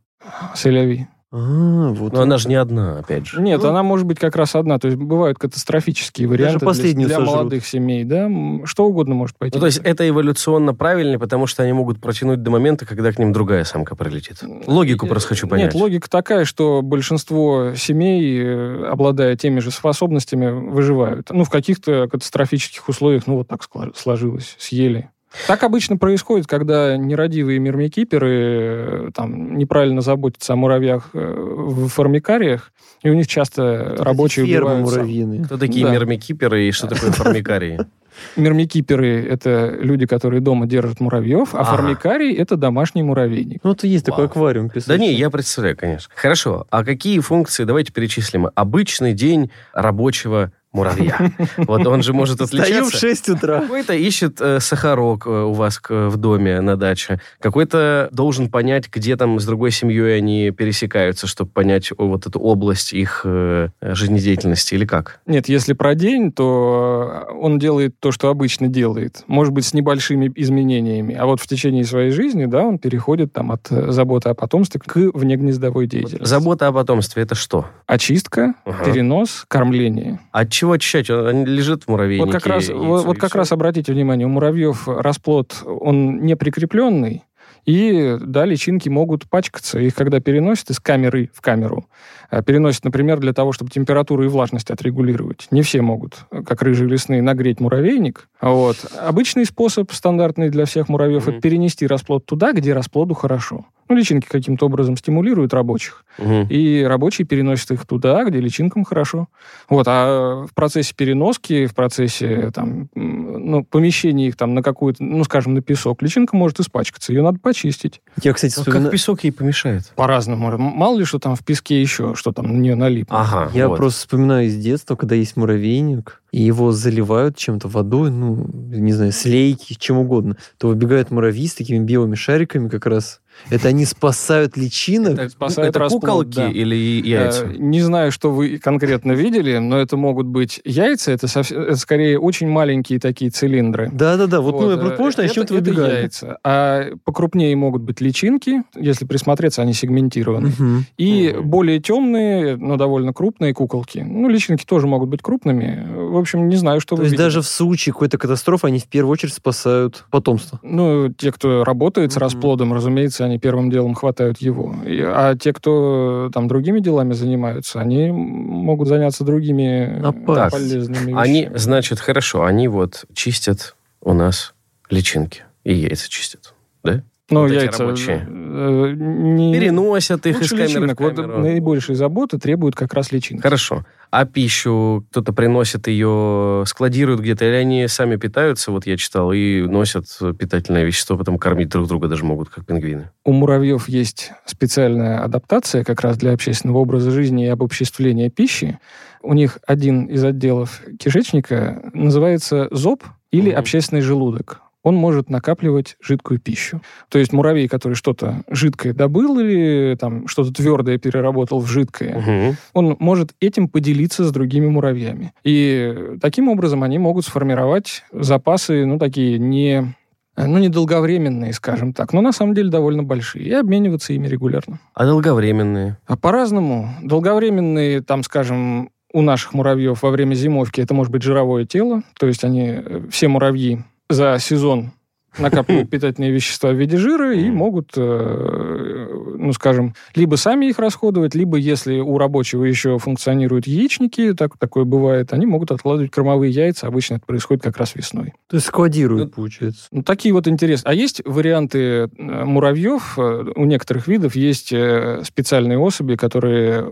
Селяви. 0.54 1.08
А, 1.38 1.90
вот. 1.92 2.14
Но 2.14 2.22
она 2.22 2.38
же 2.38 2.48
не 2.48 2.54
одна, 2.54 3.00
опять 3.00 3.26
же. 3.26 3.42
Нет, 3.42 3.62
Ну. 3.62 3.68
она 3.68 3.82
может 3.82 4.06
быть 4.06 4.18
как 4.18 4.36
раз 4.36 4.54
одна. 4.54 4.78
То 4.78 4.86
есть 4.88 4.96
бывают 4.98 5.38
катастрофические 5.38 6.28
варианты 6.28 6.60
для- 6.64 6.94
для, 6.94 7.08
сожрут. 7.16 7.26
молодых 7.34 7.66
семей, 7.66 8.04
да. 8.04 8.30
Что 8.64 8.86
угодно 8.86 9.14
может 9.14 9.36
пойти. 9.36 9.56
Ну, 9.56 9.60
то 9.60 9.66
есть 9.66 9.78
это 9.84 10.08
эволюционно 10.08 10.72
правильнее, 10.72 11.18
потому 11.18 11.46
что 11.46 11.62
они 11.62 11.74
могут 11.74 12.00
протянуть 12.00 12.42
до 12.42 12.50
момента, 12.50 12.86
когда 12.86 13.12
к 13.12 13.18
ним 13.18 13.34
другая 13.34 13.64
самка 13.64 13.94
прилетит. 13.96 14.38
Логику 14.66 15.06
просто 15.06 15.28
хочу 15.30 15.46
понять. 15.46 15.74
Нет, 15.74 15.74
логика 15.74 16.08
такая, 16.08 16.46
что 16.46 16.80
большинство 16.82 17.74
семей, 17.76 18.40
э, 18.42 18.86
обладая 18.86 19.36
теми 19.36 19.60
же 19.60 19.70
способностями, 19.70 20.50
выживают. 20.70 21.28
Ну, 21.30 21.44
в 21.44 21.50
каких-то 21.50 22.08
катастрофических 22.08 22.88
условиях, 22.88 23.26
ну, 23.26 23.36
вот 23.36 23.48
так 23.48 23.60
сложилось, 23.94 24.56
съели. 24.58 25.10
Так 25.46 25.62
обычно 25.62 25.96
происходит, 25.96 26.46
когда 26.46 26.96
нерадивые 26.96 27.58
мирмикиперы 27.58 28.30
э, 28.30 29.10
там, 29.14 29.56
неправильно 29.56 30.00
заботятся 30.00 30.54
о 30.54 30.56
муравьях 30.56 31.10
э, 31.12 31.18
в 31.18 31.88
формикариях, 31.88 32.72
и 33.02 33.10
у 33.10 33.14
них 33.14 33.26
часто 33.26 33.94
рабочие 33.98 34.46
Фермы 34.46 34.76
муравьиные. 34.80 35.44
Кто 35.44 35.56
такие 35.58 35.84
Да. 35.86 35.92
мирмикиперы 35.92 36.66
и 36.68 36.72
что 36.72 36.86
такое 36.86 37.12
формикарии? 37.12 37.80
Мирмикиперы— 38.36 39.22
это 39.30 39.76
люди, 39.78 40.06
которые 40.06 40.40
дома 40.40 40.66
держат 40.66 41.00
муравьев, 41.00 41.54
а 41.54 41.60
Ага. 41.60 41.76
формикарий— 41.76 42.32
это 42.34 42.56
домашний 42.56 43.02
муравейник. 43.02 43.60
Ну, 43.62 43.72
это 43.72 43.86
есть 43.86 44.06
такой 44.06 44.24
Вау. 44.24 44.30
аквариум 44.30 44.68
Да 44.68 44.74
песочный. 44.74 45.08
не, 45.08 45.12
я 45.14 45.28
представляю, 45.30 45.76
конечно. 45.76 46.10
Хорошо, 46.16 46.66
а 46.70 46.82
какие 46.84 47.18
функции, 47.20 47.64
давайте 47.64 47.92
перечислим. 47.92 48.48
Обычный 48.54 49.12
день 49.12 49.50
рабочего 49.74 50.50
муравья. 50.76 51.32
Вот 51.56 51.86
он 51.86 52.02
же 52.02 52.12
может 52.12 52.40
Встаю 52.40 52.62
в 52.84 52.88
отличаться. 52.88 52.98
6 52.98 53.28
утра. 53.30 53.60
Какой-то 53.62 53.94
ищет 53.94 54.40
э, 54.40 54.60
сахарок 54.60 55.26
э, 55.26 55.30
у 55.30 55.52
вас 55.52 55.78
к- 55.78 56.08
в 56.08 56.16
доме 56.16 56.60
на 56.60 56.76
даче. 56.76 57.20
Какой-то 57.40 58.08
должен 58.12 58.48
понять, 58.50 58.88
где 58.92 59.16
там 59.16 59.40
с 59.40 59.44
другой 59.46 59.70
семьей 59.70 60.18
они 60.18 60.50
пересекаются, 60.50 61.26
чтобы 61.26 61.50
понять 61.50 61.90
о, 61.96 62.06
вот 62.06 62.26
эту 62.26 62.38
область 62.38 62.92
их 62.92 63.22
э, 63.24 63.68
жизнедеятельности 63.80 64.74
или 64.74 64.84
как? 64.84 65.20
Нет, 65.26 65.48
если 65.48 65.72
про 65.72 65.94
день, 65.94 66.30
то 66.32 67.26
он 67.40 67.58
делает 67.58 67.98
то, 67.98 68.12
что 68.12 68.28
обычно 68.28 68.68
делает. 68.68 69.24
Может 69.26 69.52
быть, 69.52 69.64
с 69.64 69.74
небольшими 69.74 70.30
изменениями. 70.36 71.14
А 71.14 71.26
вот 71.26 71.40
в 71.40 71.46
течение 71.46 71.84
своей 71.84 72.10
жизни, 72.10 72.46
да, 72.46 72.62
он 72.62 72.78
переходит 72.78 73.32
там 73.32 73.52
от 73.52 73.66
заботы 73.68 74.28
о 74.28 74.34
потомстве 74.34 74.80
к 74.84 74.94
внегнездовой 74.96 75.86
деятельности. 75.86 76.24
Забота 76.28 76.68
о 76.68 76.72
потомстве 76.72 77.22
это 77.22 77.34
что? 77.34 77.66
Очистка, 77.86 78.54
Ага. 78.64 78.84
перенос, 78.84 79.44
кормление. 79.48 80.20
От 80.32 80.50
чего 80.50 80.65
очищать? 80.72 81.10
Он 81.10 81.44
лежит 81.44 81.84
в 81.84 81.88
муравейнике. 81.88 82.24
Вот 82.24 82.32
как 82.32 82.46
раз, 82.46 82.68
яйцо, 82.68 82.84
вот, 82.84 83.04
вот 83.04 83.18
как 83.18 83.34
раз 83.34 83.52
обратите 83.52 83.92
внимание, 83.92 84.26
у 84.26 84.30
муравьев 84.30 84.88
расплод, 84.88 85.62
он 85.64 86.20
не 86.22 86.36
прикрепленный, 86.36 87.24
и, 87.66 88.16
да, 88.20 88.44
личинки 88.44 88.88
могут 88.88 89.28
пачкаться. 89.28 89.80
Их 89.80 89.94
когда 89.94 90.20
переносят 90.20 90.70
из 90.70 90.78
камеры 90.78 91.30
в 91.34 91.40
камеру, 91.40 91.86
э, 92.30 92.40
переносят, 92.42 92.84
например, 92.84 93.18
для 93.18 93.32
того, 93.32 93.50
чтобы 93.52 93.72
температуру 93.72 94.24
и 94.24 94.28
влажность 94.28 94.70
отрегулировать. 94.70 95.48
Не 95.50 95.62
все 95.62 95.82
могут, 95.82 96.26
э, 96.30 96.42
как 96.42 96.62
рыжие 96.62 96.88
лесные, 96.88 97.22
нагреть 97.22 97.58
муравейник. 97.58 98.28
Вот. 98.40 98.76
Обычный 99.00 99.44
способ, 99.44 99.92
стандартный 99.92 100.48
для 100.48 100.64
всех 100.64 100.88
муравьев, 100.88 101.26
Мгм. 101.26 101.32
это 101.32 101.40
перенести 101.42 101.86
расплод 101.88 102.24
туда, 102.24 102.52
где 102.52 102.72
расплоду 102.72 103.14
хорошо. 103.14 103.66
Ну, 103.88 103.96
личинки 103.96 104.26
каким-то 104.28 104.66
образом 104.66 104.96
стимулируют 104.96 105.54
рабочих, 105.54 106.04
Мгм. 106.18 106.46
и 106.48 106.82
рабочие 106.82 107.26
переносят 107.26 107.70
их 107.72 107.86
туда, 107.86 108.24
где 108.24 108.40
личинкам 108.40 108.84
хорошо. 108.84 109.28
Вот, 109.68 109.86
а 109.88 110.44
в 110.46 110.54
процессе 110.54 110.94
переноски, 110.96 111.66
в 111.66 111.74
процессе 111.74 112.50
там, 112.52 112.88
ну, 112.94 113.64
помещения 113.64 114.28
их 114.28 114.36
там 114.36 114.54
на 114.54 114.62
какую-то, 114.62 115.02
ну, 115.04 115.22
скажем, 115.24 115.54
на 115.54 115.60
песок, 115.62 116.02
личинка 116.02 116.36
может 116.36 116.58
испачкаться, 116.60 117.12
ее 117.12 117.22
надо 117.22 117.38
почистить. 117.38 118.00
Я, 118.22 118.32
кстати, 118.32 118.54
Ну, 118.56 118.62
вспоминаю... 118.62 118.84
Как 118.86 118.92
песок 118.92 119.24
ей 119.24 119.30
помешает? 119.30 119.92
По-разному. 119.94 120.56
Мало 120.58 120.98
ли, 120.98 121.04
что 121.04 121.18
там 121.18 121.36
в 121.36 121.44
песке 121.44 121.80
еще, 121.80 122.14
что 122.14 122.32
там 122.32 122.46
на 122.46 122.56
нее 122.58 122.74
налипло. 122.74 123.20
Ага, 123.20 123.50
Я 123.54 123.68
вот. 123.68 123.76
просто 123.76 124.00
вспоминаю 124.00 124.46
из 124.46 124.56
детства, 124.56 124.96
когда 124.96 125.14
есть 125.14 125.36
муравейник, 125.36 126.22
и 126.32 126.42
его 126.42 126.72
заливают 126.72 127.36
чем-то 127.36 127.68
водой, 127.68 128.10
ну, 128.10 128.46
не 128.70 128.92
знаю, 128.92 129.12
слейки, 129.12 129.74
чем 129.78 129.98
угодно, 129.98 130.36
то 130.58 130.68
выбегают 130.68 131.10
муравьи 131.10 131.46
с 131.46 131.54
такими 131.54 131.82
белыми 131.84 132.14
шариками 132.14 132.68
как 132.68 132.86
раз. 132.86 133.20
Это 133.50 133.68
они 133.68 133.84
спасают 133.84 134.56
личинок. 134.56 135.12
Это, 135.18 135.28
спасает 135.28 135.68
это 135.68 135.78
расплод, 135.78 136.00
куколки 136.00 136.36
да. 136.36 136.48
или 136.48 136.74
яйца? 136.74 137.44
Э, 137.44 137.54
Не 137.58 137.82
знаю, 137.82 138.10
что 138.10 138.30
вы 138.32 138.56
конкретно 138.56 139.12
видели, 139.12 139.58
но 139.58 139.78
это 139.78 139.98
могут 139.98 140.26
быть 140.26 140.62
яйца, 140.64 141.12
это, 141.12 141.28
совсем- 141.28 141.60
это 141.60 141.76
скорее 141.76 142.18
очень 142.18 142.48
маленькие 142.48 142.98
такие 142.98 143.30
цилиндры. 143.30 143.90
Да-да-да, 143.92 144.40
вот, 144.40 144.58
ну, 144.58 144.70
я 144.70 144.76
э, 144.76 144.78
просто 144.78 144.96
помню, 144.96 145.12
что 145.12 145.20
они 145.20 145.26
это- 145.26 145.34
чем-то 145.34 145.54
это 145.54 145.64
выбегали. 145.64 145.94
яйца. 145.96 146.38
А 146.44 146.86
покрупнее 147.04 147.54
могут 147.56 147.82
быть 147.82 148.00
личинки, 148.00 148.62
если 148.74 149.04
присмотреться, 149.04 149.60
они 149.60 149.74
сегментированы. 149.74 150.48
Мгм. 150.58 150.86
И 150.96 151.34
Мгм. 151.36 151.46
более 151.50 151.78
темные, 151.80 152.56
но 152.56 152.76
довольно 152.78 153.12
крупные 153.12 153.52
куколки. 153.52 153.98
Ну, 153.98 154.30
личинки 154.30 154.64
тоже 154.64 154.86
могут 154.86 155.10
быть 155.10 155.20
крупными. 155.20 155.86
В 155.94 156.16
общем, 156.26 156.48
не 156.48 156.56
знаю, 156.56 156.80
что 156.80 156.96
То 156.96 157.00
вы 157.00 157.04
есть 157.06 157.12
видели. 157.12 157.24
даже 157.26 157.40
в 157.40 157.46
случае 157.46 157.92
какой-то 157.92 158.18
катастрофы 158.18 158.66
они 158.68 158.78
в 158.78 158.86
первую 158.86 159.12
очередь 159.12 159.32
спасают 159.34 160.04
потомство. 160.10 160.58
Ну, 160.62 161.10
те, 161.12 161.32
кто 161.32 161.64
работает 161.64 162.12
с 162.12 162.16
расплодом, 162.16 162.72
разумеется, 162.72 163.24
они 163.24 163.38
первым 163.38 163.70
делом 163.70 163.94
хватают 163.94 164.38
его. 164.38 164.74
И- 164.86 165.00
а 165.02 165.34
те, 165.36 165.52
кто 165.52 166.30
там 166.32 166.48
другими 166.48 166.80
делами 166.80 167.12
занимаются, 167.12 167.80
они 167.80 168.10
могут 168.10 168.88
заняться 168.88 169.24
другими 169.24 170.00
э, 170.00 170.02
Опасно. 170.02 170.58
полезными 170.58 171.18
Они, 171.18 171.40
вещами. 171.42 171.56
значит, 171.58 172.00
хорошо, 172.00 172.44
они 172.44 172.68
вот 172.68 173.04
чистят 173.14 173.74
у 174.00 174.12
нас 174.12 174.54
личинки 174.90 175.42
и 175.64 175.74
яйца 175.74 176.08
чистят, 176.08 176.54
да? 176.84 177.02
Ну, 177.28 177.40
вот 177.40 177.50
яйца... 177.50 177.82
рабочие. 177.82 178.24
э, 178.28 178.92
не... 178.96 179.52
Переносят 179.52 180.26
их 180.26 180.36
из 180.40 180.52
Лучше 180.52 180.56
камеры 180.56 180.66
в 180.68 180.82
личинок. 180.82 181.00
Вот 181.00 181.16
камеру. 181.16 181.38
наибольшей 181.38 181.94
заботы 181.96 182.38
требуют 182.38 182.76
как 182.76 182.94
раз 182.94 183.10
личинки. 183.10 183.42
Хорошо. 183.42 183.84
А 184.12 184.24
пищу 184.24 185.04
кто-то 185.10 185.32
приносит 185.32 185.88
ее, 185.88 186.62
складирует 186.66 187.20
где-то, 187.20 187.44
или 187.44 187.54
они 187.54 187.88
сами 187.88 188.14
питаются, 188.16 188.70
вот 188.70 188.86
я 188.86 188.96
читал, 188.96 189.32
и 189.32 189.62
носят 189.62 190.06
питательное 190.38 190.84
вещество, 190.84 191.16
потом 191.18 191.38
кормить 191.38 191.68
друг 191.70 191.88
друга 191.88 192.06
даже 192.06 192.24
могут, 192.24 192.48
как 192.48 192.64
пингвины. 192.64 193.10
У 193.24 193.32
муравьев 193.32 193.88
есть 193.88 194.30
специальная 194.44 195.22
адаптация 195.24 195.82
как 195.82 196.00
раз 196.02 196.16
для 196.18 196.32
общественного 196.32 196.78
образа 196.78 197.10
жизни 197.10 197.46
и 197.46 197.48
обобществления 197.48 198.30
пищи. 198.30 198.78
У 199.22 199.34
них 199.34 199.58
один 199.66 200.04
из 200.04 200.22
отделов 200.22 200.80
кишечника 201.00 201.82
называется 201.92 202.68
зоб 202.70 203.02
или 203.32 203.50
Мгм. 203.50 203.58
общественный 203.58 204.02
желудок. 204.02 204.60
Он 204.86 204.94
может 204.94 205.30
накапливать 205.30 205.96
жидкую 206.00 206.38
пищу. 206.38 206.80
То 207.08 207.18
есть 207.18 207.32
муравей, 207.32 207.66
который 207.66 207.94
что-то 207.94 208.44
жидкое 208.48 208.92
добыл 208.92 209.40
или 209.40 209.96
там 209.98 210.28
что-то 210.28 210.52
твердое 210.54 210.96
переработал 210.96 211.58
в 211.58 211.66
жидкое, 211.66 212.16
Мгм. 212.20 212.56
он 212.72 212.96
может 213.00 213.34
этим 213.40 213.68
поделиться 213.68 214.24
с 214.24 214.30
другими 214.30 214.68
муравьями. 214.68 215.32
И 215.42 215.92
таким 216.22 216.48
образом 216.48 216.84
они 216.84 216.98
могут 216.98 217.24
сформировать 217.24 218.04
запасы, 218.12 218.86
ну, 218.86 219.00
такие 219.00 219.40
не 219.40 219.92
ну, 220.36 220.58
недолговременные, 220.58 221.52
скажем 221.52 221.92
так, 221.92 222.12
но 222.12 222.20
на 222.20 222.30
самом 222.30 222.54
деле 222.54 222.70
довольно 222.70 223.02
большие, 223.02 223.44
и 223.44 223.52
обмениваться 223.52 224.12
ими 224.12 224.28
регулярно. 224.28 224.78
А 224.94 225.04
долговременные? 225.04 225.98
А 226.06 226.16
по-разному. 226.16 226.90
Долговременные, 227.02 228.02
там, 228.02 228.22
скажем, 228.22 228.90
у 229.12 229.22
наших 229.22 229.52
муравьев 229.52 230.00
во 230.00 230.10
время 230.10 230.34
зимовки 230.34 230.80
это 230.80 230.94
может 230.94 231.10
быть 231.10 231.22
жировое 231.22 231.64
тело, 231.64 232.02
то 232.20 232.28
есть 232.28 232.44
они, 232.44 232.68
э, 232.68 233.00
все 233.10 233.26
муравьи 233.26 233.80
за 234.08 234.38
сезон 234.38 234.92
накапливают 235.38 235.90
питательные 235.90 236.30
вещества 236.32 236.70
в 236.70 236.76
виде 236.76 236.96
жира 236.96 237.34
и 237.34 237.50
могут, 237.50 237.90
э, 237.96 239.08
ну, 239.36 239.52
скажем, 239.52 239.94
либо 240.14 240.36
сами 240.36 240.66
их 240.66 240.78
расходовать, 240.78 241.34
либо, 241.34 241.58
если 241.58 241.98
у 242.00 242.16
рабочего 242.16 242.64
еще 242.64 242.98
функционируют 242.98 243.66
яичники, 243.66 244.32
так, 244.32 244.56
такое 244.58 244.84
бывает, 244.84 245.32
они 245.34 245.46
могут 245.46 245.72
откладывать 245.72 246.10
кормовые 246.10 246.50
яйца. 246.50 246.86
Обычно 246.86 247.16
это 247.16 247.26
происходит 247.26 247.62
как 247.62 247.76
раз 247.76 247.94
весной. 247.94 248.32
То 248.48 248.56
есть 248.56 248.66
складируют, 248.66 249.24
Ну, 249.24 249.30
получается. 249.30 249.88
Ну, 249.90 250.02
такие 250.02 250.32
вот 250.32 250.48
интересные. 250.48 250.90
А 250.90 250.94
есть 250.94 251.20
варианты 251.24 251.78
э, 251.78 252.08
муравьев. 252.16 253.18
э, 253.18 253.52
У 253.56 253.64
некоторых 253.66 254.08
видов 254.08 254.36
есть 254.36 254.68
специальные 254.68 255.78
особи, 255.78 256.14
которые 256.14 256.82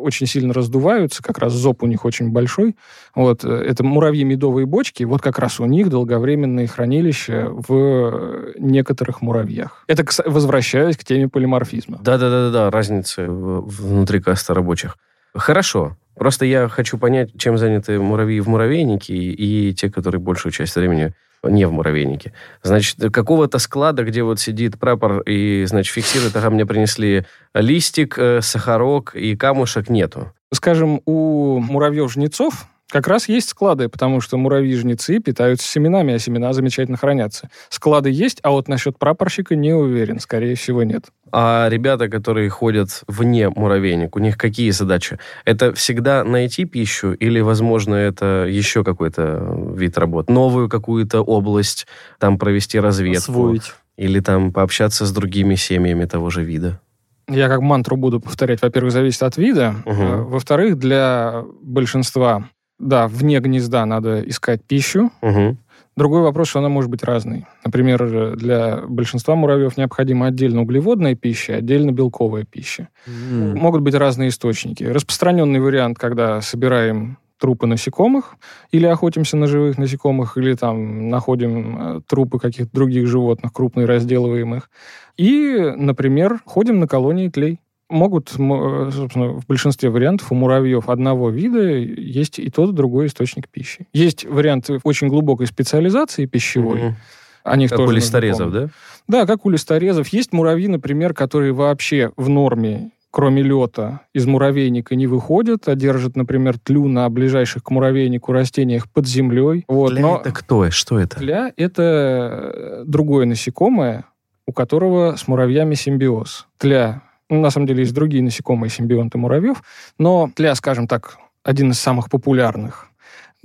очень 0.00 0.26
сильно 0.26 0.52
раздуваются. 0.54 1.22
Как 1.22 1.38
раз 1.38 1.52
зоб 1.52 1.82
у 1.82 1.86
них 1.86 2.04
очень 2.04 2.30
большой. 2.30 2.76
Вот. 3.14 3.44
э, 3.44 3.48
Это 3.48 3.84
муравьи-медовые 3.84 4.66
бочки. 4.66 5.04
Вот 5.04 5.20
как 5.22 5.38
раз 5.38 5.60
у 5.60 5.66
них 5.66 5.88
долговременные 5.90 6.66
хранилища 6.66 7.48
в 7.50 7.72
э, 7.74 8.52
некоторых 8.58 9.22
муравьях. 9.22 9.84
Это 9.86 10.04
возвращаясь 10.24 10.96
к 10.96 11.04
теме 11.04 11.28
полиморфизма. 11.28 11.98
Да-да-да-да, 12.02 12.70
разница 12.70 13.26
в- 13.26 13.68
внутри 13.68 14.20
каста 14.20 14.54
рабочих. 14.54 14.96
Хорошо. 15.34 15.96
Просто 16.14 16.44
я 16.44 16.68
хочу 16.68 16.98
понять, 16.98 17.30
чем 17.38 17.56
заняты 17.56 17.98
муравьи 17.98 18.40
в 18.40 18.48
муравейнике 18.48 19.14
и, 19.14 19.70
и 19.70 19.74
те, 19.74 19.90
которые 19.90 20.20
большую 20.20 20.52
часть 20.52 20.76
времени 20.76 21.14
не 21.42 21.66
в 21.66 21.72
муравейнике. 21.72 22.32
Значит, 22.62 22.98
какого-то 23.12 23.58
склада, 23.58 24.04
где 24.04 24.22
вот 24.22 24.38
сидит 24.38 24.78
прапор 24.78 25.22
и, 25.22 25.64
значит, 25.66 25.94
фиксирует, 25.94 26.36
ага, 26.36 26.50
мне 26.50 26.66
принесли 26.66 27.24
листик, 27.54 28.18
э, 28.18 28.40
сахарок 28.42 29.14
и 29.14 29.36
камушек, 29.36 29.88
нету. 29.88 30.32
Скажем, 30.52 31.00
у 31.06 31.58
муравьев-жнецов 31.60 32.66
как 32.90 33.06
раз 33.06 33.28
есть 33.28 33.48
склады, 33.50 33.88
потому 33.88 34.20
что 34.20 34.36
муравьи-жнецы 34.36 35.20
питаются 35.20 35.66
семенами, 35.66 36.14
а 36.14 36.18
семена 36.18 36.52
замечательно 36.52 36.96
хранятся. 36.96 37.48
Склады 37.68 38.10
есть, 38.10 38.40
а 38.42 38.50
вот 38.50 38.68
насчет 38.68 38.98
прапорщика 38.98 39.54
не 39.54 39.72
уверен, 39.72 40.18
скорее 40.18 40.56
всего, 40.56 40.82
нет. 40.82 41.06
А 41.32 41.68
ребята, 41.68 42.08
которые 42.08 42.48
ходят 42.48 43.02
вне 43.06 43.48
муравейник, 43.48 44.16
у 44.16 44.18
них 44.18 44.36
какие 44.36 44.70
задачи? 44.70 45.18
Это 45.44 45.72
всегда 45.74 46.24
найти 46.24 46.64
пищу 46.64 47.12
или, 47.12 47.40
возможно, 47.40 47.94
это 47.94 48.46
еще 48.48 48.84
какой-то 48.84 49.74
вид 49.74 49.98
работ? 49.98 50.28
Новую 50.28 50.68
какую-то 50.68 51.20
область, 51.20 51.86
там 52.18 52.38
провести 52.38 52.80
разведку? 52.80 53.32
Освоить. 53.32 53.74
Или 53.96 54.20
там 54.20 54.52
пообщаться 54.52 55.04
с 55.04 55.12
другими 55.12 55.54
семьями 55.54 56.04
того 56.06 56.30
же 56.30 56.42
вида? 56.42 56.80
Я 57.28 57.48
как 57.48 57.60
мантру 57.60 57.96
буду 57.96 58.18
повторять. 58.18 58.60
Во-первых, 58.62 58.92
зависит 58.92 59.22
от 59.22 59.36
вида. 59.36 59.76
Угу. 59.84 60.30
Во-вторых, 60.30 60.78
для 60.78 61.44
большинства, 61.62 62.48
да, 62.78 63.06
вне 63.06 63.38
гнезда 63.40 63.86
надо 63.86 64.20
искать 64.28 64.64
пищу. 64.64 65.12
Угу. 65.22 65.56
Другой 65.96 66.22
вопрос, 66.22 66.48
что 66.48 66.60
она 66.60 66.68
может 66.68 66.90
быть 66.90 67.02
разной. 67.02 67.46
Например, 67.64 68.36
для 68.36 68.82
большинства 68.88 69.34
муравьев 69.34 69.76
необходима 69.76 70.26
отдельно 70.26 70.62
углеводная 70.62 71.14
пища, 71.14 71.56
отдельно 71.56 71.90
белковая 71.90 72.44
пища. 72.44 72.88
М. 73.06 73.56
Могут 73.56 73.82
быть 73.82 73.94
разные 73.94 74.28
источники. 74.28 74.84
Распространенный 74.84 75.60
вариант, 75.60 75.98
когда 75.98 76.40
собираем 76.40 77.18
трупы 77.38 77.66
насекомых 77.66 78.36
или 78.70 78.86
охотимся 78.86 79.36
на 79.36 79.46
живых 79.46 79.78
насекомых, 79.78 80.36
или 80.36 80.54
там 80.54 81.08
находим 81.08 81.96
э, 81.96 82.00
трупы 82.06 82.38
каких-то 82.38 82.70
других 82.72 83.06
животных, 83.08 83.52
крупные, 83.52 83.86
разделываем 83.86 84.54
их. 84.54 84.70
И, 85.16 85.72
например, 85.76 86.40
ходим 86.44 86.78
на 86.80 86.86
колонии 86.86 87.28
тлей. 87.28 87.60
Могут, 87.90 88.32
э, 88.38 88.90
собственно, 88.92 89.32
в 89.32 89.46
большинстве 89.46 89.90
вариантов 89.90 90.30
у 90.32 90.34
муравьев 90.34 90.88
одного 90.88 91.28
вида 91.30 91.76
есть 91.76 92.38
и 92.38 92.48
тот, 92.50 92.70
и 92.70 92.72
другой 92.72 93.08
источник 93.08 93.48
пищи. 93.48 93.86
Есть 93.92 94.24
варианты 94.24 94.78
очень 94.84 95.08
глубокой 95.08 95.46
специализации 95.46 96.26
пищевой. 96.26 96.82
Мгм. 96.82 96.96
О 97.42 97.56
них 97.56 97.70
Как 97.70 97.78
тоже 97.78 97.92
у 97.92 97.96
листорезов, 97.96 98.52
да? 98.52 98.68
Да, 99.08 99.26
как 99.26 99.44
у 99.44 99.50
листорезов. 99.50 100.08
Есть 100.08 100.32
муравьи, 100.32 100.68
например, 100.68 101.14
которые 101.14 101.52
вообще 101.52 102.12
в 102.16 102.28
норме, 102.28 102.92
кроме 103.10 103.42
лета, 103.42 104.02
из 104.14 104.26
муравейника 104.26 104.94
не 104.94 105.06
выходят, 105.06 105.68
а 105.68 105.74
держат, 105.74 106.16
например, 106.16 106.58
тлю 106.58 106.86
на 106.86 107.08
ближайших 107.08 107.64
к 107.64 107.70
муравейнику 107.70 108.32
растениях 108.32 108.88
под 108.90 109.06
землей. 109.06 109.64
Вот. 109.68 109.90
Тля 109.92 110.00
Но 110.00 110.18
это 110.18 110.32
кто? 110.32 110.70
Что 110.70 110.98
это? 110.98 111.18
тля— 111.18 111.52
это 111.56 111.82
э, 111.82 112.84
другое 112.86 113.26
насекомое, 113.26 114.04
у 114.46 114.52
которого 114.52 115.16
с 115.16 115.26
муравьями 115.26 115.74
симбиоз. 115.74 116.46
Тля, 116.58 117.02
на 117.30 117.50
самом 117.50 117.66
деле, 117.66 117.80
есть 117.80 117.94
другие 117.94 118.22
насекомые 118.22 118.70
симбионты 118.70 119.18
муравьев, 119.18 119.62
но 119.98 120.30
тля, 120.34 120.54
скажем 120.54 120.86
так, 120.86 121.18
один 121.42 121.70
из 121.70 121.78
самых 121.78 122.10
популярных. 122.10 122.88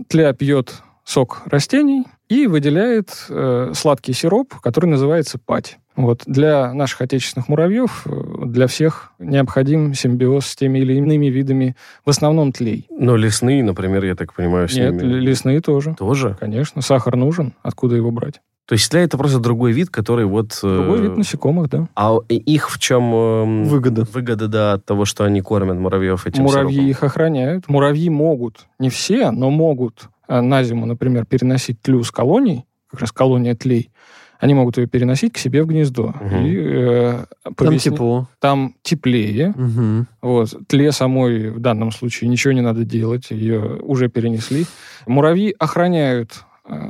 Тля 0.07 0.33
пьет 0.33 0.81
сок 1.05 1.43
растений 1.45 2.05
и 2.27 2.47
выделяет 2.47 3.09
э, 3.29 3.71
сладкий 3.75 4.13
сироп, 4.13 4.55
который 4.59 4.87
называется 4.87 5.37
пать. 5.37 5.77
Вот. 5.95 6.23
Для 6.25 6.73
наших 6.73 7.01
отечественных 7.01 7.47
муравьев, 7.47 8.05
э, 8.05 8.45
для 8.45 8.67
всех 8.67 9.13
необходим 9.19 9.93
симбиоз 9.93 10.47
с 10.47 10.55
теми 10.55 10.79
или 10.79 10.95
иными 10.95 11.27
видами, 11.27 11.75
в 12.03 12.09
основном 12.09 12.51
тлей. 12.51 12.87
Но 12.89 13.15
лесные, 13.15 13.63
например, 13.63 14.03
я 14.03 14.15
так 14.15 14.33
понимаю, 14.33 14.67
с 14.67 14.75
Нет, 14.75 14.93
ними... 14.93 15.13
лесные 15.13 15.61
тоже. 15.61 15.95
Тоже? 15.97 16.35
Конечно, 16.39 16.81
сахар 16.81 17.15
нужен. 17.15 17.53
Откуда 17.61 17.95
его 17.95 18.11
брать? 18.11 18.41
То 18.67 18.73
есть 18.73 18.89
тля 18.89 19.01
это 19.01 19.17
просто 19.17 19.39
другой 19.39 19.73
вид, 19.73 19.89
который 19.89 20.25
вот... 20.25 20.59
э, 20.63 20.75
Другой 20.75 21.01
вид 21.01 21.17
насекомых, 21.17 21.69
да. 21.69 21.87
А 21.95 22.17
их 22.29 22.71
в 22.71 22.79
чем 22.79 23.13
эм, 23.13 23.63
Выгода. 23.65 24.05
выгода, 24.11 24.47
да, 24.47 24.73
от 24.73 24.85
того, 24.85 25.05
что 25.05 25.23
они 25.23 25.41
кормят 25.41 25.77
муравьев 25.77 26.25
этим 26.25 26.43
Муравьи 26.43 26.71
сиропом? 26.73 26.89
их 26.89 27.03
охраняют. 27.03 27.67
Муравьи 27.67 28.09
могут, 28.09 28.65
не 28.79 28.89
все, 28.89 29.29
но 29.31 29.51
могут 29.51 30.09
э, 30.27 30.41
на 30.41 30.63
зиму, 30.63 30.87
например, 30.87 31.25
переносить 31.25 31.79
тлю 31.81 32.03
с 32.03 32.09
колоний, 32.09 32.65
как 32.89 33.01
раз 33.01 33.11
колония 33.11 33.53
тлей, 33.55 33.91
они 34.39 34.53
могут 34.53 34.77
ее 34.77 34.87
переносить 34.87 35.33
к 35.33 35.37
себе 35.37 35.63
в 35.63 35.67
гнездо. 35.67 36.13
Мгм. 36.19 36.45
И, 36.45 36.55
э, 36.57 37.25
по 37.55 37.65
Там 37.65 37.77
тепло. 37.77 38.27
Там 38.39 38.75
теплее. 38.81 39.53
Мгм. 39.55 40.07
Вот. 40.21 40.53
Тле 40.67 40.91
самой 40.91 41.51
в 41.51 41.59
данном 41.59 41.91
случае 41.91 42.29
ничего 42.29 42.51
не 42.51 42.61
надо 42.61 42.83
делать, 42.83 43.29
ее 43.29 43.77
уже 43.81 44.09
перенесли. 44.09 44.65
Муравьи 45.07 45.55
охраняют 45.57 46.43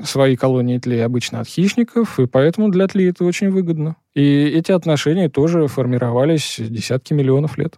свои 0.05 0.36
колонии 0.36 0.78
тлей 0.80 1.03
обычно 1.03 1.39
от 1.41 1.47
хищников, 1.47 2.19
и 2.19 2.28
поэтому 2.28 2.69
для 2.69 2.88
тлей 2.88 3.09
это 3.09 3.26
очень 3.26 3.49
выгодно. 3.49 3.95
И 4.13 4.43
эти 4.45 4.71
отношения 4.71 5.30
тоже 5.30 5.67
формировались 5.67 6.55
десятки 6.59 7.13
миллионов 7.13 7.57
лет. 7.57 7.76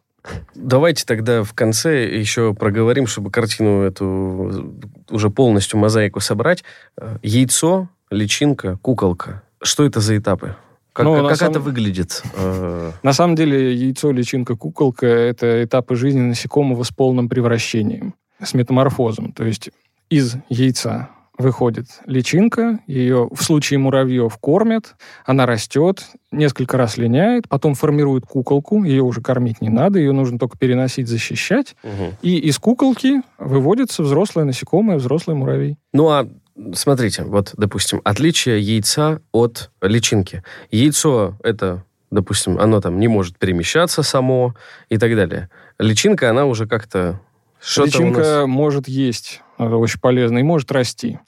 Давайте 0.56 1.06
тогда 1.06 1.44
в 1.44 1.54
конце 1.54 2.06
еще 2.20 2.54
проговорим, 2.54 3.08
чтобы 3.08 3.32
картину 3.32 3.82
эту 3.82 4.76
уже 5.10 5.30
полностью 5.30 5.80
мозаику 5.80 6.20
собрать. 6.20 6.64
Э, 6.98 7.18
Яйцо, 7.24 7.88
личинка, 8.12 8.78
куколка. 8.82 9.42
Что 9.62 9.86
это 9.86 10.02
за 10.02 10.18
этапы? 10.18 10.56
Как, 10.94 11.06
Ну, 11.06 11.28
как- 11.28 11.38
самом- 11.38 11.52
это 11.52 11.60
выглядит? 11.62 12.24
Э, 12.36 12.92
На 13.04 13.14
самом 13.14 13.36
деле 13.36 13.74
яйцо, 13.74 14.12
личинка, 14.12 14.56
куколка– 14.56 15.06
это 15.08 15.64
этапы 15.64 15.96
жизни 15.96 16.20
насекомого 16.22 16.84
с 16.84 16.90
полным 16.92 17.30
превращением, 17.30 18.14
с 18.44 18.54
метаморфозом. 18.54 19.32
То 19.32 19.46
есть 19.46 19.70
из 20.10 20.36
яйца 20.50 21.10
выходит 21.38 21.88
личинка, 22.06 22.80
ее 22.88 23.30
в 23.32 23.42
случае 23.44 23.80
муравьев 23.80 24.38
кормят, 24.38 24.96
она 25.26 25.46
растет, 25.46 26.06
несколько 26.32 26.78
раз 26.78 26.98
линяет, 26.98 27.48
потом 27.48 27.76
формирует 27.76 28.26
куколку, 28.26 28.84
ее 28.84 29.04
уже 29.04 29.22
кормить 29.22 29.62
не 29.62 29.70
надо, 29.70 30.00
ее 30.00 30.12
нужно 30.12 30.40
только 30.40 30.58
переносить, 30.58 31.08
защищать, 31.08 31.76
мгм. 31.84 32.16
и 32.22 32.38
из 32.38 32.58
куколки 32.58 33.22
выводится 33.38 34.04
взрослое 34.04 34.46
насекомое, 34.46 34.98
взрослый 34.98 35.36
муравей. 35.36 35.78
Ну 35.94 36.10
а 36.10 36.28
смотрите, 36.74 37.24
вот, 37.24 37.54
допустим, 37.58 38.02
отличие 38.04 38.60
яйца 38.60 39.22
от 39.32 39.72
личинки. 39.82 40.44
Яйцо 40.72 41.38
это, 41.44 41.84
допустим, 42.12 42.60
оно 42.60 42.82
там 42.82 43.00
не 43.00 43.08
может 43.08 43.38
перемещаться 43.38 44.04
само 44.04 44.56
и 44.90 44.98
так 44.98 45.16
далее. 45.16 45.50
Личинка, 45.80 46.30
она 46.30 46.46
уже 46.46 46.68
как-то 46.68 47.20
что-то 47.62 47.98
у 48.00 48.02
Личинка 48.02 48.20
нас... 48.20 48.48
может 48.48 48.88
есть, 48.88 49.42
это 49.58 49.76
очень 49.78 50.00
полезно, 50.00 50.38
и 50.40 50.44
может 50.44 50.72
расти. 50.72 51.20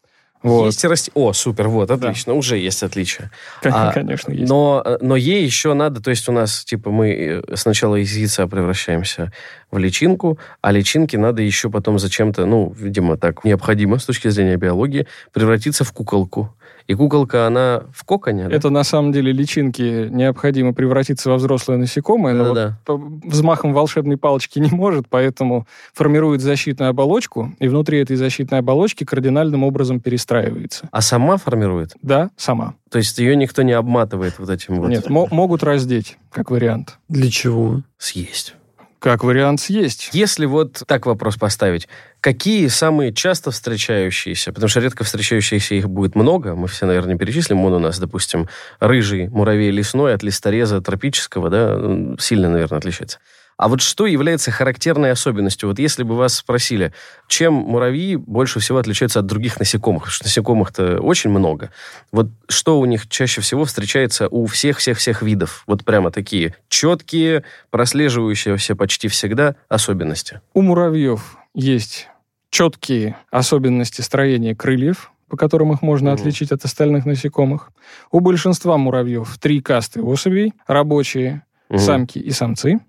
Вот. 0.41 0.67
Есть 0.67 0.81
и 0.85 0.87
расти. 0.87 1.11
О, 1.15 1.33
супер, 1.33 1.67
вот, 1.67 1.89
Да. 1.89 1.95
отлично, 1.95 2.33
уже 2.33 2.57
есть 2.57 2.81
отличие. 2.81 3.29
Кон- 3.61 3.73
А, 3.75 3.91
Конечно, 3.91 4.31
есть. 4.31 4.47
Но, 4.49 4.81
э, 4.85 4.97
но 5.01 5.17
ей 5.17 5.43
еще 5.43 5.73
надо, 5.73 6.01
то 6.01 6.11
есть 6.11 6.29
у 6.29 6.31
нас, 6.31 6.63
типа, 6.63 6.91
мы 6.91 7.11
э, 7.11 7.55
сначала 7.57 7.97
из 7.97 8.15
яйца 8.15 8.47
превращаемся 8.47 9.33
в 9.71 9.77
личинку, 9.77 10.37
а 10.61 10.71
личинке 10.71 11.17
надо 11.17 11.41
еще 11.41 11.69
потом 11.69 11.99
зачем-то, 11.99 12.45
ну, 12.45 12.73
видимо, 12.77 13.17
так 13.17 13.43
необходимо 13.45 13.97
с 13.99 14.05
точки 14.05 14.27
зрения 14.29 14.57
биологии, 14.57 15.05
превратиться 15.33 15.83
в 15.83 15.91
куколку. 15.91 16.53
И 16.87 16.95
куколка, 16.95 17.45
она 17.45 17.83
в 17.93 18.03
коконе, 18.03 18.49
да? 18.49 18.55
Это 18.55 18.71
на 18.71 18.83
самом 18.83 19.11
деле 19.11 19.31
личинки 19.31 20.07
необходимо 20.09 20.73
превратиться 20.73 21.29
во 21.29 21.35
взрослое 21.35 21.77
насекомое, 21.77 22.33
но 22.33 22.45
Да-да. 22.45 22.79
вот 22.87 22.99
по- 22.99 23.27
взмахом 23.29 23.73
волшебной 23.73 24.17
палочки 24.17 24.57
не 24.57 24.71
может, 24.71 25.07
поэтому 25.07 25.67
формирует 25.93 26.41
защитную 26.41 26.89
оболочку, 26.89 27.53
и 27.59 27.67
внутри 27.67 27.99
этой 27.99 28.15
защитной 28.15 28.57
оболочки 28.59 29.03
кардинальным 29.03 29.63
образом 29.63 29.99
перестраивается. 29.99 30.89
А 30.91 31.01
сама 31.01 31.37
формирует? 31.37 31.91
Да, 32.01 32.31
сама. 32.37 32.73
То 32.89 32.97
есть 32.97 33.19
ее 33.19 33.35
никто 33.35 33.61
не 33.61 33.73
обматывает 33.73 34.39
вот 34.39 34.49
этим 34.49 34.79
вот 34.81 34.89
Нет, 34.89 35.09
мо- 35.11 35.27
могут 35.29 35.61
раздеть, 35.61 36.17
как 36.31 36.49
вариант. 36.49 36.97
Для 37.07 37.29
чего? 37.29 37.83
съесть. 37.99 38.55
Как 38.99 39.23
вариант 39.23 39.61
съесть. 39.61 40.09
Если 40.11 40.45
вот 40.45 40.83
так 40.85 41.05
вопрос 41.05 41.37
поставить, 41.37 41.87
какие 42.19 42.67
самые 42.67 43.13
часто 43.13 43.51
встречающиеся, 43.51 44.51
потому 44.51 44.67
что 44.67 44.81
редко 44.81 45.05
встречающиеся 45.05 45.75
их 45.75 45.89
будет 45.89 46.15
много, 46.15 46.53
мы 46.53 46.67
все, 46.67 46.85
наверное, 46.85 47.17
перечислим, 47.17 47.63
он 47.63 47.73
у 47.73 47.79
нас, 47.79 47.97
допустим, 47.97 48.49
рыжий 48.81 49.29
муравей 49.29 49.71
лесной 49.71 50.13
от 50.13 50.21
листореза 50.21 50.81
тропического, 50.81 51.49
да, 51.49 52.17
сильно, 52.19 52.49
наверное, 52.49 52.79
отличается. 52.79 53.19
А 53.59 53.67
вот 53.67 53.81
что 53.81 54.05
является 54.05 54.51
характерной 54.51 55.11
особенностью? 55.11 55.67
Вот 55.67 55.79
если 55.79 56.03
бы 56.03 56.15
вас 56.15 56.33
спросили, 56.35 56.93
чем 57.27 57.53
муравьи 57.55 58.15
больше 58.15 58.61
всего 58.61 58.77
отличаются 58.77 59.19
от 59.19 59.25
других 59.25 59.59
насекомых? 59.59 60.03
Потому 60.03 60.13
что 60.13 60.23
насекомых-то 60.27 60.99
очень 61.01 61.29
много. 61.29 61.69
Вот 62.13 62.29
что 62.47 62.79
у 62.79 62.85
них 62.85 63.09
чаще 63.09 63.41
всего 63.41 63.65
встречается 63.65 64.29
у 64.29 64.45
всех-всех-всех 64.45 65.21
видов? 65.23 65.63
Вот 65.67 65.83
прямо 65.83 66.09
такие 66.09 66.55
четкие, 66.69 67.43
прослеживающиеся 67.69 68.77
почти 68.77 69.09
всегда 69.09 69.57
особенности. 69.67 70.39
У 70.53 70.61
муравьев 70.61 71.35
есть 71.53 72.07
четкие 72.51 73.17
особенности 73.29 73.99
строения 73.99 74.55
крыльев, 74.55 75.11
по 75.27 75.35
которым 75.35 75.73
их 75.73 75.81
можно 75.81 76.11
Мгм. 76.11 76.21
отличить 76.21 76.53
от 76.53 76.63
остальных 76.63 77.05
насекомых. 77.05 77.71
У 78.09 78.21
большинства 78.21 78.77
муравьев 78.77 79.37
три 79.37 79.59
касты 79.59 80.01
особей, 80.01 80.53
рабочие, 80.65 81.43
Мгм. 81.67 81.79
самки 81.79 82.19
и 82.19 82.31
самцы. 82.31 82.79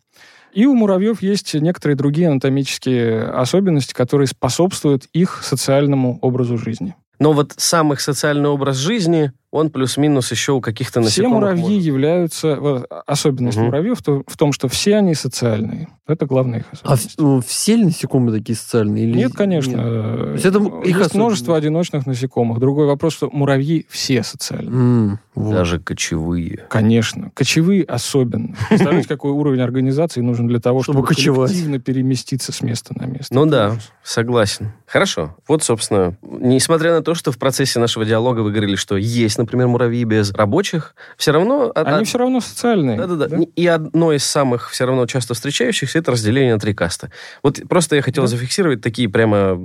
И 0.53 0.67
у 0.67 0.75
муравьев 0.75 1.23
есть 1.23 1.55
некоторые 1.55 1.97
другие 1.97 2.29
анатомические 2.29 3.25
особенности, 3.25 3.95
которые 3.95 4.27
способствуют 4.27 5.07
их 5.13 5.43
социальному 5.43 6.19
образу 6.21 6.59
жизни. 6.59 6.95
Но 7.19 7.33
вот 7.33 7.53
сам 7.57 7.93
их 7.93 8.01
социальный 8.01 8.49
образ 8.49 8.77
жизни 8.77 9.33
он 9.53 9.71
плюс-минус 9.71 10.31
еще 10.31 10.53
у 10.53 10.61
каких-то 10.61 11.01
Все 11.01 11.23
насекомых... 11.23 11.35
муравьи 11.41 11.63
может- 11.63 11.83
являются... 11.83 12.57
вот, 12.57 12.87
Особенность 13.07 13.57
Мгм. 13.57 13.67
муравьев 13.67 13.99
в 13.99 14.03
то- 14.03 14.23
в 14.27 14.37
том, 14.37 14.53
что 14.53 14.69
все 14.69 14.97
они 14.97 15.15
социальные. 15.15 15.89
Это 16.07 16.27
главная 16.27 16.61
их 16.61 16.65
А 16.83 16.93
особенность. 16.95 17.19
ну, 17.21 17.41
все 17.41 17.77
ли 17.77 17.85
насекомые 17.85 18.37
такие 18.39 18.57
социальные? 18.57 19.05
Или... 19.05 19.17
Нет, 19.19 19.33
конечно. 19.33 19.71
Нет? 19.71 19.81
э, 19.81 20.31
есть 20.35 20.45
это 20.45 20.59
их 20.85 20.99
Есть 20.99 21.15
множество 21.15 21.57
одиночных 21.57 22.07
насекомых. 22.07 22.59
Другой 22.59 22.87
вопрос, 22.87 23.13
что 23.15 23.31
муравьи 23.33 23.87
все 23.89 24.23
социальные. 24.25 24.73
М, 24.75 25.19
вот. 25.37 25.53
Даже 25.55 25.79
кочевые. 25.79 26.67
Конечно. 26.69 27.31
Кочевые 27.35 27.85
особенно. 27.85 28.57
Представляете, 28.69 29.09
какой 29.09 29.31
уровень 29.33 29.61
организации 29.61 30.21
нужен 30.21 30.49
для 30.49 30.59
того, 30.61 30.83
Чтобы 30.83 30.99
чтобы, 31.01 31.09
кочевать. 31.09 31.51
коллективно 31.51 31.79
переместиться 31.79 32.51
с 32.53 32.61
места 32.63 32.93
на 32.97 33.05
место. 33.07 33.33
Ну 33.35 33.47
да, 33.47 33.77
согласен. 34.03 34.73
Хорошо. 34.87 35.37
Вот, 35.47 35.63
собственно, 35.63 36.17
несмотря 36.23 36.93
на 36.95 37.03
то, 37.03 37.15
что 37.15 37.31
в 37.31 37.39
процессе 37.39 37.79
нашего 37.79 38.05
диалога 38.05 38.41
вы 38.41 38.51
говорили, 38.51 38.75
что 38.77 38.97
есть, 38.97 39.39
например, 39.41 39.67
муравьи 39.69 40.05
без 40.05 40.33
рабочих, 40.33 40.95
все 41.17 41.33
равно... 41.33 41.73
Они 41.75 42.03
а- 42.03 42.05
все 42.05 42.19
равно 42.19 42.41
социальные. 42.41 42.97
Да-да-да. 42.97 43.27
да? 43.29 43.39
И 43.57 43.67
одно 43.67 44.13
из 44.13 44.25
самых 44.25 44.71
все 44.71 44.87
равно 44.87 45.07
часто 45.07 45.35
встречающихся 45.35 45.99
это 45.99 46.13
разделение 46.13 46.55
на 46.55 46.61
три 46.61 46.75
каста. 46.75 47.11
Вот 47.43 47.61
просто 47.69 47.97
я 47.97 48.03
хотел 48.03 48.25
Да. 48.25 48.29
зафиксировать 48.29 48.81
такие 48.81 49.09
прямо... 49.09 49.59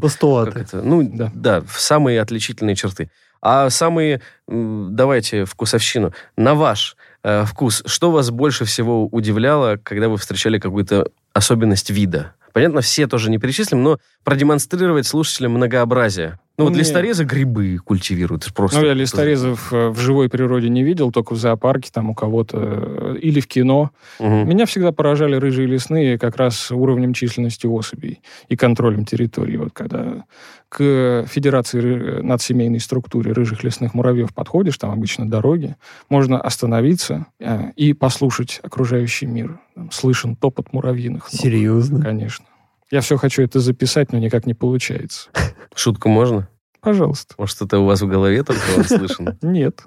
Постулаты. 0.00 0.60
это? 0.60 0.82
Ну, 0.82 1.02
Да. 1.02 1.30
да. 1.34 1.62
самые 1.76 2.20
отличительные 2.20 2.74
черты. 2.76 3.10
А 3.42 3.70
самые, 3.70 4.20
давайте, 4.48 5.44
вкусовщину. 5.46 6.12
На 6.36 6.54
ваш 6.54 6.96
э, 7.22 7.44
вкус, 7.46 7.82
что 7.86 8.10
вас 8.10 8.30
больше 8.30 8.64
всего 8.64 9.06
удивляло, 9.06 9.78
когда 9.82 10.08
вы 10.08 10.18
встречали 10.18 10.58
какую-то 10.58 11.08
особенность 11.32 11.90
вида? 11.90 12.34
Понятно, 12.52 12.80
все 12.80 13.06
тоже 13.06 13.30
не 13.30 13.38
перечислим, 13.38 13.82
но 13.82 13.98
продемонстрировать 14.24 15.06
слушателям 15.06 15.52
многообразие. 15.52 16.38
Ну, 16.60 16.68
вот 16.70 16.76
листорезы 16.76 17.24
грибы 17.24 17.78
культивируют. 17.84 18.44
это 18.44 18.54
Просто 18.54 18.80
Ну, 18.80 18.86
я 18.86 18.94
листорезов 18.94 19.72
э, 19.72 19.88
в 19.88 19.98
живой 19.98 20.28
природе 20.28 20.68
не 20.68 20.82
видел, 20.82 21.10
только 21.12 21.34
в 21.34 21.38
зоопарке 21.38 21.90
там 21.92 22.10
у 22.10 22.14
кого-то 22.14 22.58
э, 22.60 23.16
или 23.20 23.40
в 23.40 23.46
кино. 23.46 23.90
Мгм. 24.18 24.48
Меня 24.48 24.66
всегда 24.66 24.92
поражали 24.92 25.36
рыжие 25.36 25.66
лесные 25.66 26.18
как 26.18 26.36
раз 26.36 26.70
уровнем 26.70 27.14
численности 27.14 27.66
особей 27.66 28.20
и 28.48 28.56
контролем 28.56 29.04
территории. 29.04 29.56
Вот 29.56 29.72
когда 29.72 30.24
к 30.68 31.24
Федерации 31.28 31.80
ры- 31.80 32.22
надсемейной 32.22 32.80
структуре 32.80 33.32
рыжих 33.32 33.64
лесных 33.64 33.92
муравьев 33.94 34.32
подходишь, 34.32 34.78
там 34.78 34.90
обычно 34.90 35.28
дороги, 35.28 35.76
можно 36.08 36.40
остановиться 36.40 37.26
э, 37.40 37.70
и 37.76 37.92
послушать 37.92 38.60
окружающий 38.62 39.26
мир. 39.26 39.58
Там 39.74 39.90
слышен 39.90 40.36
топот 40.36 40.72
муравьиных. 40.72 41.24
ног. 41.24 41.30
Серьезно? 41.32 42.00
Конечно. 42.02 42.44
Я 42.90 43.00
все 43.00 43.16
хочу 43.16 43.42
это 43.42 43.60
записать, 43.60 44.12
но 44.12 44.18
никак 44.18 44.46
не 44.46 44.54
получается. 44.54 45.30
Шутку 45.74 46.08
можно? 46.08 46.48
Пожалуйста. 46.80 47.34
Может, 47.36 47.60
это 47.60 47.78
у 47.78 47.84
вас 47.84 48.00
в 48.00 48.06
голове 48.08 48.42
только 48.42 48.62
он 48.76 48.84
слышен? 48.84 49.36
Нет. 49.42 49.82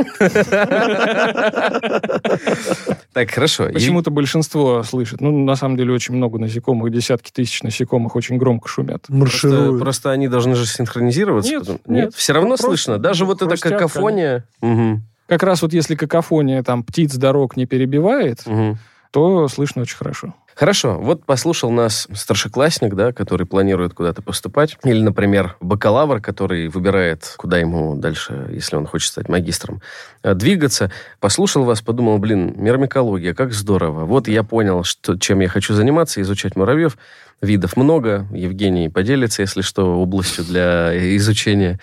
Так, 3.14 3.32
хорошо. 3.32 3.68
Почему-то 3.74 4.12
большинство 4.12 4.84
слышит. 4.84 5.20
Ну, 5.20 5.44
на 5.44 5.56
самом 5.56 5.76
деле, 5.76 5.92
очень 5.92 6.16
много 6.16 6.40
насекомых, 6.40 6.92
десятки 6.92 7.32
тысяч 7.32 7.64
насекомых 7.64 8.16
очень 8.16 8.38
громко 8.38 8.68
шумят. 8.68 9.06
Маршируют. 9.10 9.82
просто 9.82 10.12
они 10.12 10.28
должны 10.28 10.56
же 10.56 10.66
синхронизироваться. 10.66 11.80
Нет. 11.88 12.14
Все 12.16 12.34
равно 12.34 12.58
слышно. 12.58 13.00
Даже 13.00 13.26
вот 13.26 13.42
эта 13.42 13.58
какофония. 13.58 14.48
Как 15.28 15.42
раз 15.44 15.62
вот 15.62 15.74
если 15.74 15.96
какофония 15.96 16.62
там 16.64 16.84
птиц 16.84 17.16
дорог 17.16 17.58
не 17.58 17.66
перебивает, 17.66 18.44
то 19.12 19.48
слышно 19.48 19.84
очень 19.84 19.98
хорошо. 19.98 20.36
Хорошо, 20.56 21.00
вот 21.00 21.26
послушал 21.26 21.72
нас 21.72 22.08
старшеклассник, 22.14 22.94
да, 22.94 23.12
который 23.12 23.48
планирует 23.48 23.94
куда-то 23.94 24.22
поступать. 24.22 24.78
Или, 24.84 25.02
например, 25.02 25.56
бакалавр, 25.62 26.22
который 26.22 26.68
выбирает, 26.68 27.34
куда 27.38 27.58
ему 27.58 27.96
дальше, 27.96 28.48
если 28.52 28.76
он 28.76 28.86
хочет 28.86 29.12
стать 29.12 29.30
магистром, 29.30 29.82
э, 30.22 30.34
двигаться. 30.36 30.92
Послушал 31.20 31.64
вас, 31.64 31.82
подумал, 31.82 32.20
блин, 32.20 32.54
мирмикология, 32.58 33.34
как 33.34 33.54
здорово. 33.54 34.06
Вот 34.06 34.28
я 34.28 34.44
понял, 34.44 34.84
что, 34.84 35.18
чем 35.18 35.40
я 35.40 35.48
хочу 35.48 35.74
заниматься, 35.74 36.22
изучать 36.22 36.56
муравьев. 36.56 36.98
Видов 37.42 37.76
много. 37.76 38.28
Евгений 38.32 38.90
поделится, 38.90 39.42
если 39.42 39.62
что, 39.62 40.00
областью 40.00 40.46
для 40.46 41.16
изучения. 41.18 41.80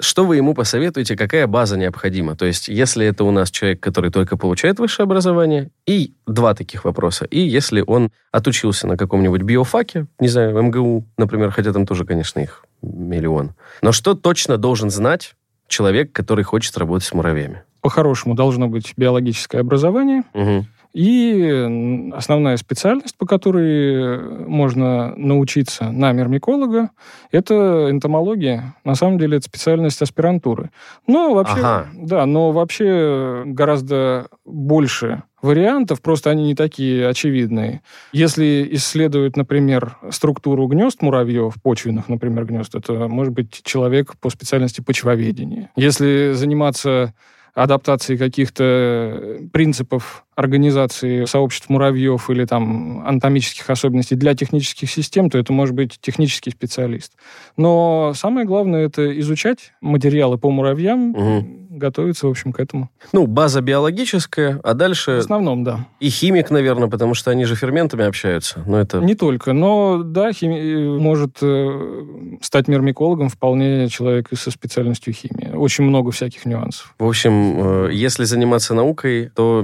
Что 0.00 0.24
вы 0.24 0.36
ему 0.36 0.54
посоветуете, 0.54 1.16
какая 1.16 1.46
база 1.46 1.76
необходима? 1.76 2.34
То 2.34 2.46
есть, 2.46 2.68
если 2.68 3.06
это 3.06 3.24
у 3.24 3.30
нас 3.30 3.50
человек, 3.50 3.80
который 3.80 4.10
только 4.10 4.36
получает 4.36 4.78
высшее 4.80 5.04
образование, 5.04 5.70
и 5.86 6.14
два 6.26 6.54
таких 6.54 6.84
вопроса. 6.84 7.26
И 7.26 7.40
если 7.40 7.84
он 7.86 8.10
отучился 8.32 8.88
на 8.88 8.96
каком-нибудь 8.96 9.42
биофаке, 9.42 10.06
не 10.18 10.28
знаю, 10.28 10.60
МГУ, 10.62 11.04
например, 11.16 11.50
хотя 11.50 11.72
там 11.72 11.86
тоже, 11.86 12.04
конечно, 12.04 12.40
их 12.40 12.64
миллион. 12.82 13.52
Но 13.82 13.92
что 13.92 14.14
точно 14.14 14.58
должен 14.58 14.90
знать 14.90 15.34
человек, 15.68 16.12
который 16.12 16.44
хочет 16.44 16.76
работать 16.76 17.06
с 17.06 17.12
муравьями? 17.12 17.62
По-хорошему 17.80 18.34
должно 18.34 18.66
быть 18.66 18.94
биологическое 18.96 19.60
образование 19.60 20.22
Мгм. 20.32 20.66
И 20.94 22.10
основная 22.14 22.56
специальность, 22.56 23.18
по 23.18 23.26
которой 23.26 24.46
можно 24.46 25.12
научиться 25.16 25.90
на 25.90 26.12
мирмиколога, 26.12 26.90
это 27.32 27.88
энтомология. 27.90 28.76
На 28.84 28.94
самом 28.94 29.18
деле 29.18 29.38
это 29.38 29.46
специальность 29.46 30.00
аспирантуры. 30.00 30.70
Но 31.08 31.34
вообще, 31.34 31.58
Ага. 31.58 31.86
да, 31.94 32.26
но 32.26 32.52
вообще 32.52 33.42
гораздо 33.44 34.28
больше 34.44 35.24
вариантов, 35.42 36.00
просто 36.00 36.30
они 36.30 36.44
не 36.44 36.54
такие 36.54 37.08
очевидные. 37.08 37.82
Если 38.12 38.66
исследовать, 38.72 39.36
например, 39.36 39.98
структуру 40.10 40.66
гнезд 40.68 41.02
муравьев, 41.02 41.54
почвенных, 41.60 42.08
например, 42.08 42.46
гнезд, 42.46 42.74
это 42.74 43.08
может 43.08 43.34
быть 43.34 43.62
человек 43.64 44.14
по 44.20 44.30
специальности 44.30 44.80
почвоведения. 44.80 45.70
Если 45.76 46.32
заниматься 46.34 47.12
адаптацией 47.54 48.18
каких-то 48.18 49.38
принципов 49.52 50.23
организации 50.36 51.24
сообществ 51.24 51.68
муравьев 51.68 52.28
или 52.30 52.44
там 52.44 53.02
анатомических 53.06 53.68
особенностей 53.70 54.14
для 54.16 54.34
технических 54.34 54.90
систем, 54.90 55.30
то 55.30 55.38
это 55.38 55.52
может 55.52 55.74
быть 55.74 55.98
технический 56.00 56.50
специалист. 56.50 57.12
Но 57.56 58.12
самое 58.14 58.46
главное 58.46 58.86
это 58.86 59.18
изучать 59.20 59.72
материалы 59.80 60.38
по 60.38 60.50
муравьям, 60.50 61.10
Мгм. 61.10 61.60
готовиться, 61.78 62.28
в 62.28 62.30
общем, 62.30 62.52
к 62.52 62.60
этому. 62.60 62.88
Ну, 63.12 63.26
база 63.26 63.60
биологическая, 63.60 64.60
а 64.62 64.74
В 64.74 64.76
дальше 64.76 65.10
основном, 65.12 65.64
да. 65.64 65.86
и 65.98 66.08
химик, 66.08 66.50
наверное, 66.50 66.88
потому 66.88 67.14
что 67.14 67.30
они 67.32 67.44
же 67.46 67.56
ферментами 67.56 68.04
общаются. 68.04 68.62
Но 68.66 68.78
это... 68.78 68.98
Не 69.00 69.14
только, 69.16 69.52
но 69.52 70.02
да, 70.04 70.30
хими- 70.30 70.98
может 70.98 71.38
э, 71.42 72.38
стать 72.42 72.68
мирмикологом 72.68 73.28
вполне 73.28 73.88
человек 73.88 74.28
и 74.30 74.36
со 74.36 74.50
специальностью 74.52 75.12
химии. 75.12 75.50
Очень 75.54 75.84
много 75.84 76.12
всяких 76.12 76.46
нюансов. 76.46 76.94
В 76.98 77.06
общем, 77.08 77.86
э, 77.88 77.90
если 77.92 78.22
заниматься 78.24 78.74
наукой, 78.74 79.30
то 79.34 79.62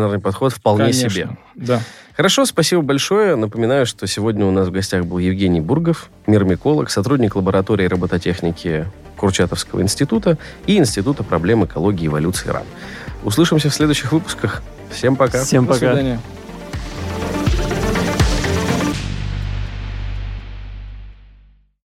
междисциплинарный 0.00 0.20
подход 0.20 0.52
вполне 0.52 0.84
Конечно. 0.84 1.10
себе. 1.10 1.28
Да. 1.54 1.80
Хорошо, 2.16 2.44
спасибо 2.44 2.82
большое. 2.82 3.36
Напоминаю, 3.36 3.86
что 3.86 4.06
сегодня 4.06 4.44
у 4.44 4.50
нас 4.50 4.68
в 4.68 4.70
гостях 4.70 5.04
был 5.04 5.18
Евгений 5.18 5.60
Бургов, 5.60 6.10
мирмиколог, 6.26 6.90
сотрудник 6.90 7.36
лаборатории 7.36 7.86
робототехники 7.86 8.86
Курчатовского 9.16 9.82
института 9.82 10.38
и 10.66 10.76
Института 10.76 11.22
проблем 11.22 11.64
экологии 11.64 12.04
и 12.04 12.06
эволюции 12.06 12.48
РАН. 12.48 12.64
Услышимся 13.22 13.68
в 13.70 13.74
следующих 13.74 14.12
выпусках. 14.12 14.62
Всем 14.90 15.16
пока. 15.16 15.44
Всем 15.44 15.66
До 15.66 15.74
пока. 15.74 15.92
свидания. 15.92 16.20